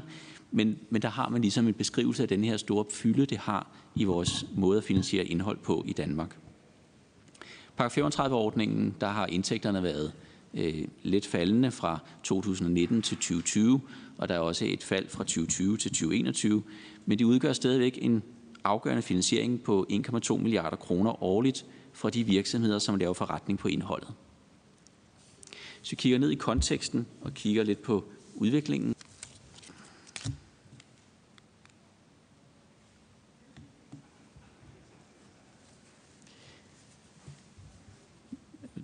[0.51, 3.71] men, men der har man ligesom en beskrivelse af den her store fylde, det har
[3.95, 6.37] i vores måde at finansiere indhold på i Danmark.
[7.77, 10.13] Park 35-ordningen, der har indtægterne været
[10.53, 13.81] øh, lidt faldende fra 2019 til 2020,
[14.17, 16.63] og der er også et fald fra 2020 til 2021,
[17.05, 18.23] men de udgør stadigvæk en
[18.63, 24.09] afgørende finansiering på 1,2 milliarder kroner årligt for de virksomheder, som laver forretning på indholdet.
[25.81, 28.03] Så vi kigger ned i konteksten og kigger lidt på
[28.35, 28.95] udviklingen,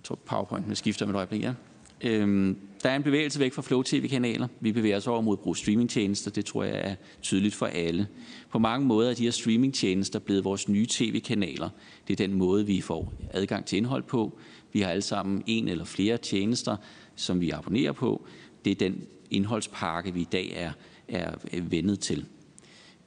[0.04, 1.52] tror PowerPoint skifter med et øjeblik, ja.
[2.00, 4.48] Øhm, der er en bevægelse væk fra Flow TV-kanaler.
[4.60, 6.30] Vi bevæger os over mod at bruge streamingtjenester.
[6.30, 8.06] Det tror jeg er tydeligt for alle.
[8.50, 11.68] På mange måder er de her streamingtjenester blevet vores nye tv-kanaler.
[12.08, 14.38] Det er den måde, vi får adgang til indhold på.
[14.72, 16.76] Vi har alle sammen en eller flere tjenester,
[17.16, 18.26] som vi abonnerer på.
[18.64, 20.72] Det er den indholdspakke, vi i dag er,
[21.08, 22.26] er vendet til.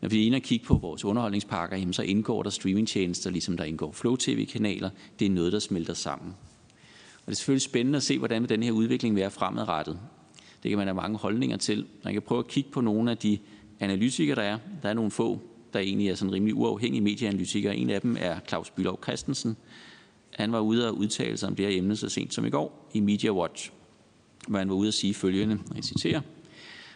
[0.01, 3.57] Når vi er inde og kigge på vores underholdningspakker, jamen, så indgår der streamingtjenester, ligesom
[3.57, 4.89] der indgår Flow TV-kanaler.
[5.19, 6.33] Det er noget, der smelter sammen.
[7.27, 9.99] Og det er selvfølgelig spændende at se, hvordan den her udvikling vil være fremadrettet.
[10.63, 11.85] Det kan man have mange holdninger til.
[12.03, 13.37] Man kan prøve at kigge på nogle af de
[13.79, 14.57] analytikere, der er.
[14.83, 15.41] Der er nogle få,
[15.73, 17.77] der egentlig er sådan rimelig uafhængige medieanalytikere.
[17.77, 19.57] En af dem er Claus Bylov Christensen.
[20.29, 22.89] Han var ude og udtale sig om det her emne så sent som i går
[22.93, 23.71] i Media Watch,
[24.47, 26.21] hvor han var ude at sige følgende, og jeg citerer,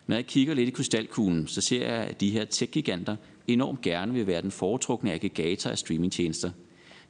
[0.07, 3.15] når jeg kigger lidt i krystalkuglen, så ser jeg, at de her tech-giganter
[3.47, 6.51] enormt gerne vil være den foretrukne aggregator af streamingtjenester.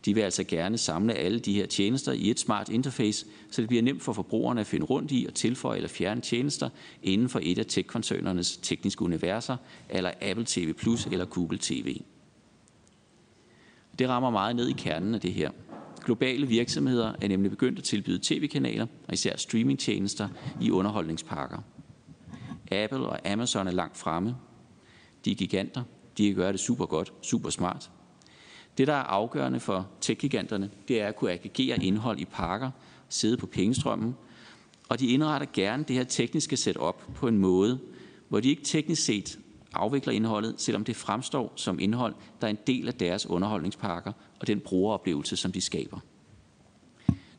[0.05, 3.67] De vil altså gerne samle alle de her tjenester i et smart interface, så det
[3.67, 6.69] bliver nemt for forbrugerne at finde rundt i og tilføje eller fjerne tjenester
[7.03, 9.57] inden for et af tech-koncernernes tekniske universer,
[9.89, 12.01] eller Apple TV Plus eller Google TV.
[13.99, 15.51] Det rammer meget ned i kernen af det her.
[16.05, 20.29] Globale virksomheder er nemlig begyndt at tilbyde tv-kanaler og især streamingtjenester
[20.61, 21.57] i underholdningspakker.
[22.71, 24.35] Apple og Amazon er langt fremme.
[25.25, 25.83] De er giganter.
[26.17, 27.91] De kan gøre det super godt, super smart.
[28.81, 32.71] Det, der er afgørende for tech-giganterne, det er at kunne aggregere indhold i pakker,
[33.09, 34.15] sidde på pengestrømmen,
[34.89, 37.79] og de indretter gerne det her tekniske setup på en måde,
[38.29, 39.39] hvor de ikke teknisk set
[39.73, 44.47] afvikler indholdet, selvom det fremstår som indhold, der er en del af deres underholdningspakker og
[44.47, 45.99] den brugeroplevelse, som de skaber.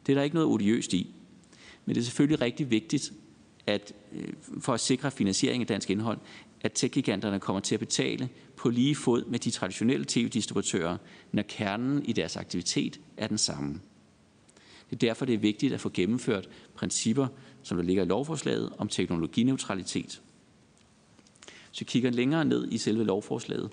[0.06, 1.14] Det er der ikke noget odiøst i,
[1.84, 3.12] men det er selvfølgelig rigtig vigtigt,
[3.66, 4.28] at øh,
[4.60, 6.18] for at sikre finansiering af dansk indhold,
[6.60, 8.28] at techgiganterne kommer til at betale
[8.62, 10.96] på lige fod med de traditionelle tv-distributører,
[11.32, 13.80] når kernen i deres aktivitet er den samme.
[14.90, 17.26] Det er derfor, det er vigtigt at få gennemført principper,
[17.62, 20.22] som der ligger i lovforslaget om teknologineutralitet.
[21.72, 23.70] Så vi kigger længere ned i selve lovforslaget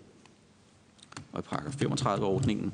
[1.31, 2.73] og i paragraf 35-ordningen.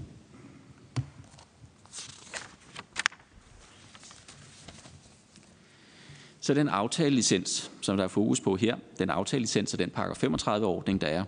[6.40, 11.02] Så den aftalelicens, som der er fokus på her, den aftalelicens og den paragraf 35-ordning,
[11.02, 11.24] der er,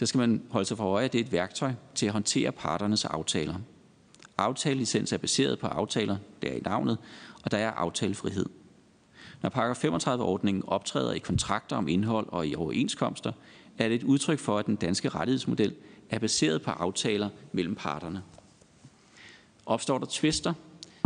[0.00, 2.52] der skal man holde sig for øje, at det er et værktøj til at håndtere
[2.52, 3.54] parternes aftaler.
[4.38, 6.98] Aftalelicens er baseret på aftaler, der er i navnet,
[7.42, 8.46] og der er aftalefrihed.
[9.42, 13.32] Når paragraf 35-ordningen optræder i kontrakter om indhold og i overenskomster,
[13.78, 15.74] er det et udtryk for, at den danske rettighedsmodel
[16.10, 18.22] er baseret på aftaler mellem parterne.
[19.66, 20.54] Opstår der tvister,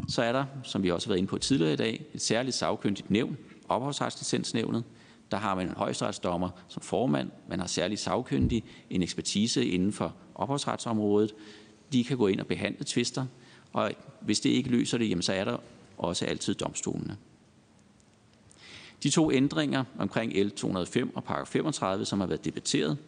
[0.08, 2.56] så er der, som vi også har været inde på tidligere i dag, et særligt
[2.56, 3.36] sagkyndigt nævn,
[3.68, 4.84] ophavsretslicensnævnet.
[5.30, 10.14] Der har man en højesteretsdommer som formand, man har særlig sagkyndig, en ekspertise inden for
[10.34, 11.34] ophavsretsområdet.
[11.92, 13.26] De kan gå ind og behandle tvister,
[13.72, 15.56] og hvis det ikke løser det, jamen, så er der
[15.98, 17.16] også altid domstolene.
[19.02, 22.98] De to ændringer omkring L205 og paragraf 35, som har været debatteret,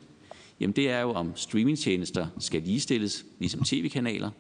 [0.61, 4.31] jamen det er jo, om streamingtjenester skal ligestilles, ligesom tv-kanaler.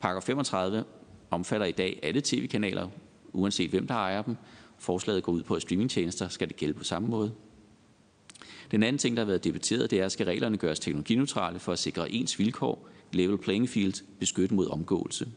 [0.00, 0.84] Paragraf 35
[1.30, 2.88] omfatter i dag alle tv-kanaler,
[3.32, 4.36] uanset hvem der ejer dem.
[4.80, 7.32] Forslaget går ud på, at streamingtjenester skal det gælde på samme måde.
[8.70, 11.78] Den anden ting, der har været debatteret, det er, skal reglerne gøres teknologineutrale for at
[11.78, 15.28] sikre ens vilkår, level playing field, beskyttet mod omgåelse.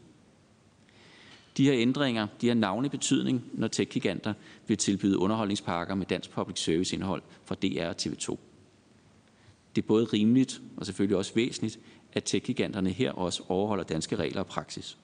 [1.56, 4.34] De her ændringer de har navne betydning, når tech-giganter
[4.66, 8.36] vil tilbyde underholdningspakker med dansk public service indhold fra DR og TV2.
[9.76, 11.78] Det er både rimeligt og selvfølgelig også væsentligt,
[12.12, 14.98] at tech-giganterne her også overholder danske regler og praksis.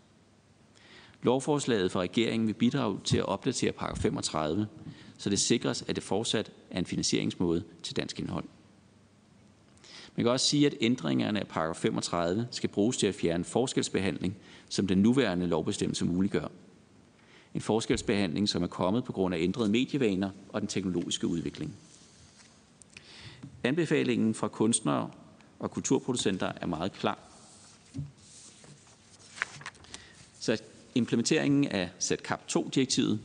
[1.23, 4.67] Lovforslaget fra regeringen vil bidrage til at opdatere paragraf 35,
[5.19, 8.45] så det sikres, at det fortsat er en finansieringsmåde til dansk indhold.
[10.17, 14.37] Man kan også sige, at ændringerne af paragraf 35 skal bruges til at fjerne forskelsbehandling,
[14.69, 16.49] som den nuværende lovbestemmelse muliggør.
[17.55, 21.77] En forskelsbehandling, som er kommet på grund af ændrede medievaner og den teknologiske udvikling.
[23.65, 25.11] Anbefalingen fra kunstnere
[25.59, 27.19] og kulturproducenter er meget klar.
[30.41, 30.63] Så
[30.95, 33.21] implementeringen af ZCAP 2-direktivet,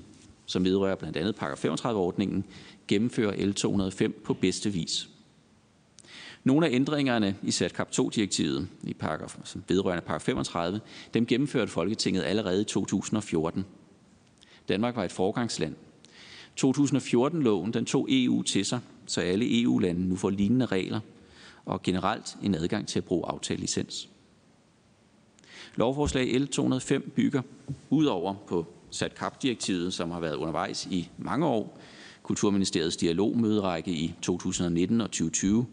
[0.45, 2.45] som vedrører blandt andet paragraf 35-ordningen,
[2.87, 5.09] gennemfører L205 på bedste vis.
[6.43, 10.79] Nogle af ændringerne i SATCAP 2-direktivet, i paragraf, som vedrørende paragraf 35,
[11.13, 13.65] dem gennemførte Folketinget allerede i 2014.
[14.69, 15.75] Danmark var et forgangsland.
[16.61, 20.99] 2014-loven den tog EU til sig, så alle EU-lande nu får lignende regler
[21.65, 24.09] og generelt en adgang til at bruge aftalelicens.
[25.75, 27.41] Lovforslag L205 bygger
[27.89, 31.79] udover på SATCAP-direktivet, som har været undervejs i mange år,
[32.23, 35.65] Kulturministeriets dialogmøderække i 2019 og 2020,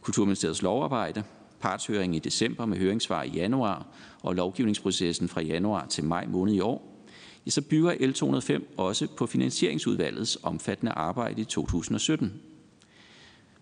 [0.00, 1.24] Kulturministeriets lovarbejde,
[1.60, 3.86] partshøring i december med høringssvar i januar
[4.22, 7.06] og lovgivningsprocessen fra januar til maj måned i år,
[7.46, 12.32] ja, så bygger L205 også på finansieringsudvalgets omfattende arbejde i 2017.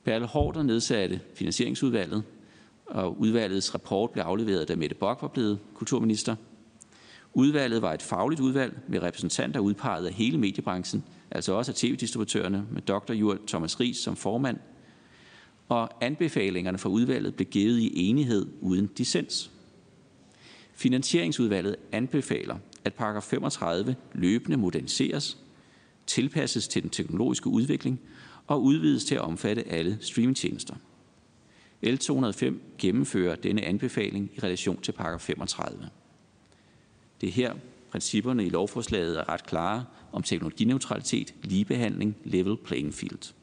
[0.05, 2.23] Perle Hårder nedsatte finansieringsudvalget,
[2.89, 6.36] og udvalgets rapport blev afleveret, da Mette Bock var blevet kulturminister.
[7.35, 12.66] Udvalget var et fagligt udvalg med repræsentanter udpeget af hele mediebranchen, altså også af tv-distributørerne,
[12.70, 13.12] med Dr.
[13.12, 14.59] Jørgen Thomas Ries som formand,
[15.69, 19.51] og anbefalingerne fra udvalget blev givet i enighed uden dissens.
[20.74, 25.39] Finansieringsudvalget anbefaler, at paragraf 35 løbende moderniseres,
[26.06, 28.01] tilpasses til den teknologiske udvikling
[28.47, 30.74] og udvides til at omfatte alle streamingtjenester.
[31.87, 35.89] L205 gennemfører denne anbefaling i relation til paragraf 35.
[37.21, 37.55] Det er her,
[37.91, 43.35] principperne i lovforslaget er ret klare om teknologineutralitet, ligebehandling, level playing field.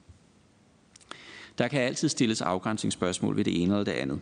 [1.57, 4.19] Der kan altid stilles afgrænsningsspørgsmål ved det ene eller det andet.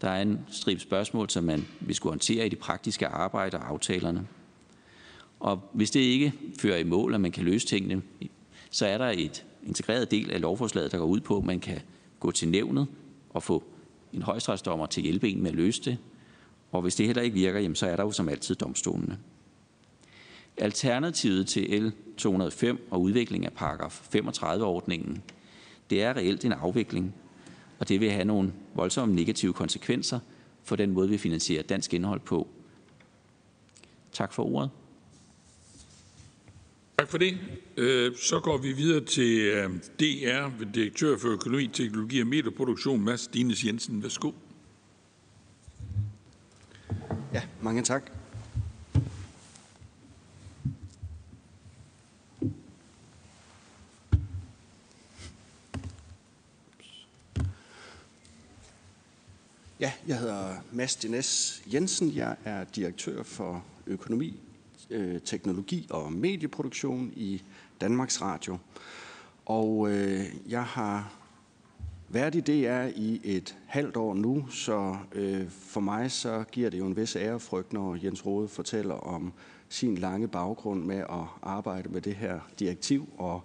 [0.00, 3.68] Der er en stribe spørgsmål, som man vil skulle håndtere i de praktiske arbejde og
[3.68, 4.26] aftalerne.
[5.40, 8.02] Og hvis det ikke fører i mål, at man kan løse tingene,
[8.70, 11.80] så er der et integreret del af lovforslaget, der går ud på, at man kan
[12.20, 12.86] gå til nævnet
[13.30, 13.64] og få
[14.12, 15.98] en højstrætsdommer til at hjælpe en med at løse det.
[16.72, 19.18] Og hvis det heller ikke virker, jamen, så er der jo som altid domstolene.
[20.56, 25.22] Alternativet til L 205 og udvikling af paragraf 35-ordningen,
[25.90, 27.14] det er reelt en afvikling,
[27.78, 30.18] og det vil have nogle voldsomme negative konsekvenser
[30.64, 32.48] for den måde, vi finansierer dansk indhold på.
[34.12, 34.70] Tak for ordet.
[36.98, 37.38] Tak for det.
[37.76, 39.70] Øh, så går vi videre til øh,
[40.00, 44.02] DR DR, direktør for økonomi, teknologi og medieproduktion, Mads Dines Jensen.
[44.02, 44.32] Værsgo.
[47.32, 48.10] Ja, mange tak.
[59.80, 62.14] Ja, jeg hedder Mads Dines Jensen.
[62.14, 64.40] Jeg er direktør for økonomi,
[64.90, 67.42] øh, teknologi og medieproduktion i
[67.80, 68.58] Danmarks Radio.
[69.46, 71.12] Og øh, jeg har
[72.08, 76.78] været i DR i et halvt år nu, så øh, for mig så giver det
[76.78, 79.32] jo en vis ærefrygt, når Jens Rode fortæller om
[79.68, 83.42] sin lange baggrund med at arbejde med det her direktiv og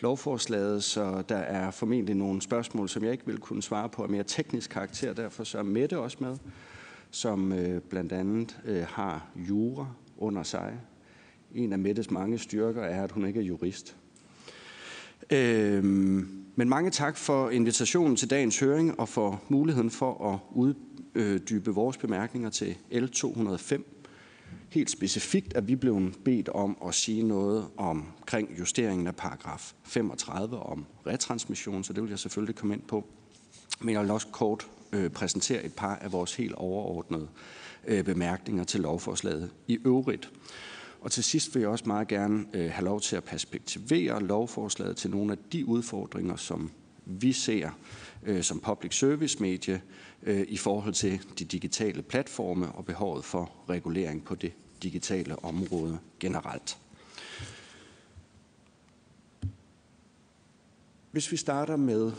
[0.00, 4.08] lovforslaget, så der er formentlig nogle spørgsmål, som jeg ikke vil kunne svare på af
[4.08, 5.12] mere teknisk karakter.
[5.12, 6.36] Derfor så er Mette også med,
[7.10, 9.86] som øh, blandt andet øh, har jura
[10.20, 10.80] under sig.
[11.54, 13.96] En af Mettes mange styrker er, at hun ikke er jurist.
[15.32, 21.70] Øhm, men mange tak for invitationen til dagens høring og for muligheden for at uddybe
[21.70, 24.00] vores bemærkninger til L 205.
[24.68, 30.58] Helt specifikt er vi blevet bedt om at sige noget omkring justeringen af paragraf 35
[30.58, 33.06] om retransmission, så det vil jeg selvfølgelig komme ind på.
[33.80, 37.28] Men jeg vil også kort øh, præsentere et par af vores helt overordnede
[37.86, 40.30] øh, bemærkninger til lovforslaget i øvrigt.
[41.00, 44.96] Og til sidst vil jeg også meget gerne øh, have lov til at perspektivere lovforslaget
[44.96, 46.70] til nogle af de udfordringer, som
[47.04, 47.70] vi ser
[48.22, 49.82] øh, som public service medie
[50.22, 54.52] øh, i forhold til de digitale platforme og behovet for regulering på det
[54.82, 56.78] digitale område generelt.
[61.10, 62.12] Hvis vi starter med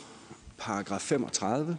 [0.58, 1.78] paragraf 35,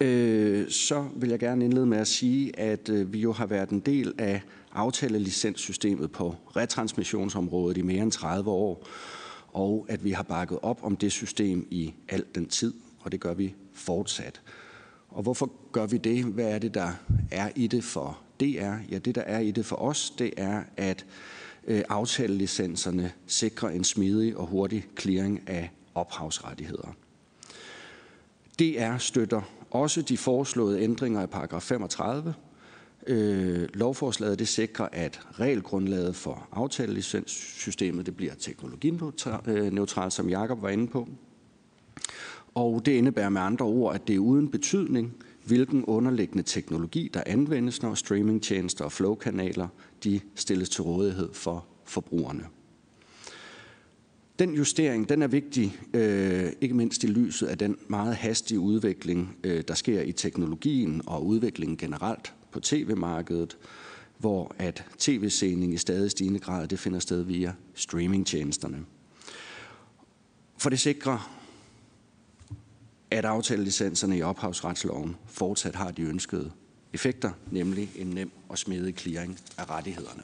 [0.00, 3.70] øh, så vil jeg gerne indlede med at sige, at øh, vi jo har været
[3.70, 8.88] en del af aftalelicenssystemet på retransmissionsområdet i mere end 30 år,
[9.52, 13.20] og at vi har bakket op om det system i al den tid, og det
[13.20, 14.40] gør vi fortsat.
[15.08, 16.24] Og hvorfor gør vi det?
[16.24, 16.92] Hvad er det, der
[17.30, 18.74] er i det for DR?
[18.90, 21.06] Ja, det, der er i det for os, det er, at
[21.66, 26.96] øh, aftalelicenserne sikrer en smidig og hurtig clearing af ophavsrettigheder.
[28.58, 32.34] DR støtter også de foreslåede ændringer af paragraf 35.
[33.06, 39.48] Øh, lovforslaget det sikrer, at regelgrundlaget for aftalelicenssystemet det bliver teknologineutralt,
[40.08, 41.08] øh, som Jakob var inde på.
[42.54, 45.14] Og det indebærer med andre ord, at det er uden betydning,
[45.44, 49.68] hvilken underliggende teknologi, der anvendes, når streamingtjenester og flowkanaler
[50.04, 52.44] de stilles til rådighed for forbrugerne.
[54.40, 59.36] Den justering den er vigtig, øh, ikke mindst i lyset af den meget hastige udvikling,
[59.44, 63.58] øh, der sker i teknologien og udviklingen generelt på tv-markedet,
[64.18, 68.84] hvor at tv-sening i stadig stigende grad det finder sted via streamingtjenesterne.
[70.58, 71.40] For det sikrer
[73.10, 76.50] at aftalelicenserne i ophavsretsloven fortsat har de ønskede
[76.92, 80.22] effekter, nemlig en nem og smidig clearing af rettighederne.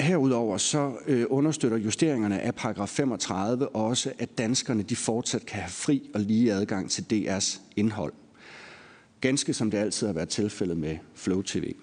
[0.00, 5.70] Herudover så øh, understøtter justeringerne af paragraf 35 også, at danskerne de fortsat kan have
[5.70, 8.12] fri og lige adgang til DR's indhold.
[9.20, 11.74] Ganske som det altid har været tilfældet med Flow TV.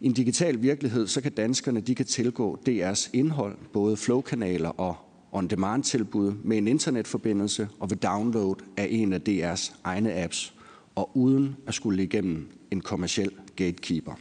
[0.00, 4.96] I en digital virkelighed, så kan danskerne de kan tilgå DR's indhold, både flowkanaler og
[5.32, 10.54] on-demand-tilbud med en internetforbindelse og ved download af en af DR's egne apps,
[10.94, 14.14] og uden at skulle igennem en kommersiel gatekeeper.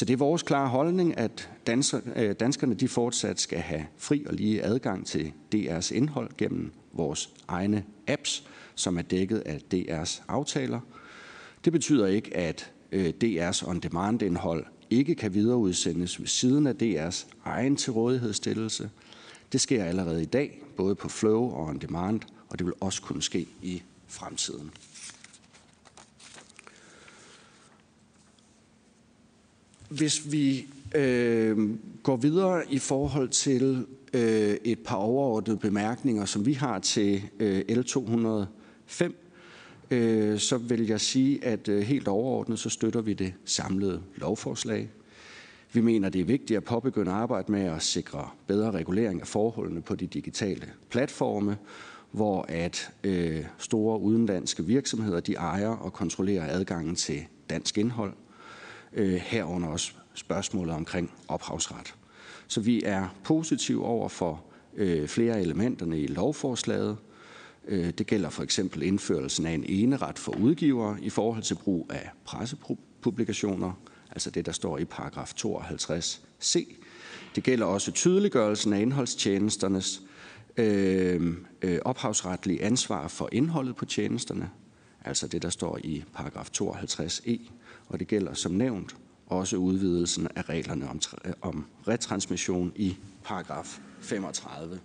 [0.00, 1.50] Så det er vores klare holdning, at
[2.16, 7.30] øh, danskerne de fortsat skal have fri og lige adgang til DR's indhold gennem vores
[7.48, 8.44] egne apps,
[8.74, 10.80] som er dækket af DR's aftaler.
[11.64, 17.76] Det betyder ikke, at øh, DR's on-demand-indhold ikke kan videreudsendes ved siden af DR's egen
[17.76, 18.90] til rådighedsstillelse.
[19.52, 23.02] Det sker allerede i dag, både på Flow og On Demand, og det vil også
[23.02, 24.70] kunne ske i fremtiden.
[29.90, 31.58] Hvis vi øh,
[32.02, 37.60] går videre i forhold til øh, et par overordnede bemærkninger, som vi har til øh,
[37.70, 39.12] L205,
[39.90, 44.90] øh, så vil jeg sige, at øh, helt overordnet så støtter vi det samlede lovforslag.
[45.72, 49.82] Vi mener, det er vigtigt at påbegynde arbejde med at sikre bedre regulering af forholdene
[49.82, 51.56] på de digitale platforme,
[52.10, 58.12] hvor at øh, store udenlandske virksomheder de ejer og kontrollerer adgangen til dansk indhold,
[58.92, 61.94] Øh, herunder også spørgsmålet omkring ophavsret.
[62.46, 64.44] Så vi er positive over for
[64.76, 66.96] øh, flere af elementerne i lovforslaget.
[67.68, 71.90] Øh, det gælder for eksempel indførelsen af en eneret for udgivere i forhold til brug
[71.90, 73.72] af pressepublikationer,
[74.10, 76.74] altså det, der står i paragraf 52c.
[77.34, 80.02] Det gælder også tydeliggørelsen af indholdstjenesternes
[80.56, 84.50] øh, øh, ophavsretlige ansvar for indholdet på tjenesterne,
[85.04, 87.50] altså det, der står i paragraf 52e,
[87.90, 88.96] og det gælder som nævnt
[89.26, 94.80] også udvidelsen af reglerne om, øh, om retransmission i paragraf 35.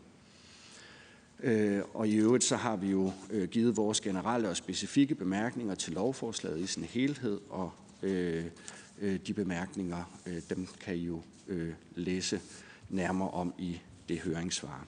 [1.43, 5.75] Øh, og i øvrigt så har vi jo øh, givet vores generelle og specifikke bemærkninger
[5.75, 7.71] til lovforslaget i sin helhed, og
[8.03, 8.45] øh,
[9.01, 11.21] øh de bemærkninger, øh, dem kan I jo
[11.95, 12.41] læse
[12.89, 14.85] nærmere om i det høringssvar.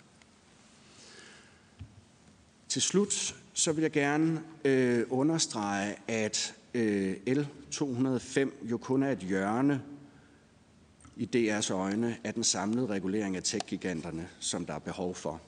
[2.67, 9.19] Til slut så vil jeg gerne øh, understrege, at øh, L205 jo kun er et
[9.19, 9.81] hjørne
[11.15, 15.41] i DR's øjne af den samlede regulering af tech-giganterne, som der er behov for.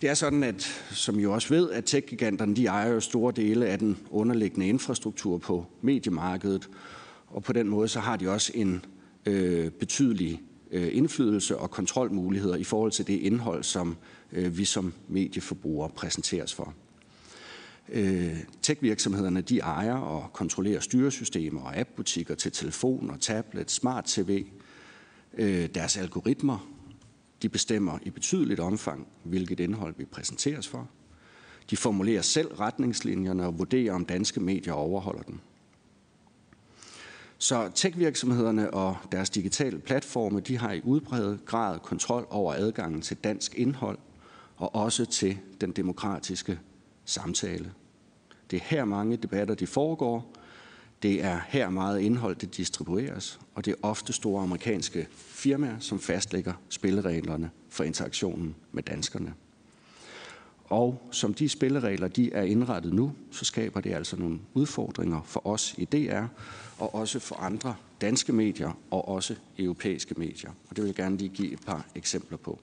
[0.00, 3.66] Det er sådan, at, som I også ved, at tech-giganterne de ejer jo store dele
[3.66, 6.68] af den underliggende infrastruktur på mediemarkedet,
[7.26, 8.84] og på den måde så har de også en
[9.26, 13.96] øh, betydelig øh, indflydelse og kontrolmuligheder i forhold til det indhold, som
[14.32, 16.74] øh, vi som medieforbrugere præsenteres for.
[17.92, 24.44] Øh, Tech-virksomhederne de ejer og kontrollerer styresystemer og appbutikker til telefon og tablet, smart tv.
[25.38, 26.68] Øh, deres algoritmer
[27.42, 30.88] de bestemmer i betydeligt omfang, hvilket indhold vi præsenteres for.
[31.70, 35.38] De formulerer selv retningslinjerne og vurderer, om danske medier overholder dem.
[37.38, 43.16] Så tech-virksomhederne og deres digitale platforme de har i udbredet grad kontrol over adgangen til
[43.16, 43.98] dansk indhold
[44.56, 46.58] og også til den demokratiske
[47.10, 47.72] samtale.
[48.50, 50.32] Det er her mange debatter de foregår.
[51.02, 56.00] Det er her meget indhold det distribueres, og det er ofte store amerikanske firmaer, som
[56.00, 59.34] fastlægger spillereglerne for interaktionen med danskerne.
[60.64, 65.46] Og som de spilleregler de er indrettet nu, så skaber det altså nogle udfordringer for
[65.46, 66.24] os i DR,
[66.78, 70.50] og også for andre danske medier og også europæiske medier.
[70.68, 72.60] Og det vil jeg gerne lige give et par eksempler på.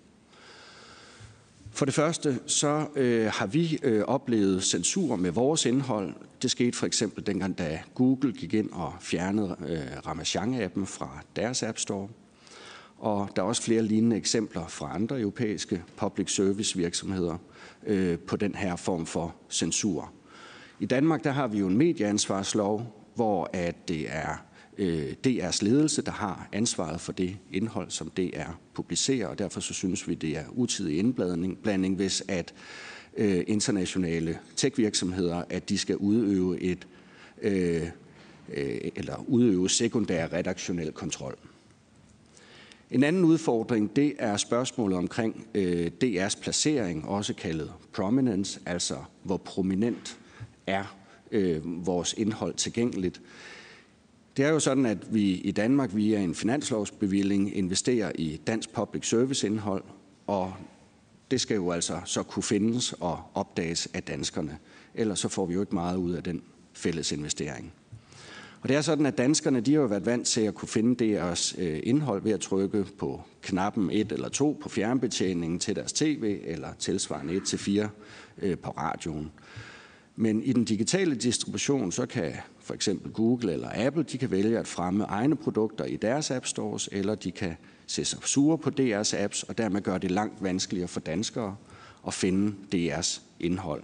[1.77, 6.13] For det første så øh, har vi øh, oplevet censur med vores indhold.
[6.41, 11.63] Det skete for eksempel dengang, da Google gik ind og fjernede øh, Ramachan-appen fra deres
[11.63, 12.07] App Store.
[12.97, 17.37] Og der er også flere lignende eksempler fra andre europæiske public service virksomheder
[17.87, 20.11] øh, på den her form for censur.
[20.79, 24.46] I Danmark der har vi jo en medieansvarslov, hvor at det er
[24.77, 29.73] øh, DR's ledelse, der har ansvaret for det indhold, som DR publicerer, og derfor så
[29.73, 32.53] synes vi, det er utidig indblanding, blanding, hvis at
[33.17, 36.87] øh, internationale tech-virksomheder, at de skal udøve et
[37.41, 37.81] øh,
[38.53, 41.37] øh eller udøve sekundær redaktionel kontrol.
[42.91, 49.37] En anden udfordring, det er spørgsmålet omkring øh, DR's placering, også kaldet prominence, altså hvor
[49.37, 50.19] prominent
[50.67, 50.97] er
[51.31, 53.21] øh, vores indhold tilgængeligt.
[54.37, 59.09] Det er jo sådan, at vi i Danmark via en finanslovsbevilling investerer i dansk public
[59.09, 59.83] service indhold,
[60.27, 60.53] og
[61.31, 64.57] det skal jo altså så kunne findes og opdages af danskerne.
[64.95, 66.41] Ellers så får vi jo ikke meget ud af den
[66.73, 67.73] fælles investering.
[68.61, 71.05] Og det er sådan, at danskerne de har jo været vant til at kunne finde
[71.05, 75.93] deres øh, indhold ved at trykke på knappen 1 eller 2 på fjernbetjeningen til deres
[75.93, 77.89] tv, eller tilsvarende 1 til 4
[78.41, 79.31] øh, på radioen.
[80.19, 84.59] Men i den digitale distribution, så kan for eksempel Google eller Apple, de kan vælge
[84.59, 87.55] at fremme egne produkter i deres app stores, eller de kan
[87.87, 91.55] se sig sure på DR's apps, og dermed gøre det langt vanskeligere for danskere
[92.07, 93.83] at finde DR's indhold.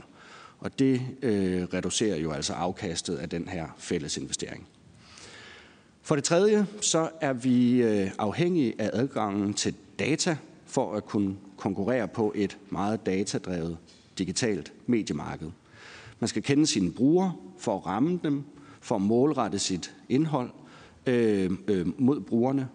[0.59, 4.67] Og det øh, reducerer jo altså afkastet af den her fælles investering.
[6.01, 11.35] For det tredje, så er vi øh, afhængige af adgangen til data for at kunne
[11.57, 13.77] konkurrere på et meget datadrevet
[14.17, 15.51] digitalt mediemarked.
[16.23, 18.43] Man skal kende sine brugere for at ramme dem,
[18.81, 20.49] for at målrette sit indhold
[21.05, 22.67] øh, øh, mod brugerne.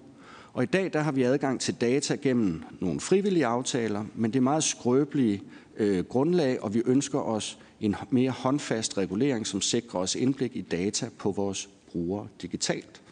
[0.52, 4.38] Og i dag der har vi adgang til data gennem nogle frivillige aftaler, men det
[4.38, 5.42] er meget skrøbelige
[5.76, 10.62] øh, grundlag, og vi ønsker os en mere håndfast regulering, som sikrer os indblik i
[10.62, 13.02] data på vores brugere digitalt.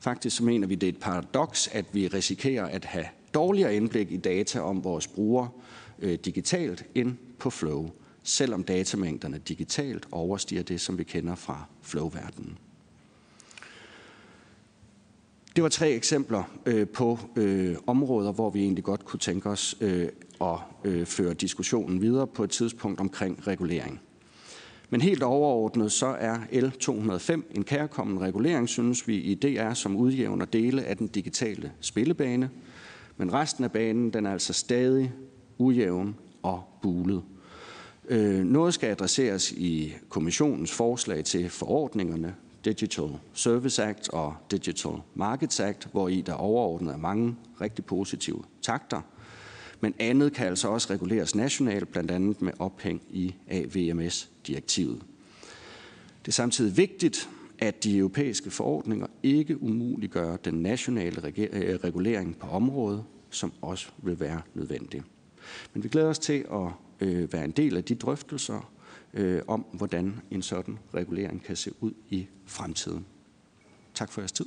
[0.00, 4.12] Faktisk så mener vi, det er et paradoks, at vi risikerer at have dårligere indblik
[4.12, 5.48] i data om vores brugere
[5.98, 7.90] øh, digitalt end på Flow
[8.22, 12.58] selvom datamængderne digitalt overstiger det, som vi kender fra flowverdenen.
[15.56, 19.76] Det var tre eksempler øh, på øh, områder, hvor vi egentlig godt kunne tænke os
[19.80, 20.08] øh,
[20.40, 24.00] at øh, føre diskussionen videre på et tidspunkt omkring regulering.
[24.90, 30.44] Men helt overordnet så er L205 en kærkommen regulering, synes vi i DR, som udjævner
[30.44, 32.50] dele af den digitale spillebane.
[33.16, 35.12] Men resten af banen den er altså stadig
[35.58, 37.22] ujævn og bulet.
[38.08, 42.34] Øh, noget skal adresseres i kommissionens forslag til forordningerne,
[42.64, 48.42] Digital Service Act og Digital Markets Act, hvor i der overordnet er mange rigtig positive
[48.62, 49.00] takter.
[49.80, 55.02] Men andet kan altså også reguleres nationalt, blandt andet med ophæng i AVMS-direktivet.
[56.22, 62.46] Det er samtidig vigtigt, at de europæiske forordninger ikke umuliggør den nationale øh, regulering på
[62.46, 65.02] området, som også vil være nødvendig.
[65.74, 66.68] Men vi glæder os til at
[67.02, 68.72] øh, være en del af de drøftelser
[69.14, 73.06] øh, om, hvordan en sådan regulering kan se ud i fremtiden.
[73.94, 74.46] Tak for jeres tid.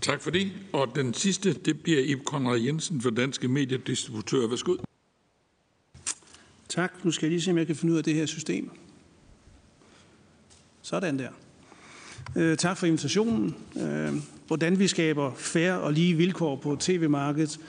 [0.00, 0.52] Tak for det.
[0.72, 4.48] Og den sidste, det bliver Ib Konrad Jensen for Danske Mediedistributører.
[4.48, 4.76] Værsgo.
[6.68, 7.04] Tak.
[7.04, 8.70] Nu skal jeg lige se, om jeg kan finde ud af det her system.
[10.82, 11.30] Sådan der.
[12.36, 13.56] Øh, tak for invitationen.
[13.80, 14.14] Øh,
[14.46, 17.60] hvordan vi skaber færre og lige vilkår på tv-markedet,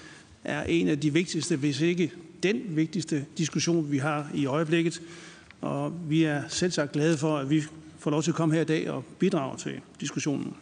[0.44, 2.12] er en af de vigtigste, hvis ikke
[2.44, 5.02] den vigtigste diskussion, vi har i øjeblikket.
[5.62, 7.64] Og vi er selvsagt glade for, at vi
[8.00, 10.56] får lov til at komme her i dag og bidrage til diskussionen.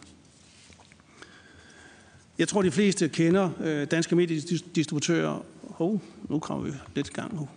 [2.38, 5.44] Jeg tror, de fleste kender øh, danske mediedistributører.
[5.62, 7.48] Hov, nu kommer vi lidt i gang nu.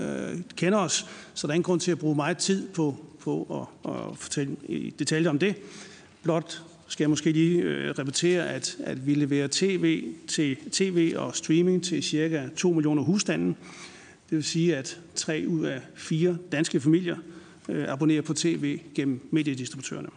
[0.00, 3.68] Øh, kender os, så der er ingen grund til at bruge meget tid på, på
[3.84, 5.56] at, at fortælle i detaljer om det.
[6.22, 11.36] Blot skal jeg måske lige øh, repetere, at, at vi leverer tv, til, tv og
[11.36, 13.46] streaming til cirka 2 millioner husstande.
[14.30, 17.16] Det vil sige, at tre ud af fire danske familier
[17.68, 20.08] øh, abonnerer på tv gennem mediedistributørerne.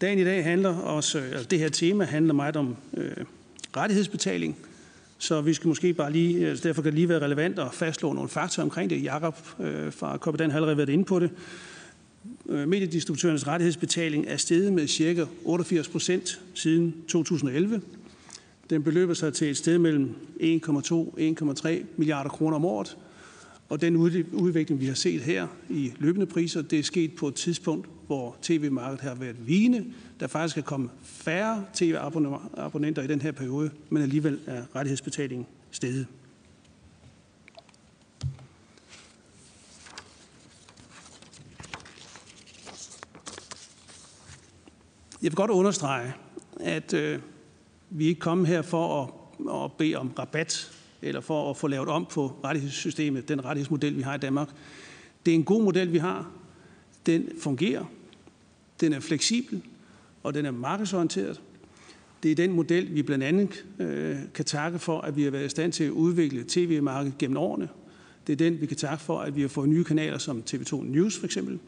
[0.00, 3.12] Dagen i dag handler også, øh, altså det her tema handler meget om øh,
[3.76, 4.56] rettighedsbetaling,
[5.18, 7.74] så vi skal måske bare lige, øh, altså derfor kan det lige være relevant at
[7.74, 9.04] fastslå nogle fakta omkring det.
[9.04, 11.30] Jakob øh, fra Koppedan har allerede været inde på det.
[12.50, 15.26] Øh, mediedistributørernes rettighedsbetaling er steget med ca.
[15.44, 17.82] 88 procent siden 2011.
[18.70, 22.96] Den beløber sig til et sted mellem 1,2 og 1,3 milliarder kroner om året.
[23.68, 23.96] Og den
[24.32, 28.36] udvikling, vi har set her i løbende priser, det er sket på et tidspunkt, hvor
[28.42, 29.84] tv-markedet har været vigende.
[30.20, 36.06] Der faktisk er kommet færre tv-abonnenter i den her periode, men alligevel er rettighedsbetalingen steget.
[45.22, 46.12] Jeg vil godt understrege,
[46.60, 47.18] at øh,
[47.90, 50.72] vi ikke kommet her for at, at bede om rabat
[51.02, 54.48] eller for at få lavet om på rettighedssystemet, den rettighedsmodel, vi har i Danmark.
[55.26, 56.30] Det er en god model, vi har.
[57.06, 57.84] Den fungerer.
[58.80, 59.62] Den er fleksibel,
[60.22, 61.40] og den er markedsorienteret.
[62.22, 65.46] Det er den model, vi blandt andet øh, kan takke for, at vi har været
[65.46, 67.68] i stand til at udvikle tv-markedet gennem årene.
[68.26, 70.84] Det er den, vi kan takke for, at vi har fået nye kanaler som TV2
[70.84, 71.58] News for eksempel.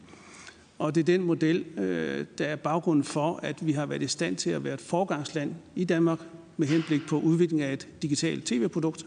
[0.79, 4.07] Og det er den model, øh, der er baggrunden for, at vi har været i
[4.07, 6.19] stand til at være et forgangsland i Danmark
[6.57, 9.05] med henblik på udvikling af et digitalt tv-produkt.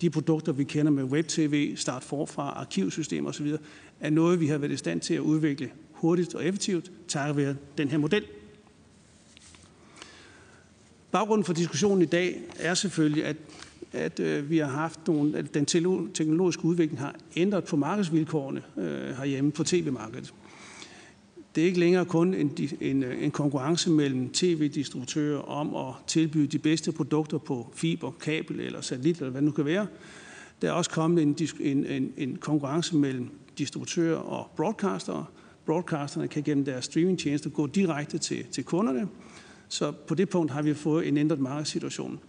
[0.00, 3.56] De produkter, vi kender med web-tv, start forfra, arkivsystemer osv.,
[4.00, 7.56] er noget, vi har været i stand til at udvikle hurtigt og effektivt, takket være
[7.78, 8.24] den her model.
[11.10, 13.36] Baggrunden for diskussionen i dag er selvfølgelig, at,
[13.92, 19.16] at øh, vi har haft nogle, at den teknologiske udvikling har ændret på markedsvilkårene øh,
[19.16, 20.34] herhjemme på tv-markedet.
[21.56, 26.46] Det er ikke længere kun en, en, øh, en konkurrence mellem tv-distributører om at tilbyde
[26.46, 29.86] de bedste produkter på fiber, kabel eller satellit, eller hvad det nu kan være.
[30.62, 35.24] Der er også kommet en, en, en, en konkurrence mellem distributører og broadcastere.
[35.66, 39.08] Broadcasterne kan gennem deres streamingtjenester gå direkte til, til kunderne.
[39.68, 42.20] Så på det punkt har vi fået en ændret markedssituation.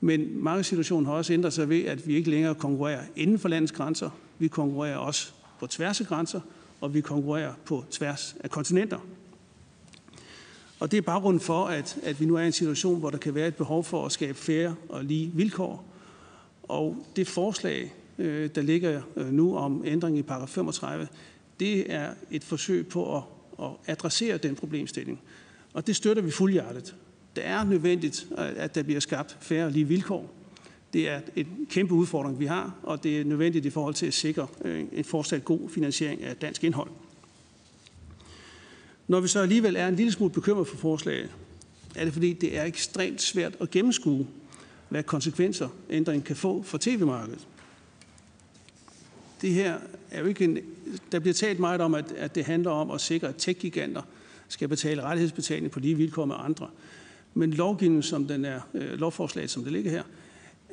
[0.00, 3.72] Men markedssituationen har også ændret sig ved, at vi ikke længere konkurrerer inden for landets
[3.72, 4.10] grænser.
[4.38, 6.40] Vi konkurrerer også på tværs af grænser,
[6.84, 8.98] og vi konkurrerer på tværs af kontinenter.
[10.80, 13.18] Og det er baggrunden for, at, at vi nu er i en situation, hvor der
[13.18, 15.84] kan være et behov for at skabe færre og lige vilkår.
[16.62, 21.08] Og det forslag, øh, der ligger øh, nu om ændring i paragraf 35,
[21.60, 23.22] det er et forsøg på at,
[23.62, 25.20] at adressere den problemstilling.
[25.72, 26.94] Og det støtter vi fuldhjertet.
[27.36, 30.30] Det er nødvendigt, øh, at der bliver skabt færre og lige vilkår.
[30.94, 34.14] Det er en kæmpe udfordring, vi har, og det er nødvendigt i forhold til at
[34.14, 36.90] sikre øh, en fortsat god finansiering af dansk indhold.
[39.08, 41.30] Når vi så alligevel er en lille smule bekymret for forslaget,
[41.94, 44.26] er det fordi, det er ekstremt svært at gennemskue,
[44.88, 47.46] hvad konsekvenser ændringen kan få for tv-markedet.
[49.42, 49.78] Det her
[50.10, 50.58] er jo ikke en,
[51.12, 54.02] der bliver talt meget om, at, at det handler om at sikre, at tech-giganter
[54.48, 56.68] skal betale rettighedsbetaling på lige vilkår med andre.
[57.34, 60.02] Men lovgivningen, som den er, øh, lovforslaget, som det ligger her,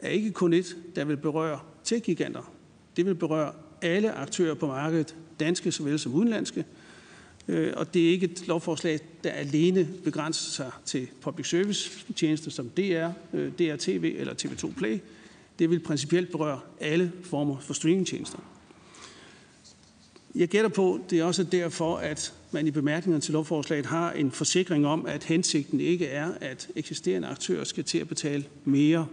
[0.02, 2.52] er ikke kun et, der vil berøre tech-giganter.
[2.98, 3.52] Det vil berøre
[3.82, 6.66] alle aktører på markedet, danske såvel som udenlandske.
[7.48, 12.52] Øh, og det er ikke et lovforslag, der alene begrænser sig til public service tjenester
[12.52, 15.00] som DR, øh, DRTV eller TV2 Play.
[15.60, 18.40] Det vil principielt berøre alle former for streamingtjenester.
[20.36, 24.32] Jeg gætter på, det er også derfor, at man i bemærkningerne til lovforslaget har en
[24.32, 29.08] forsikring om, at hensigten ikke er, at eksisterende aktører skal til at betale mere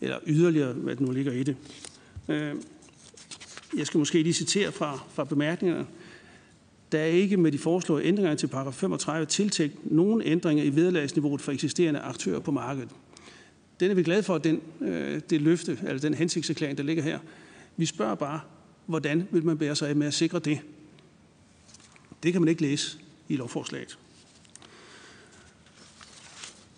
[0.00, 1.56] eller yderligere, hvad det nu ligger i det.
[2.28, 2.54] Øh,
[3.76, 5.86] jeg skal måske lige citere fra, fra bemærkningerne.
[6.92, 11.40] Der er ikke med de foreslåede ændringer til paragraf 35 tiltænkt nogen ændringer i vederlagsniveauet
[11.40, 12.88] for eksisterende aktører på markedet.
[13.80, 17.18] Den er vi glade for, den, øh, det løfte, eller den hensigtserklæring, der ligger her.
[17.76, 18.40] Vi spørger bare,
[18.86, 20.60] hvordan vil man bære sig af med at sikre det?
[22.22, 22.98] Det kan man ikke læse
[23.28, 23.98] i lovforslaget.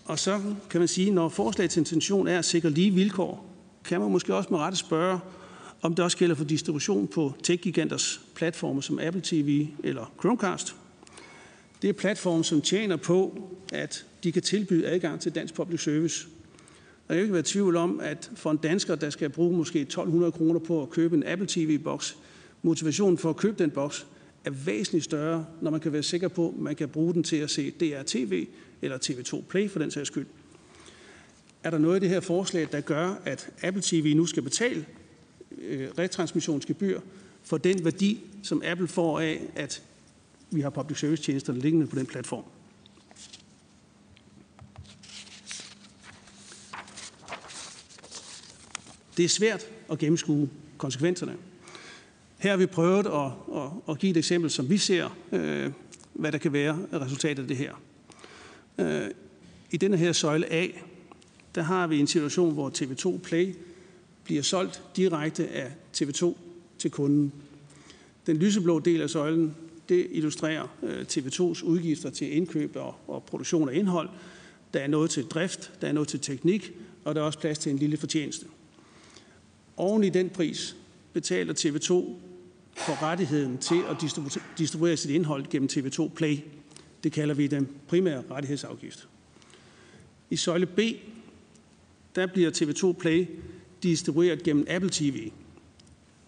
[0.09, 0.41] Og så
[0.71, 3.47] kan man sige, når forslagets intention er at sikre lige vilkår,
[3.85, 5.19] kan man måske også med rette spørge,
[5.83, 10.77] om det også gælder for distribution på tech-giganters platforme som Apple TV eller Chromecast.
[11.83, 16.29] Det er platforme, som tjener på, at de kan tilbyde adgang til dansk public service.
[17.09, 19.57] Og jeg vil ikke være i tvivl om, at for en dansker, der skal bruge
[19.57, 22.17] måske 1200 kroner på at købe en Apple TV-boks,
[22.63, 24.07] motivationen for at købe den boks
[24.45, 27.37] er væsentligt større, når man kan være sikker på, at man kan bruge den til
[27.37, 28.47] at se DRTV
[28.83, 30.27] eller TV2 Play for den sags skyld.
[31.63, 34.87] Er der noget i det her forslag, der gør, at Apple TV nu skal betale
[35.59, 37.01] øh, retransmissionsgebyr
[37.43, 39.83] for den værdi, som Apple får af, at
[40.51, 42.45] vi har public service tjenester liggende på den platform?
[49.17, 51.37] Det er svært at gennemskue konsekvenserne.
[52.39, 55.73] Her har vi prøvet at, at, at give et eksempel, som vi ser, øh,
[56.15, 57.75] hvad der kan være resultatet af det her.
[58.79, 59.11] Øh,
[59.71, 60.67] I denne her søjle A,
[61.55, 63.55] der har vi en situation, hvor TV2 Play
[64.25, 66.35] bliver solgt direkte af TV2
[66.79, 67.33] til kunden.
[68.27, 69.57] Den lyseblå del af søjlen,
[69.89, 74.09] det illustrerer øh, TV2's udgifter til indkøb og, og produktion af indhold.
[74.75, 76.73] Der er noget til drift, der er noget til teknik,
[77.05, 78.47] og der er også plads til en lille fortjeneste.
[79.77, 80.77] Oven i den pris
[81.13, 81.91] betaler TV2
[82.77, 83.97] for rettigheden til at
[84.59, 86.39] distribuere sit indhold gennem TV2 Play.
[87.05, 89.09] Det kalder vi den primære rettighedsafgift.
[90.31, 90.81] I søjle B,
[92.15, 93.27] der bliver TV2 Play
[93.83, 95.31] distribueret gennem Apple TV.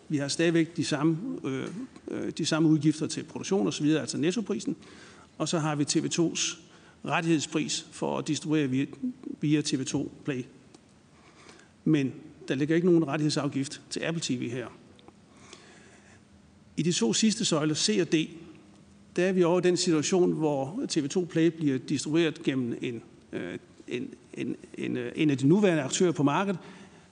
[0.08, 1.68] Vi har stadigvæk de samme, øh,
[2.10, 4.76] øh de samme udgifter til produktion osv., altså nettoprisen.
[5.38, 6.58] Og så har vi TV2's
[7.04, 8.86] rettighedspris for at distribuere via,
[9.40, 10.44] via TV2 Play.
[11.84, 12.12] Men
[12.48, 14.66] der ligger ikke nogen rettighedsafgift til Apple TV her.
[16.76, 18.14] I de to sidste søjler, C og D,
[19.16, 23.58] der er vi over i den situation, hvor TV2 Play bliver distribueret gennem en, øh,
[23.88, 26.58] en, en, en, øh, en af de nuværende aktører på markedet.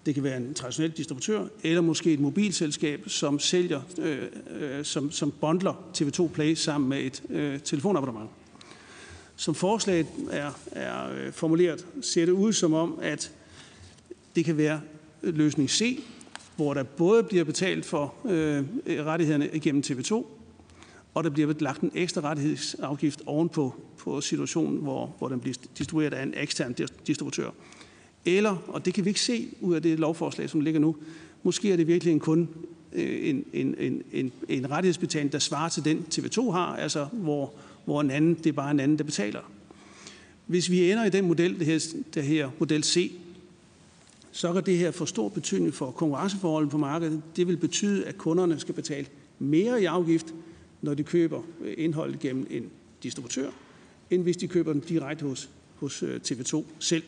[0.06, 4.18] Det kan være en traditionel distributør, eller måske et mobilselskab, som sælger, øh,
[4.60, 8.30] øh, som, som bundler TV2 Play sammen med et øh, telefonabonnement.
[9.36, 13.32] Som forslaget er, er øh, formuleret, ser det ud som om, at
[14.36, 14.80] det kan være
[15.22, 16.04] løsning C,
[16.56, 20.24] hvor der både bliver betalt for øh, rettighederne igennem TV2,
[21.18, 26.14] og der bliver lagt en ekstra rettighedsafgift ovenpå på situationen, hvor, hvor den bliver distribueret
[26.14, 26.74] af en ekstern
[27.06, 27.50] distributør.
[28.26, 30.96] Eller, og det kan vi ikke se ud af det lovforslag, som ligger nu,
[31.42, 32.48] måske er det virkelig en kun
[32.92, 37.52] en, en, en, en, en rettighedsbetaling, der svarer til den TV2 har, altså hvor,
[37.84, 39.40] hvor en anden, det er bare en anden, der betaler.
[40.46, 41.78] Hvis vi ender i den model, det her,
[42.14, 43.12] det her model C,
[44.32, 47.22] så kan det her få stor betydning for konkurrenceforholdet på markedet.
[47.36, 49.06] Det vil betyde, at kunderne skal betale
[49.38, 50.34] mere i afgift,
[50.82, 51.42] når de køber
[51.76, 52.70] indholdet gennem en
[53.02, 53.50] distributør,
[54.10, 57.02] end hvis de køber den direkte hos, hos øh, TV2 selv.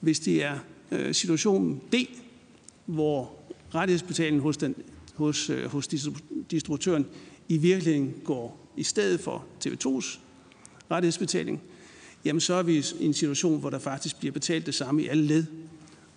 [0.00, 0.58] Hvis det er
[0.92, 1.94] øh, situationen D,
[2.86, 3.32] hvor
[3.74, 4.74] rettighedsbetalingen hos, den,
[5.14, 5.88] hos, øh, hos
[6.50, 7.06] distributøren
[7.48, 10.18] i virkeligheden går i stedet for TV2's
[10.90, 11.62] rettighedsbetaling,
[12.24, 15.06] jamen så er vi i en situation, hvor der faktisk bliver betalt det samme i
[15.08, 15.44] alle led.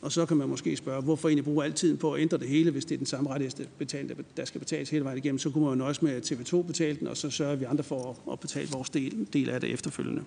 [0.02, 2.48] Og så kan man måske spørge, hvorfor egentlig bruge al tiden på at ændre det
[2.48, 5.40] hele, hvis det er den samme rettighedsbetaling, der skal betales hele vejen igennem.
[5.40, 7.84] Så kunne man jo nøjes med, at TV2 betalte den, og så sørger vi andre
[7.84, 10.24] for at betale vores del, del af det efterfølgende.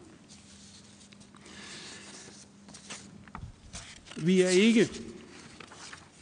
[4.16, 4.88] Vi er ikke,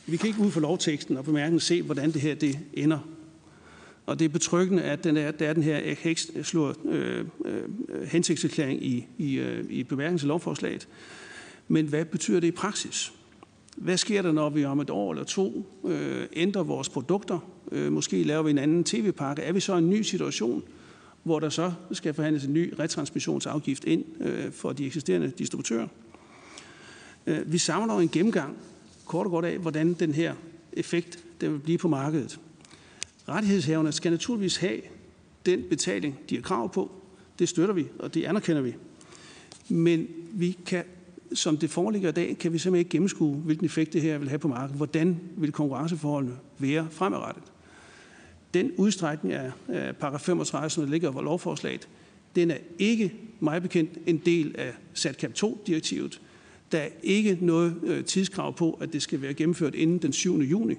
[0.07, 2.99] vi kan ikke ud for lovteksten og bemærken se, hvordan det her det ender.
[4.07, 8.85] Og det er betryggende, at den er, der er den her slår, øh, øh, hensigtserklæring
[8.87, 10.89] i, i, øh, i bemærkningen til lovforslaget.
[11.69, 13.13] Men hvad betyder det i praksis?
[13.77, 17.39] Hvad sker der, når vi om et år eller to øh, ændrer vores produkter?
[17.73, 19.43] Øh, måske laver vi en anden tv-pakke.
[19.43, 20.63] Er vi så i en ny situation?
[21.23, 25.89] hvor der så skal forhandles en ny retransmissionsafgift ind øh, for de eksisterende distributører.
[27.27, 28.57] Øh, vi savner en gennemgang,
[29.07, 30.35] kort og godt af, hvordan den her
[30.73, 32.41] effekt den vil blive på markedet.
[33.29, 34.81] Rettighedshaverne skal naturligvis have
[35.47, 36.91] den betaling, de har krav på.
[37.39, 38.75] Det støtter vi, og det anerkender vi.
[39.69, 40.85] Men vi kan,
[41.35, 44.29] som det foreligger i dag, kan vi simpelthen ikke gennemskue, hvilken effekt det her vil
[44.29, 44.77] have på markedet.
[44.77, 47.43] Hvordan vil konkurrenceforholdene være fremadrettet?
[48.55, 49.53] Den udstrækning af,
[50.01, 51.89] paragraf 35, som ligger i lovforslaget,
[52.37, 56.21] den er ikke meget bekendt en del af SATCAP 2-direktivet.
[56.73, 60.39] Der er ikke noget øh, tidskrav på, at det skal være gennemført inden den 7.
[60.39, 60.75] juni.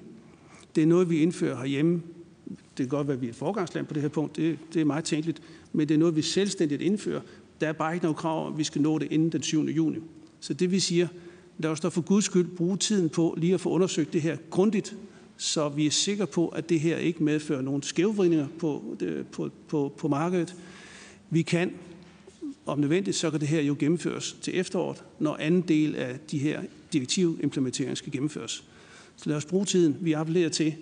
[0.74, 2.02] Det er noget, vi indfører herhjemme.
[2.48, 4.36] Det kan godt være, at vi er et forgangsland på det her punkt.
[4.36, 5.42] Det, det er meget tænkeligt.
[5.72, 7.20] Men det er noget, vi selvstændigt indfører.
[7.60, 9.64] Der er bare ikke noget krav om, at vi skal nå det inden den 7.
[9.64, 9.98] juni.
[10.42, 11.08] Så det vi siger,
[11.58, 14.36] lad os da for guds skyld bruge tiden på lige at få undersøgt det her
[14.50, 14.96] grundigt,
[15.36, 19.50] så vi er sikre på, at det her ikke medfører nogen skævvridninger på, øh, på,
[19.68, 20.54] på, på markedet.
[21.30, 21.72] Vi kan,
[22.66, 26.38] om nødvendigt, så kan det her jo gennemføres til efteråret, når anden del af de
[26.38, 26.62] her
[26.92, 28.64] direktivimplementeringer skal gennemføres.
[29.16, 29.96] Så lad os bruge tiden.
[30.00, 30.74] Vi appellerer til,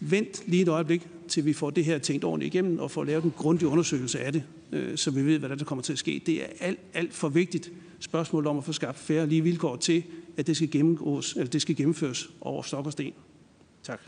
[0.00, 3.24] vent lige et øjeblik, til vi får det her tænkt ordentligt igennem og får lavet
[3.24, 4.42] en grundig undersøgelse af det,
[4.72, 6.22] øh, så vi ved, hvad der kommer til at ske.
[6.26, 7.72] Det er alt, alt for vigtigt
[8.04, 10.02] spørgsmål om at få skabt færre lige vilkår til,
[10.36, 13.12] at det skal, gennemgås, eller det skal gennemføres over stok og sten.
[13.82, 14.00] Tak.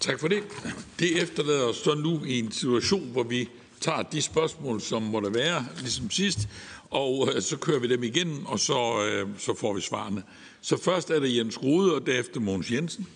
[0.00, 0.42] Tak for det.
[0.98, 3.48] Det efterlader os så nu i en situation, hvor vi
[3.80, 6.48] tager de spørgsmål, som måtte være, ligesom sidst,
[6.90, 10.22] og øh, så kører vi dem igen, og så, øh, så får vi svarene.
[10.60, 13.06] Så først er det Jens Rode, og derefter Mogens Jensen.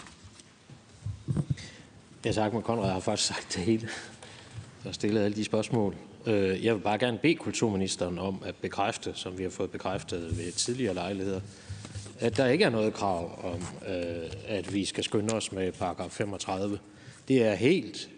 [2.25, 3.89] Ja, tak, men Konrad har faktisk sagt det hele.
[4.89, 5.97] Der stillet alle de spørgsmål.
[6.27, 10.39] Øh, jeg vil bare gerne bede kulturministeren om at bekræfte, som vi har fået bekræftet
[10.39, 11.41] ved tidligere lejligheder,
[12.21, 16.11] at der ikke er noget krav om, øh, at vi skal skynde os med paragraf
[16.11, 16.79] 35.
[17.29, 18.11] Det er helt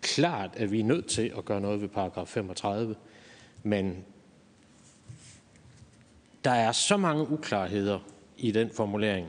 [0.00, 2.94] klart, at vi er nødt til at gøre noget ved paragraf 35,
[3.62, 4.04] men
[6.44, 7.98] der er så mange uklarheder
[8.36, 9.26] i den formulering,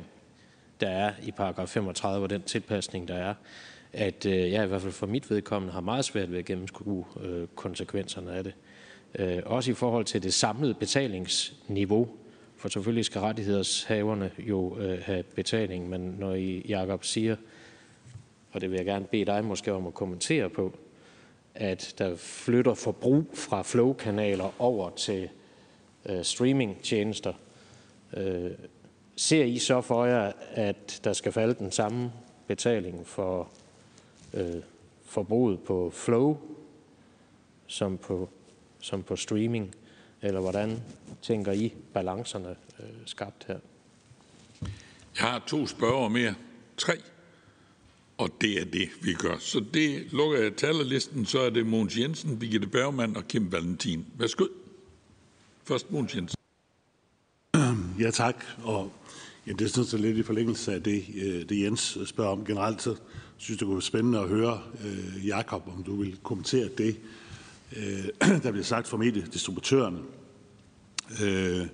[0.79, 3.33] der er i paragraf 35, og den tilpasning, der er,
[3.95, 7.05] at øh, jeg i hvert fald for mit vedkommende har meget svært ved at gennemskue
[7.21, 8.53] øh, konsekvenserne af det.
[9.19, 12.07] Øh, også i forhold til det samlede betalingsniveau,
[12.57, 17.35] for selvfølgelig skal rettighedshaverne jo øh, have betaling, men når I, Jacob, siger,
[18.51, 20.73] og det vil jeg gerne bede dig måske om at kommentere på,
[21.55, 25.29] at der flytter forbrug fra flowkanaler over til
[26.05, 27.33] øh, streaming-tjenester,
[28.17, 28.51] øh,
[29.15, 32.11] ser I så for jer, at der skal falde den samme
[32.47, 33.49] betaling for
[34.35, 34.61] øh,
[35.05, 36.37] forbruget på flow
[37.67, 38.29] som på,
[38.79, 39.75] som på streaming?
[40.21, 40.83] Eller hvordan
[41.21, 43.59] tænker I balancerne øh, skabt her?
[45.19, 46.35] Jeg har to spørger mere.
[46.77, 46.93] Tre.
[48.17, 49.37] Og det er det, vi gør.
[49.39, 51.25] Så det lukker jeg talerlisten.
[51.25, 54.05] Så er det Mogens Jensen, Birgitte Bergmann og Kim Valentin.
[54.17, 54.45] Værsgo.
[55.63, 56.37] Først Mogens Jensen.
[57.99, 58.45] Ja, tak.
[58.63, 58.91] Og
[59.47, 62.45] ja, det er sådan set lidt i forlængelse af det, øh, det Jens spørger om.
[62.45, 62.95] Generelt så
[63.37, 66.97] synes det kunne være spændende at høre, øh, Jakob, om du vil kommentere det,
[67.77, 68.07] øh,
[68.43, 69.99] der bliver sagt fra mediedistributørerne.
[71.23, 71.67] Øh,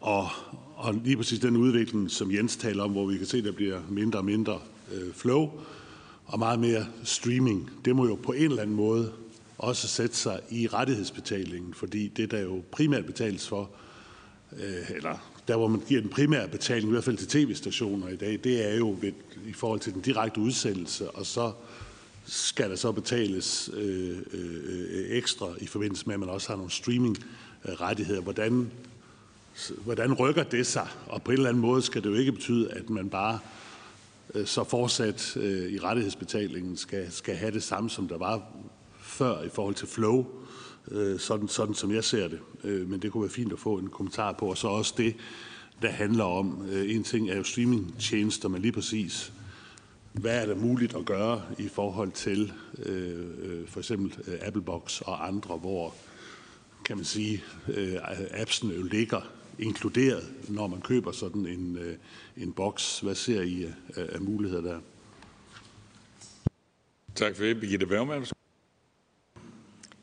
[0.00, 0.28] og,
[0.76, 3.80] og lige præcis den udvikling, som Jens taler om, hvor vi kan se, der bliver
[3.88, 4.58] mindre og mindre
[4.92, 5.50] øh, flow
[6.26, 9.12] og meget mere streaming, det må jo på en eller anden måde
[9.58, 13.70] også sætte sig i rettighedsbetalingen, fordi det, der jo primært betales for,
[14.52, 18.16] øh, eller der hvor man giver den primære betaling, i hvert fald til tv-stationer i
[18.16, 19.12] dag, det er jo ved,
[19.46, 21.52] i forhold til den direkte udsendelse, og så
[22.24, 26.70] skal der så betales øh, øh, ekstra i forbindelse med, at man også har nogle
[26.70, 28.20] streaming-rettigheder.
[28.20, 28.70] Hvordan,
[29.84, 30.88] hvordan rykker det sig?
[31.06, 33.38] Og på en eller anden måde skal det jo ikke betyde, at man bare
[34.34, 38.42] øh, så fortsat øh, i rettighedsbetalingen skal, skal have det samme, som der var
[39.00, 40.49] før i forhold til flow, øh,
[40.90, 42.40] Øh, sådan, sådan som jeg ser det.
[42.64, 44.46] Øh, men det kunne være fint at få en kommentar på.
[44.46, 45.16] Og så også det,
[45.82, 49.32] der handler om, øh, en ting er jo streamingtjenester, men lige præcis,
[50.12, 55.00] hvad er der muligt at gøre i forhold til øh, øh for eksempel øh, Applebox
[55.00, 55.94] og andre, hvor
[56.84, 57.96] kan man sige, øh,
[58.30, 59.20] appsen jo ligger
[59.58, 61.96] inkluderet, når man køber sådan en, øh,
[62.36, 63.00] en boks.
[63.00, 64.80] Hvad ser I af, af muligheder der?
[67.14, 68.39] Tak for det, Birgitte Bergmann.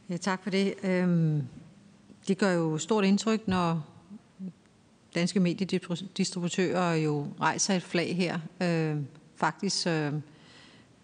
[0.09, 0.73] Ja, tak for det.
[0.83, 1.43] Øhm,
[2.27, 3.85] det gør jo stort indtryk, når
[5.15, 8.39] danske mediedistributører jo rejser et flag her.
[8.61, 8.97] Øh,
[9.35, 10.13] faktisk øh,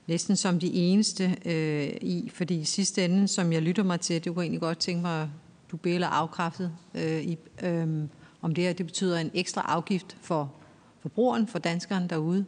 [0.08, 4.24] næsten som de eneste øh, i, fordi i sidste ende, som jeg lytter mig til,
[4.24, 5.30] det kunne egentlig godt tænke mig,
[5.72, 8.04] du beder afkræftet, øh, i, øh,
[8.42, 10.54] om det her det betyder en ekstra afgift for
[11.02, 12.46] forbrugeren, for danskeren derude.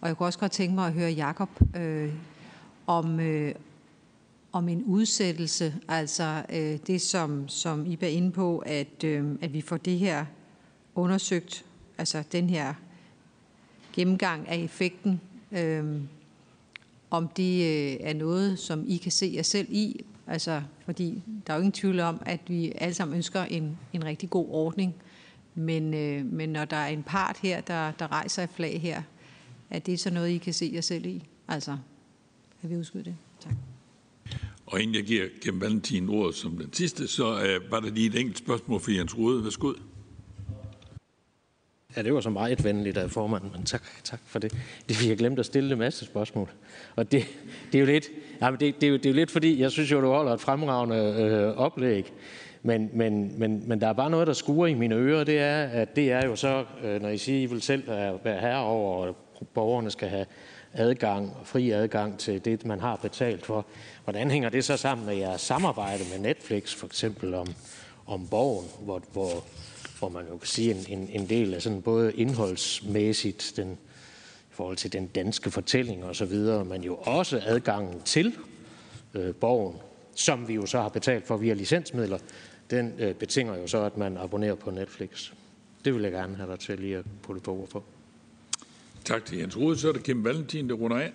[0.00, 2.12] Og jeg kunne også godt tænke mig at høre Jakob øh,
[2.86, 3.54] om, øh,
[4.52, 9.52] om en udsættelse, altså øh, det, som, som I er inde på, at, øh, at
[9.52, 10.24] vi får det her
[10.94, 11.64] undersøgt,
[11.98, 12.74] altså den her
[13.92, 15.20] gennemgang af effekten,
[15.52, 16.00] øh,
[17.10, 21.52] om det øh, er noget, som I kan se jer selv i, altså fordi der
[21.52, 24.94] er jo ingen tvivl om, at vi alle sammen ønsker en, en rigtig god ordning,
[25.54, 29.02] men, øh, men når der er en part her, der, der rejser et flag her,
[29.70, 31.24] er det så noget, I kan se jer selv i?
[31.48, 31.70] Altså,
[32.60, 33.16] har vi udskudt det?
[34.72, 38.06] Og inden jeg giver Kim Valentin ordet som den sidste, så øh, var der lige
[38.06, 39.44] et enkelt spørgsmål for Jens Rode.
[39.44, 39.72] Værsgo.
[41.96, 44.52] Ja, det var så meget venligt af formanden, men tak, tak for det.
[44.88, 46.48] Det fik jeg glemt at stille en masse spørgsmål.
[46.96, 47.26] Og det,
[47.72, 48.08] det er jo lidt,
[48.40, 50.06] ja, men det, det, er jo, det er jo lidt fordi, jeg synes jo, du
[50.06, 52.12] holder et fremragende øh, oplæg.
[52.62, 55.62] Men, men, men, men der er bare noget, der skuer i mine ører, det er,
[55.62, 57.88] at det er jo så, øh, når I siger, at I vil selv
[58.24, 59.16] være herre over, og
[59.54, 60.26] borgerne skal have
[60.74, 63.66] adgang, fri adgang til det, man har betalt for.
[64.04, 67.46] Hvordan hænger det så sammen med jeres samarbejde med Netflix, for eksempel om,
[68.06, 69.44] om borgen, hvor, hvor,
[69.98, 73.72] hvor man jo kan sige en, en, en del af sådan både indholdsmæssigt, den,
[74.50, 78.34] i forhold til den danske fortælling og så videre, men jo også adgangen til
[79.14, 79.76] øh, borgen,
[80.14, 82.18] som vi jo så har betalt for via licensmidler,
[82.70, 85.32] den øh, betinger jo så, at man abonnerer på Netflix.
[85.84, 87.82] Det vil jeg gerne have dig til lige at putte på ord for.
[89.04, 89.78] Tak til Jens Rode.
[89.78, 91.12] Så er det Kim Valentin, der runder af.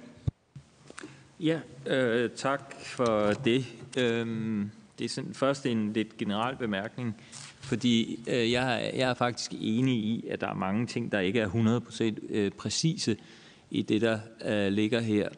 [1.40, 3.66] Ja, øh, tak for det.
[3.98, 7.16] Øhm, det er sådan, først en lidt generel bemærkning,
[7.62, 11.40] fordi øh, jeg, jeg er faktisk enig i, at der er mange ting, der ikke
[11.40, 11.50] er
[12.20, 13.18] 100% øh, præcise
[13.72, 15.30] i det, der øh, ligger her.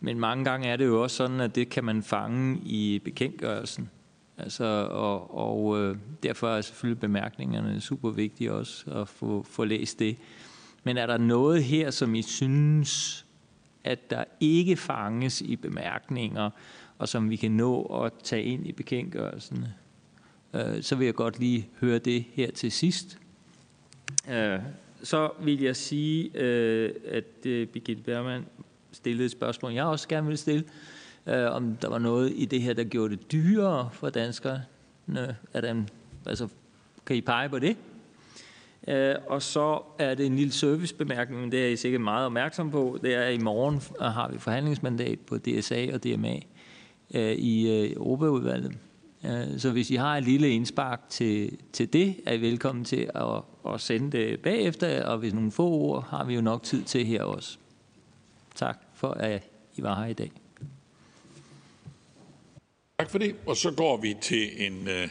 [0.00, 3.90] Men mange gange er det jo også sådan, at det kan man fange i bekendtgørelsen.
[4.38, 9.98] Altså, og og øh, derfor er selvfølgelig bemærkningerne super vigtige også at få, få læst
[9.98, 10.16] det.
[10.86, 13.24] Men er der noget her, som I synes,
[13.84, 16.50] at der ikke fanges i bemærkninger,
[16.98, 19.64] og som vi kan nå at tage ind i bekendtgørelsen?
[20.54, 23.18] Øh, så vil jeg godt lige høre det her til sidst.
[24.30, 24.58] Øh,
[25.02, 28.46] så vil jeg sige, øh, at Birgitte Bergman
[28.92, 30.64] stillede et spørgsmål, jeg også gerne vil stille,
[31.26, 35.36] om der var noget i det her, der gjorde det dyrere for danskerne.
[35.52, 35.88] Er der en,
[36.26, 36.48] altså,
[37.06, 37.76] kan I pege på det?
[38.88, 42.70] Øh, og så er det en lille servicebemærkning, men det er I sikkert meget opmærksom
[42.70, 42.98] på.
[43.02, 46.36] Det er, at i morgen øh, har vi forhandlingsmandat på DSA og DMA
[47.14, 48.78] øh, i øh, Europaudvalget.
[49.58, 53.72] Så hvis I har et lille indspark til, til det, er I velkommen til at,
[53.74, 57.06] at sende det bagefter, og hvis nogle få ord har vi jo nok tid til
[57.06, 57.58] her også.
[58.54, 59.42] Tak for, at
[59.76, 60.30] I var her i dag.
[62.98, 65.10] Tak for det, og så går vi til en uh,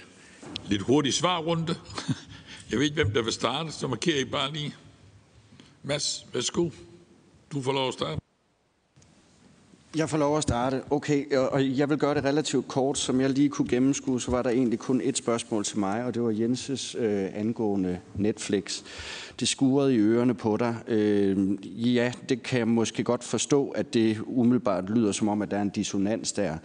[0.69, 1.75] lidt hurtig svarrunde.
[2.71, 4.75] Jeg ved ikke, hvem der vil starte, så markerer I bare lige.
[5.83, 6.69] Mads, værsgo.
[7.51, 8.21] Du får lov at starte.
[9.95, 10.81] Jeg får lov at starte.
[10.89, 12.97] Okay, og jeg vil gøre det relativt kort.
[12.97, 16.13] Som jeg lige kunne gennemskue, så var der egentlig kun et spørgsmål til mig, og
[16.13, 18.83] det var Jenses øh, angående Netflix.
[19.39, 20.75] Det skurede i ørerne på dig.
[20.87, 21.57] Øh,
[21.95, 25.57] ja, det kan jeg måske godt forstå, at det umiddelbart lyder som om, at der
[25.57, 26.57] er en dissonans der.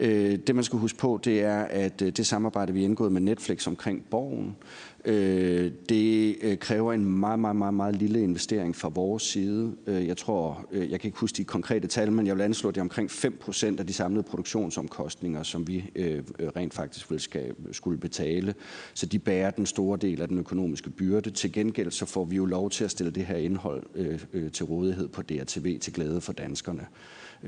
[0.00, 3.12] Øh, det man skal huske på, det er, at øh, det samarbejde, vi har indgået
[3.12, 8.22] med Netflix omkring Borgen, Øh, Øh, det øh, kræver en meget, meget, meget, meget lille
[8.22, 9.76] investering fra vores side.
[9.86, 12.68] Øh, jeg tror, øh, jeg kan ikke huske de konkrete tal, men jeg vil anslå,
[12.68, 16.22] at det er omkring 5% af de samlede produktionsomkostninger, som vi øh,
[16.56, 18.54] rent faktisk vil skal, skulle betale.
[18.94, 21.30] Så de bærer den store del af den økonomiske byrde.
[21.30, 25.08] Til gengæld så får vi jo lov til at stille det her indhold til rådighed
[25.08, 26.86] på DRTV til glæde for danskerne.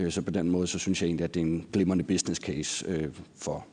[0.09, 2.87] Så på den måde, så synes jeg egentlig, at det er en glimrende business case
[3.37, 3.67] for,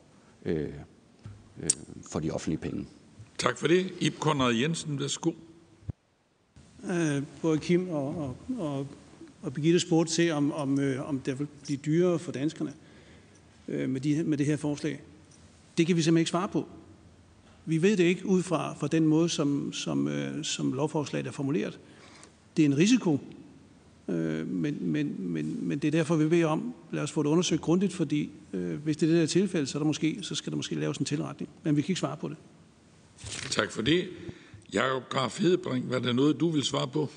[2.12, 2.86] for de offentlige penge.
[3.40, 3.94] Tak for det.
[3.99, 5.32] Ib Konrad Jensen, værsgo.
[6.90, 8.88] Øh, både Kim og, og, og,
[9.41, 12.74] og Birgitte spurgte til, om, om, øh, om det vil blive dyrere for danskerne
[13.68, 15.02] øh, med, de, med det her forslag.
[15.78, 16.68] Det kan vi simpelthen ikke svare på.
[17.66, 21.32] Vi ved det ikke ud fra, fra den måde, som, som, øh, som lovforslaget er
[21.32, 21.80] formuleret.
[22.57, 23.20] Det er en risiko,
[24.07, 27.30] øh, men, men, men, men det er derfor, vi beder om, lad os få det
[27.30, 30.36] undersøgt grundigt, fordi øh, hvis det er det der tilfælde, så, er der måske, så
[30.36, 31.49] skal der måske laves en tilretning.
[31.64, 32.38] Men vi kan ikke svare på det.
[33.50, 34.10] Tak for det.
[34.74, 37.10] Jakob Graf Hedebring, var der noget, du vil svare på?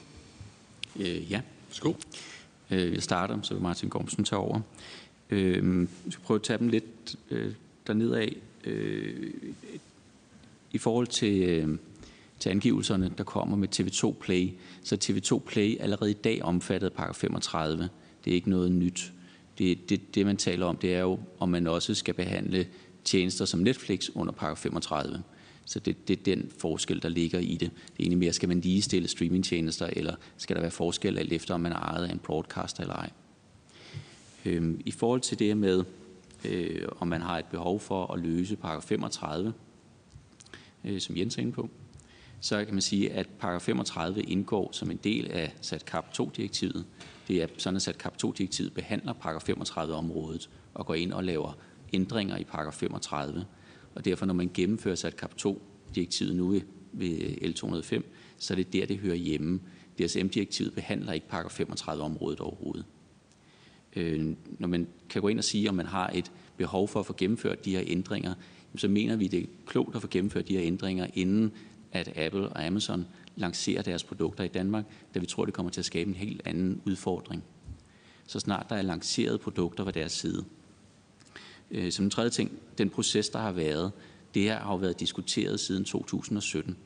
[1.00, 1.40] Øh, ja.
[1.70, 1.96] Skål.
[2.70, 4.60] Øh, jeg starter, så vil Martin Gormsen tage over.
[5.30, 7.52] Øh, jeg skal prøve at tage dem lidt øh,
[7.86, 8.36] dernede af.
[8.64, 9.30] Øh,
[10.72, 11.78] I forhold til, øh,
[12.38, 14.50] til angivelserne, der kommer med TV2 Play,
[14.82, 17.88] så TV2 Play allerede i dag omfattet af paragraf 35.
[18.24, 19.12] Det er ikke noget nyt.
[19.58, 22.66] Det, det, det, man taler om, det er jo, om man også skal behandle
[23.04, 25.22] tjenester som Netflix under paragraf 35.
[25.64, 27.60] Så det, det er den forskel, der ligger i det.
[27.60, 31.54] Det er egentlig mere, skal man ligestille streamingtjenester, eller skal der være forskel alt efter,
[31.54, 33.10] om man er ejet af en broadcaster eller ej.
[34.44, 35.84] Øhm, I forhold til det med
[36.44, 39.52] øh, om man har et behov for at løse paragraf 35,
[40.84, 41.70] øh, som Jens er inde på,
[42.40, 46.84] så kan man sige, at paragraf 35 indgår som en del af SATCAP 2-direktivet.
[47.28, 51.52] Det er sådan, at SATCAP 2-direktivet behandler paragraf 35-området og går ind og laver
[51.92, 53.44] ændringer i paragraf 35.
[53.94, 56.60] Og derfor, når man gennemfører SATCAP 2-direktivet nu
[56.92, 58.02] ved, L205,
[58.38, 59.60] så er det der, det hører hjemme.
[59.98, 62.84] DSM-direktivet behandler ikke paragraf 35-området overhovedet.
[63.96, 67.06] Øh, når man kan gå ind og sige, om man har et behov for at
[67.06, 68.34] få gennemført de her ændringer,
[68.76, 71.52] så mener vi, det er klogt at få gennemført de her ændringer, inden
[71.92, 73.06] at Apple og Amazon
[73.36, 76.42] lancerer deres produkter i Danmark, da vi tror, det kommer til at skabe en helt
[76.44, 77.42] anden udfordring.
[78.26, 80.44] Så snart der er lanceret produkter fra deres side.
[81.72, 83.92] Øh, som en tredje ting, den proces, der har været,
[84.34, 86.76] det her har jo været diskuteret siden 2017.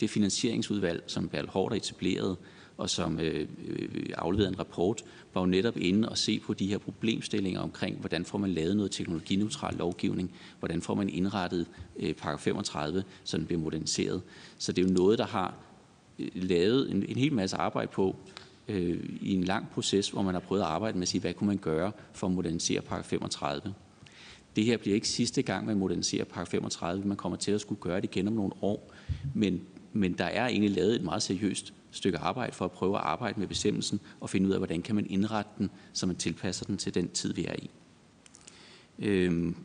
[0.00, 2.36] Det finansieringsudvalg, som Bertel Hård har etableret,
[2.76, 5.02] og som øh, øh, afleverede en rapport,
[5.34, 8.76] var jo netop inde og se på de her problemstillinger omkring, hvordan får man lavet
[8.76, 11.66] noget teknologineutral lovgivning, hvordan får man indrettet
[11.96, 14.22] øh, paragraf 35, så den bliver moderniseret.
[14.58, 15.54] Så det er jo noget, der har
[16.18, 18.16] øh, lavet en, en hel masse arbejde på
[18.68, 21.34] øh, i en lang proces, hvor man har prøvet at arbejde med at sige, hvad
[21.34, 23.74] kunne man gøre for at modernisere paragraf 35.
[24.56, 27.04] Det her bliver ikke sidste gang, man moderniserer pakke 35.
[27.04, 28.92] Man kommer til at skulle gøre det igen om nogle år.
[29.34, 29.60] Men,
[29.92, 33.40] men der er egentlig lavet et meget seriøst stykke arbejde for at prøve at arbejde
[33.40, 36.76] med bestemmelsen og finde ud af, hvordan kan man indrette den, så man tilpasser den
[36.76, 37.70] til den tid, vi er i.
[38.98, 39.56] Øhm,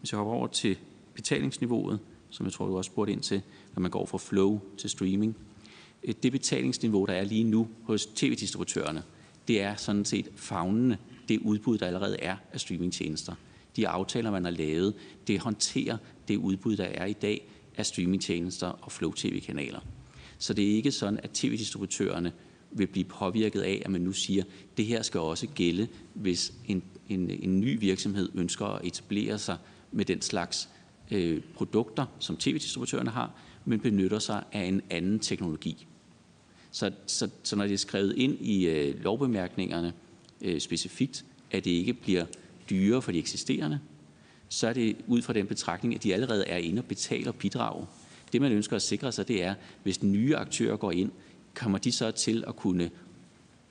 [0.00, 0.78] hvis jeg hopper over til
[1.14, 1.98] betalingsniveauet,
[2.30, 3.42] som jeg tror, du også spurgte ind til,
[3.74, 5.36] når man går fra flow til streaming.
[6.04, 9.02] Øh, det betalingsniveau, der er lige nu hos tv-distributørerne,
[9.48, 10.96] det er sådan set fagnende
[11.28, 13.34] det udbud, der allerede er af streamingtjenester.
[13.76, 14.94] De aftaler, man har lavet,
[15.26, 15.96] det håndterer
[16.28, 19.80] det udbud, der er i dag af streamingtjenester og flow-tv-kanaler.
[20.38, 22.32] Så det er ikke sådan, at tv-distributørerne
[22.70, 26.52] vil blive påvirket af, at man nu siger, at det her skal også gælde, hvis
[26.66, 29.56] en, en, en ny virksomhed ønsker at etablere sig
[29.92, 30.68] med den slags
[31.10, 33.32] øh, produkter, som tv-distributørerne har,
[33.64, 35.86] men benytter sig af en anden teknologi.
[36.70, 39.92] Så, så, så når det er skrevet ind i øh, lovbemærkningerne
[40.40, 42.24] øh, specifikt, at det ikke bliver
[42.70, 43.80] dyrere for de eksisterende,
[44.48, 47.86] så er det ud fra den betragtning, at de allerede er inde og betaler bidrag
[48.32, 51.10] det, man ønsker at sikre sig, det er, hvis nye aktører går ind,
[51.54, 52.90] kommer de så til at kunne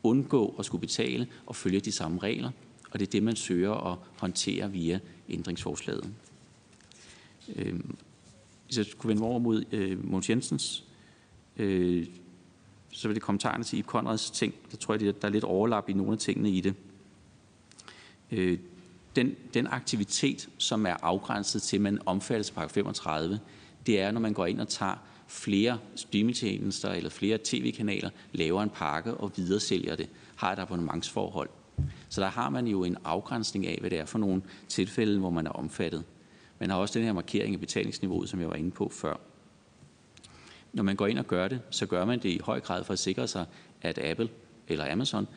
[0.04, 2.52] undgå at skulle betale og følge de samme regler.
[2.92, 5.00] Og det er det, man søger at håndtere via
[5.30, 6.10] ændringsforslaget.
[7.56, 7.96] Øhm,
[8.66, 10.84] hvis jeg skulle vende over mod øh, Måns Jensens,
[11.58, 12.08] øh,
[12.92, 14.54] så vil det kommentarerne til Ip Conrads ting.
[14.72, 16.74] Der tror jeg, der er lidt overlap i nogle af tingene i det.
[18.32, 18.60] Øh,
[19.16, 23.40] den, den aktivitet, som er afgrænset til, at man omfattes af 35,
[23.86, 24.96] det er, når man går ind og tager
[25.28, 31.50] flere streamingtjenester eller flere tv-kanaler, laver en pakke og videresælger det, har et abonnementsforhold.
[32.10, 35.30] Så der har man jo en afgrænsning af, hvad det er for nogle tilfælde, hvor
[35.30, 36.04] man er omfattet.
[36.60, 39.16] Man har også den her markering af betalingsniveauet, som jeg var inde på før.
[40.74, 42.94] Når man går ind og gør det, så gør man det i høj grad for
[42.94, 43.46] at sikre sig,
[43.82, 44.30] at Apple
[44.68, 45.28] eller Amazon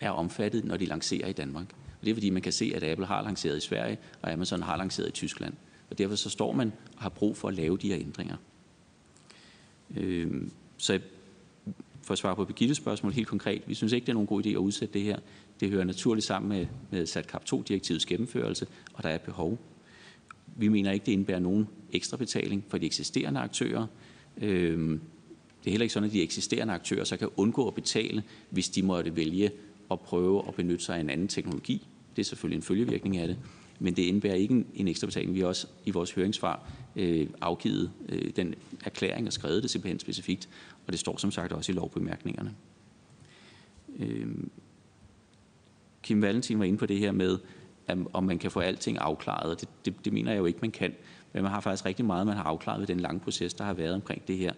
[0.00, 1.66] er omfattet, når de lancerer i Danmark.
[2.00, 4.62] Og det er fordi, man kan se, at Apple har lanceret i Sverige, og Amazon
[4.62, 5.54] har lanceret i Tyskland.
[5.90, 8.36] Og derfor så står man og har brug for at lave de her ændringer.
[9.96, 10.42] Øh,
[10.76, 11.00] så
[12.02, 14.46] for at svare på Birgittes spørgsmål helt konkret, vi synes ikke, det er nogen god
[14.46, 15.18] idé at udsætte det her.
[15.60, 19.58] Det hører naturligt sammen med, med SATCAP 2-direktivets gennemførelse, og der er behov.
[20.56, 23.86] Vi mener ikke, det indebærer nogen ekstra betaling for de eksisterende aktører.
[24.36, 24.98] Øh,
[25.64, 28.68] det er heller ikke sådan, at de eksisterende aktører så kan undgå at betale, hvis
[28.68, 29.50] de måtte vælge
[29.90, 31.86] at prøve at benytte sig af en anden teknologi.
[32.16, 33.36] Det er selvfølgelig en følgevirkning af det
[33.78, 35.34] men det indebærer ikke en, en ekstra betaling.
[35.34, 38.54] Vi har også i vores høringssvar øh, afgivet øh, den
[38.84, 40.48] erklæring og skrevet det simpelthen specifikt,
[40.86, 42.54] og det står som sagt også i lovbemærkningerne.
[43.98, 44.26] Øh,
[46.02, 47.38] Kim Valentin var inde på det her med,
[48.12, 50.70] om man kan få alting afklaret, og det, det, det mener jeg jo ikke, man
[50.70, 50.94] kan.
[51.32, 53.74] Men man har faktisk rigtig meget, man har afklaret ved den lange proces, der har
[53.74, 54.52] været omkring det her.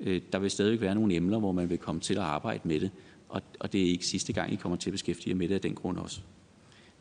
[0.00, 2.80] Øh, der vil stadigvæk være nogle emner, hvor man vil komme til at arbejde med
[2.80, 2.90] det,
[3.30, 5.54] og, og det er ikke sidste gang, I kommer til at beskæftige jer med det
[5.54, 6.20] af den grund også.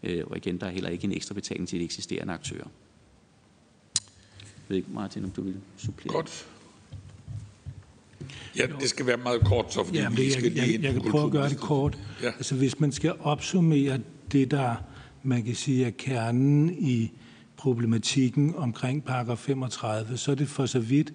[0.03, 2.67] Øh, og igen, der er heller ikke en ekstra betaling til de eksisterende aktører.
[4.45, 6.13] Jeg ved ikke, Martin, om du vil supplere?
[6.13, 6.47] Godt.
[8.57, 11.01] Ja, det skal være meget kort, så fordi ja, vi skal jeg, jeg, jeg kan
[11.11, 11.97] prøve at gøre det kort.
[12.21, 12.27] Ja.
[12.27, 13.99] Altså, hvis man skal opsummere
[14.31, 14.75] det, der
[15.23, 17.11] man kan sige er kernen i
[17.57, 21.13] problematikken omkring paragraf 35, så er det for så vidt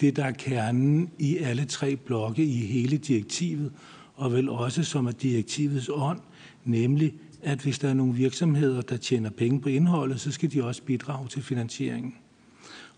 [0.00, 3.72] det, der er kernen i alle tre blokke i hele direktivet,
[4.14, 6.20] og vel også som er direktivets ånd,
[6.64, 10.64] nemlig at hvis der er nogle virksomheder, der tjener penge på indholdet, så skal de
[10.64, 12.14] også bidrage til finansieringen.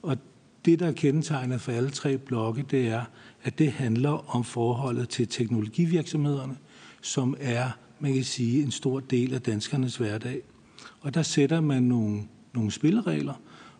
[0.03, 0.19] Og
[0.65, 3.05] det, der er kendetegnet for alle tre blokke, det er,
[3.43, 6.57] at det handler om forholdet til teknologivirksomhederne,
[7.03, 7.71] som er,
[8.01, 10.41] man kan sige, en stor del af danskernes hverdag.
[11.01, 12.23] Og der sætter man nogle,
[12.55, 13.35] nogle spilleregler,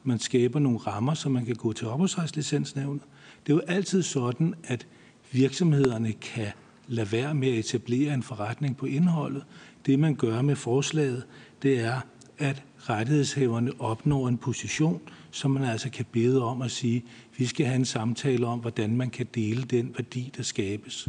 [0.05, 3.03] man skaber nogle rammer, så man kan gå til ophavsretslicensnævnet.
[3.47, 4.87] Det er jo altid sådan, at
[5.33, 6.53] virksomhederne kan
[6.89, 9.45] lade være med at etablere en forretning på indholdet.
[9.87, 11.27] Det, man gør med forslaget,
[11.63, 12.01] det er,
[12.39, 15.01] at rettighedshaverne opnår en position,
[15.31, 17.05] som man altså kan bede om at sige,
[17.39, 21.09] vi skal have en samtale om, hvordan man kan dele den værdi, der skabes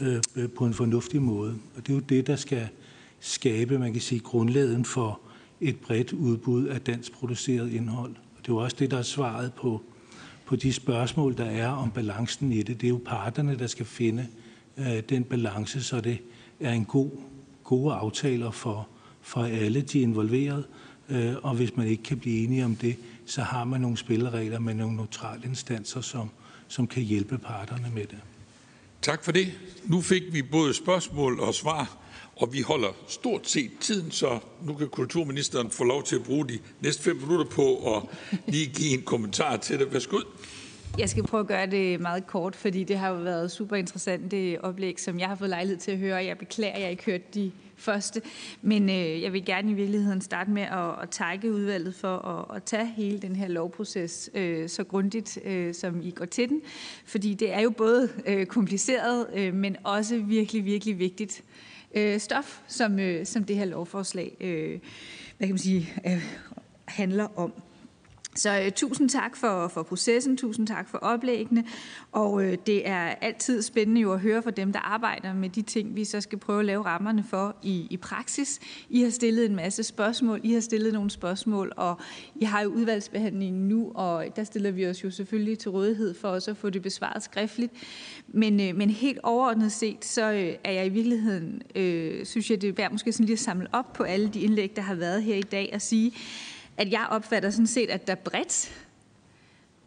[0.00, 1.54] øh, øh på en fornuftig måde.
[1.76, 2.68] Og det er jo det, der skal
[3.20, 5.20] skabe, man kan sige, grundlaget for
[5.60, 8.10] et bredt udbud af dansk produceret indhold.
[8.10, 9.82] Og det er jo også det, der er svaret på,
[10.46, 12.80] på de spørgsmål, der er om balancen i det.
[12.80, 16.18] Det er jo parterne, der skal finde øh, Øh, den balance, så det
[16.60, 17.10] er en god,
[17.64, 18.88] gode aftaler for,
[19.20, 20.64] for alle de involverede.
[21.08, 24.58] Øh, og hvis man ikke kan blive enige om det, så har man nogle spilleregler
[24.58, 26.30] med nogle neutrale instanser, som,
[26.68, 28.18] som kan hjælpe parterne med det.
[29.02, 29.52] Tak for det.
[29.84, 31.96] Nu fik vi både spørgsmål og svar,
[32.36, 36.48] og vi holder stort set tiden, så nu kan kulturministeren få lov til at bruge
[36.48, 38.02] de næste fem minutter på at
[38.46, 39.92] lige give en kommentar til det.
[39.92, 40.20] Værsgo.
[40.98, 44.30] Jeg skal prøve at gøre det meget kort, fordi det har jo været super interessant
[44.30, 46.24] det oplæg, som jeg har fået lejlighed til at høre.
[46.24, 48.22] Jeg beklager, at jeg ikke hørte de første,
[48.62, 52.56] men øh, jeg vil gerne i virkeligheden starte med at, at takke udvalget for at,
[52.56, 56.62] at tage hele den her lovproces øh, så grundigt, øh, som I går til den,
[57.04, 61.44] fordi det er jo både øh, kompliceret, øh, men også virkelig, virkelig vigtigt
[61.94, 64.80] øh, stof, som, øh, som det her lovforslag øh,
[65.38, 66.24] hvad kan man sige, øh,
[66.84, 67.52] handler om.
[68.36, 71.64] Så øh, tusind tak for, for processen, tusind tak for oplæggene,
[72.12, 75.62] og øh, det er altid spændende jo at høre fra dem, der arbejder med de
[75.62, 78.60] ting, vi så skal prøve at lave rammerne for i, i praksis.
[78.90, 82.00] I har stillet en masse spørgsmål, I har stillet nogle spørgsmål, og
[82.34, 86.28] I har jo udvalgsbehandlingen nu, og der stiller vi os jo selvfølgelig til rådighed for
[86.28, 87.72] også at få det besvaret skriftligt.
[88.28, 92.62] Men, øh, men helt overordnet set, så øh, er jeg i virkeligheden, øh, synes jeg,
[92.62, 94.94] det er værd måske sådan lige at samle op på alle de indlæg, der har
[94.94, 96.12] været her i dag, og sige,
[96.80, 98.84] at jeg opfatter sådan set, at der bredt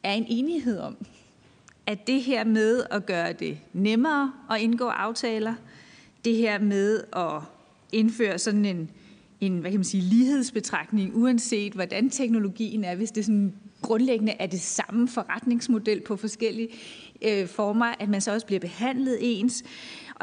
[0.04, 0.98] er en enighed om,
[1.88, 5.54] at det her med at gøre det nemmere at indgå aftaler,
[6.26, 7.42] det her med at
[7.92, 8.90] indføre sådan en,
[9.42, 14.48] en hvad kan man sige, lighedsbetragtning, uanset hvordan teknologien er, hvis det sådan grundlæggende er
[14.48, 16.70] det samme forretningsmodel på forskellige
[17.22, 19.64] øh, former, at man så også bliver behandlet ens.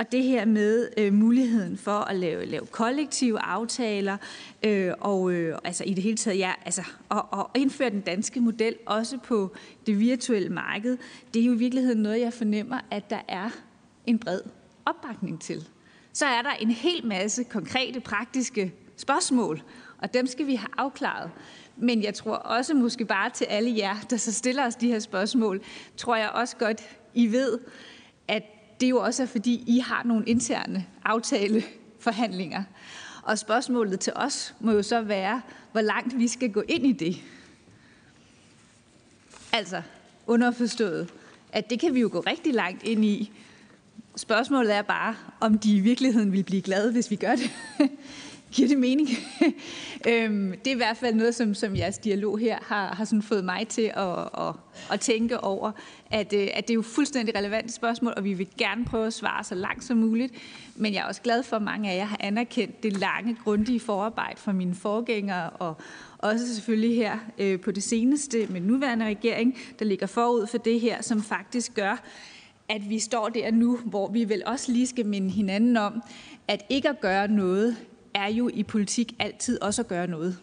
[0.01, 4.17] Og det her med øh, muligheden for at lave, lave kollektive aftaler,
[4.63, 8.41] øh, og øh, altså i det hele taget, ja, altså, og, og indføre den danske
[8.41, 9.55] model også på
[9.87, 10.99] det virtuelle marked,
[11.35, 13.51] det er jo i virkeligheden noget, jeg fornemmer, at der er
[14.07, 14.41] en bred
[14.85, 15.69] opbakning til.
[16.13, 19.63] Så er der en hel masse konkrete, praktiske spørgsmål,
[19.99, 21.31] og dem skal vi have afklaret.
[21.77, 24.99] Men jeg tror også måske bare til alle jer, der så stiller os de her
[24.99, 25.63] spørgsmål,
[25.97, 26.83] tror jeg også godt,
[27.15, 27.59] I ved,
[28.29, 28.43] at
[28.89, 32.65] jo også er, fordi I har nogle interne aftaleforhandlinger.
[33.23, 35.43] Og spørgsmålet til os må jo så være,
[35.73, 37.17] hvor langt vi skal gå ind i det.
[39.53, 39.83] Altså
[40.27, 41.11] underforstået,
[41.53, 43.33] at det kan vi jo gå rigtig langt ind i.
[44.17, 47.51] Spørgsmålet er bare, om de i virkeligheden vil blive glade, hvis vi gør det.
[48.53, 49.09] Giver det mening?
[50.09, 53.23] øhm, det er i hvert fald noget, som, som jeres dialog her har, har sådan
[53.23, 54.55] fået mig til at, at,
[54.93, 55.73] at tænke over,
[56.11, 59.13] at, øh, at det er jo fuldstændig relevante spørgsmål, og vi vil gerne prøve at
[59.13, 60.35] svare så langt som muligt.
[60.77, 63.81] Men jeg er også glad for, at mange af jer har anerkendt det lange, grundige
[63.81, 65.77] forarbejde fra mine forgængere, og
[66.19, 70.81] også selvfølgelig her øh, på det seneste med nuværende regering, der ligger forud for det
[70.81, 72.03] her, som faktisk gør,
[72.69, 76.03] at vi står der nu, hvor vi vel også lige skal minde hinanden om,
[76.49, 77.77] at ikke at gøre noget
[78.15, 80.39] er jo i politik altid også at gøre noget.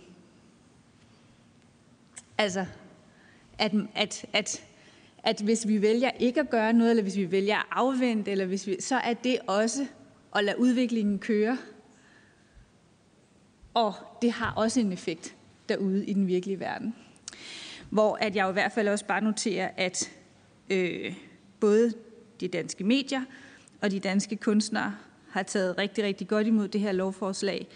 [2.38, 2.66] Altså,
[3.58, 4.64] at, at, at,
[5.24, 8.46] at hvis vi vælger ikke at gøre noget, eller hvis vi vælger at afvente, eller
[8.46, 9.88] hvis vi, så er det også
[10.36, 11.58] at lade udviklingen køre.
[13.74, 15.36] Og det har også en effekt
[15.70, 16.96] derude i den virkelige verden.
[17.90, 20.12] Hvor at jeg i hvert fald også bare noterer, at
[20.70, 21.16] øh,
[21.60, 21.94] både
[22.40, 23.22] de danske medier
[23.82, 24.96] og de danske kunstnere
[25.30, 27.68] har taget rigtig, rigtig godt imod det her lovforslag.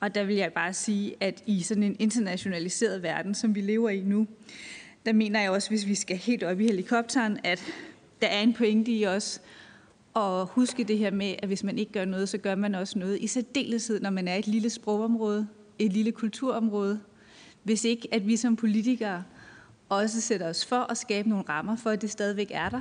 [0.00, 3.90] Og der vil jeg bare sige, at i sådan en internationaliseret verden, som vi lever
[3.90, 4.26] i nu,
[5.06, 7.64] der mener jeg også, hvis vi skal helt op i helikopteren, at
[8.22, 9.40] der er en pointe i os
[10.16, 12.98] at huske det her med, at hvis man ikke gør noget, så gør man også
[12.98, 13.20] noget.
[13.20, 15.48] I særdeleshed, når man er et lille sprogområde,
[15.78, 17.00] et lille kulturområde.
[17.62, 19.24] Hvis ikke, at vi som politikere
[19.88, 22.80] også sætter os for at skabe nogle rammer for, at det stadigvæk er der,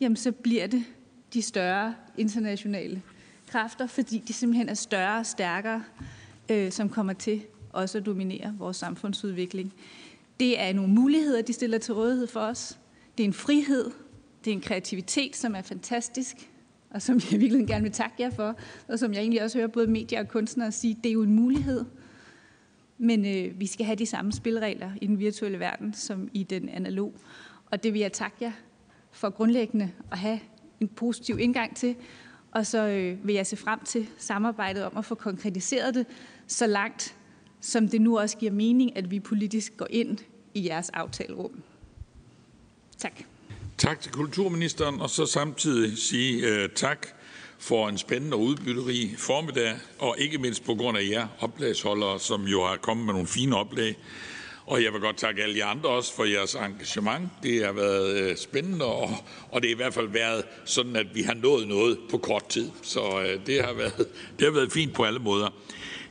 [0.00, 0.84] jamen så bliver det
[1.34, 3.02] de større internationale
[3.56, 5.84] kræfter, fordi de simpelthen er større og stærkere,
[6.50, 7.42] øh, som kommer til
[7.72, 9.72] også at dominere vores samfundsudvikling.
[10.40, 12.78] Det er nogle muligheder, de stiller til rådighed for os.
[13.18, 13.90] Det er en frihed,
[14.44, 16.50] det er en kreativitet, som er fantastisk,
[16.90, 18.56] og som jeg virkelig gerne vil takke jer for,
[18.88, 21.32] og som jeg egentlig også hører både medier og kunstnere sige, det er jo en
[21.32, 21.84] mulighed.
[22.98, 26.68] men øh, vi skal have de samme spilleregler i den virtuelle verden som i den
[26.68, 27.14] analog.
[27.70, 28.52] Og det vil jeg takke jer
[29.10, 30.40] for grundlæggende at have
[30.80, 31.96] en positiv indgang til.
[32.56, 36.06] Og så øh, vil jeg se frem til samarbejdet om at få konkretiseret det
[36.46, 37.14] så langt,
[37.60, 40.18] som det nu også giver mening, at vi politisk går ind
[40.54, 41.62] i jeres aftalerum.
[42.98, 43.12] Tak.
[43.78, 47.06] Tak til kulturministeren, og så samtidig sige uh, tak
[47.58, 52.44] for en spændende og udbytterig formiddag, og ikke mindst på grund af jer oplægsholdere, som
[52.44, 53.96] jo har kommet med nogle fine oplæg.
[54.66, 57.28] Og jeg vil godt takke alle jer andre også for jeres engagement.
[57.42, 59.10] Det har været øh, spændende, og,
[59.50, 62.48] og det har i hvert fald været sådan, at vi har nået noget på kort
[62.48, 62.70] tid.
[62.82, 65.48] Så øh, det, har været, det har været fint på alle måder.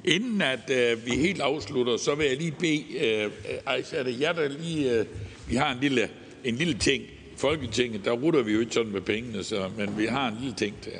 [0.05, 3.31] Inden at øh, vi helt afslutter, så vil jeg lige bede, øh,
[3.67, 5.05] Ejsa, er det jer, der lige, øh,
[5.47, 6.09] vi har en lille,
[6.43, 7.03] en lille ting.
[7.37, 10.55] Folketinget, der rutter vi jo ikke sådan med pengene, så, men vi har en lille
[10.55, 10.91] ting der.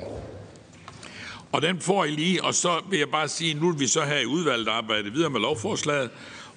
[1.52, 4.04] Og den får I lige, og så vil jeg bare sige, nu vil vi så
[4.04, 6.10] her i udvalget arbejde videre med lovforslaget,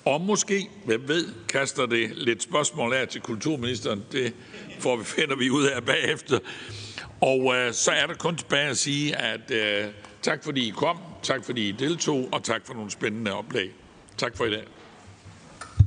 [0.10, 4.04] og måske, hvem ved, kaster det lidt spørgsmål af til kulturministeren.
[4.12, 4.34] Det
[4.80, 6.40] får vi, finder vi ud af bagefter.
[7.22, 9.92] Og øh, så er der kun tilbage at sige, at øh,
[10.22, 13.72] tak fordi I kom, tak fordi I deltog, og tak for nogle spændende oplæg.
[14.18, 14.64] Tak for i dag.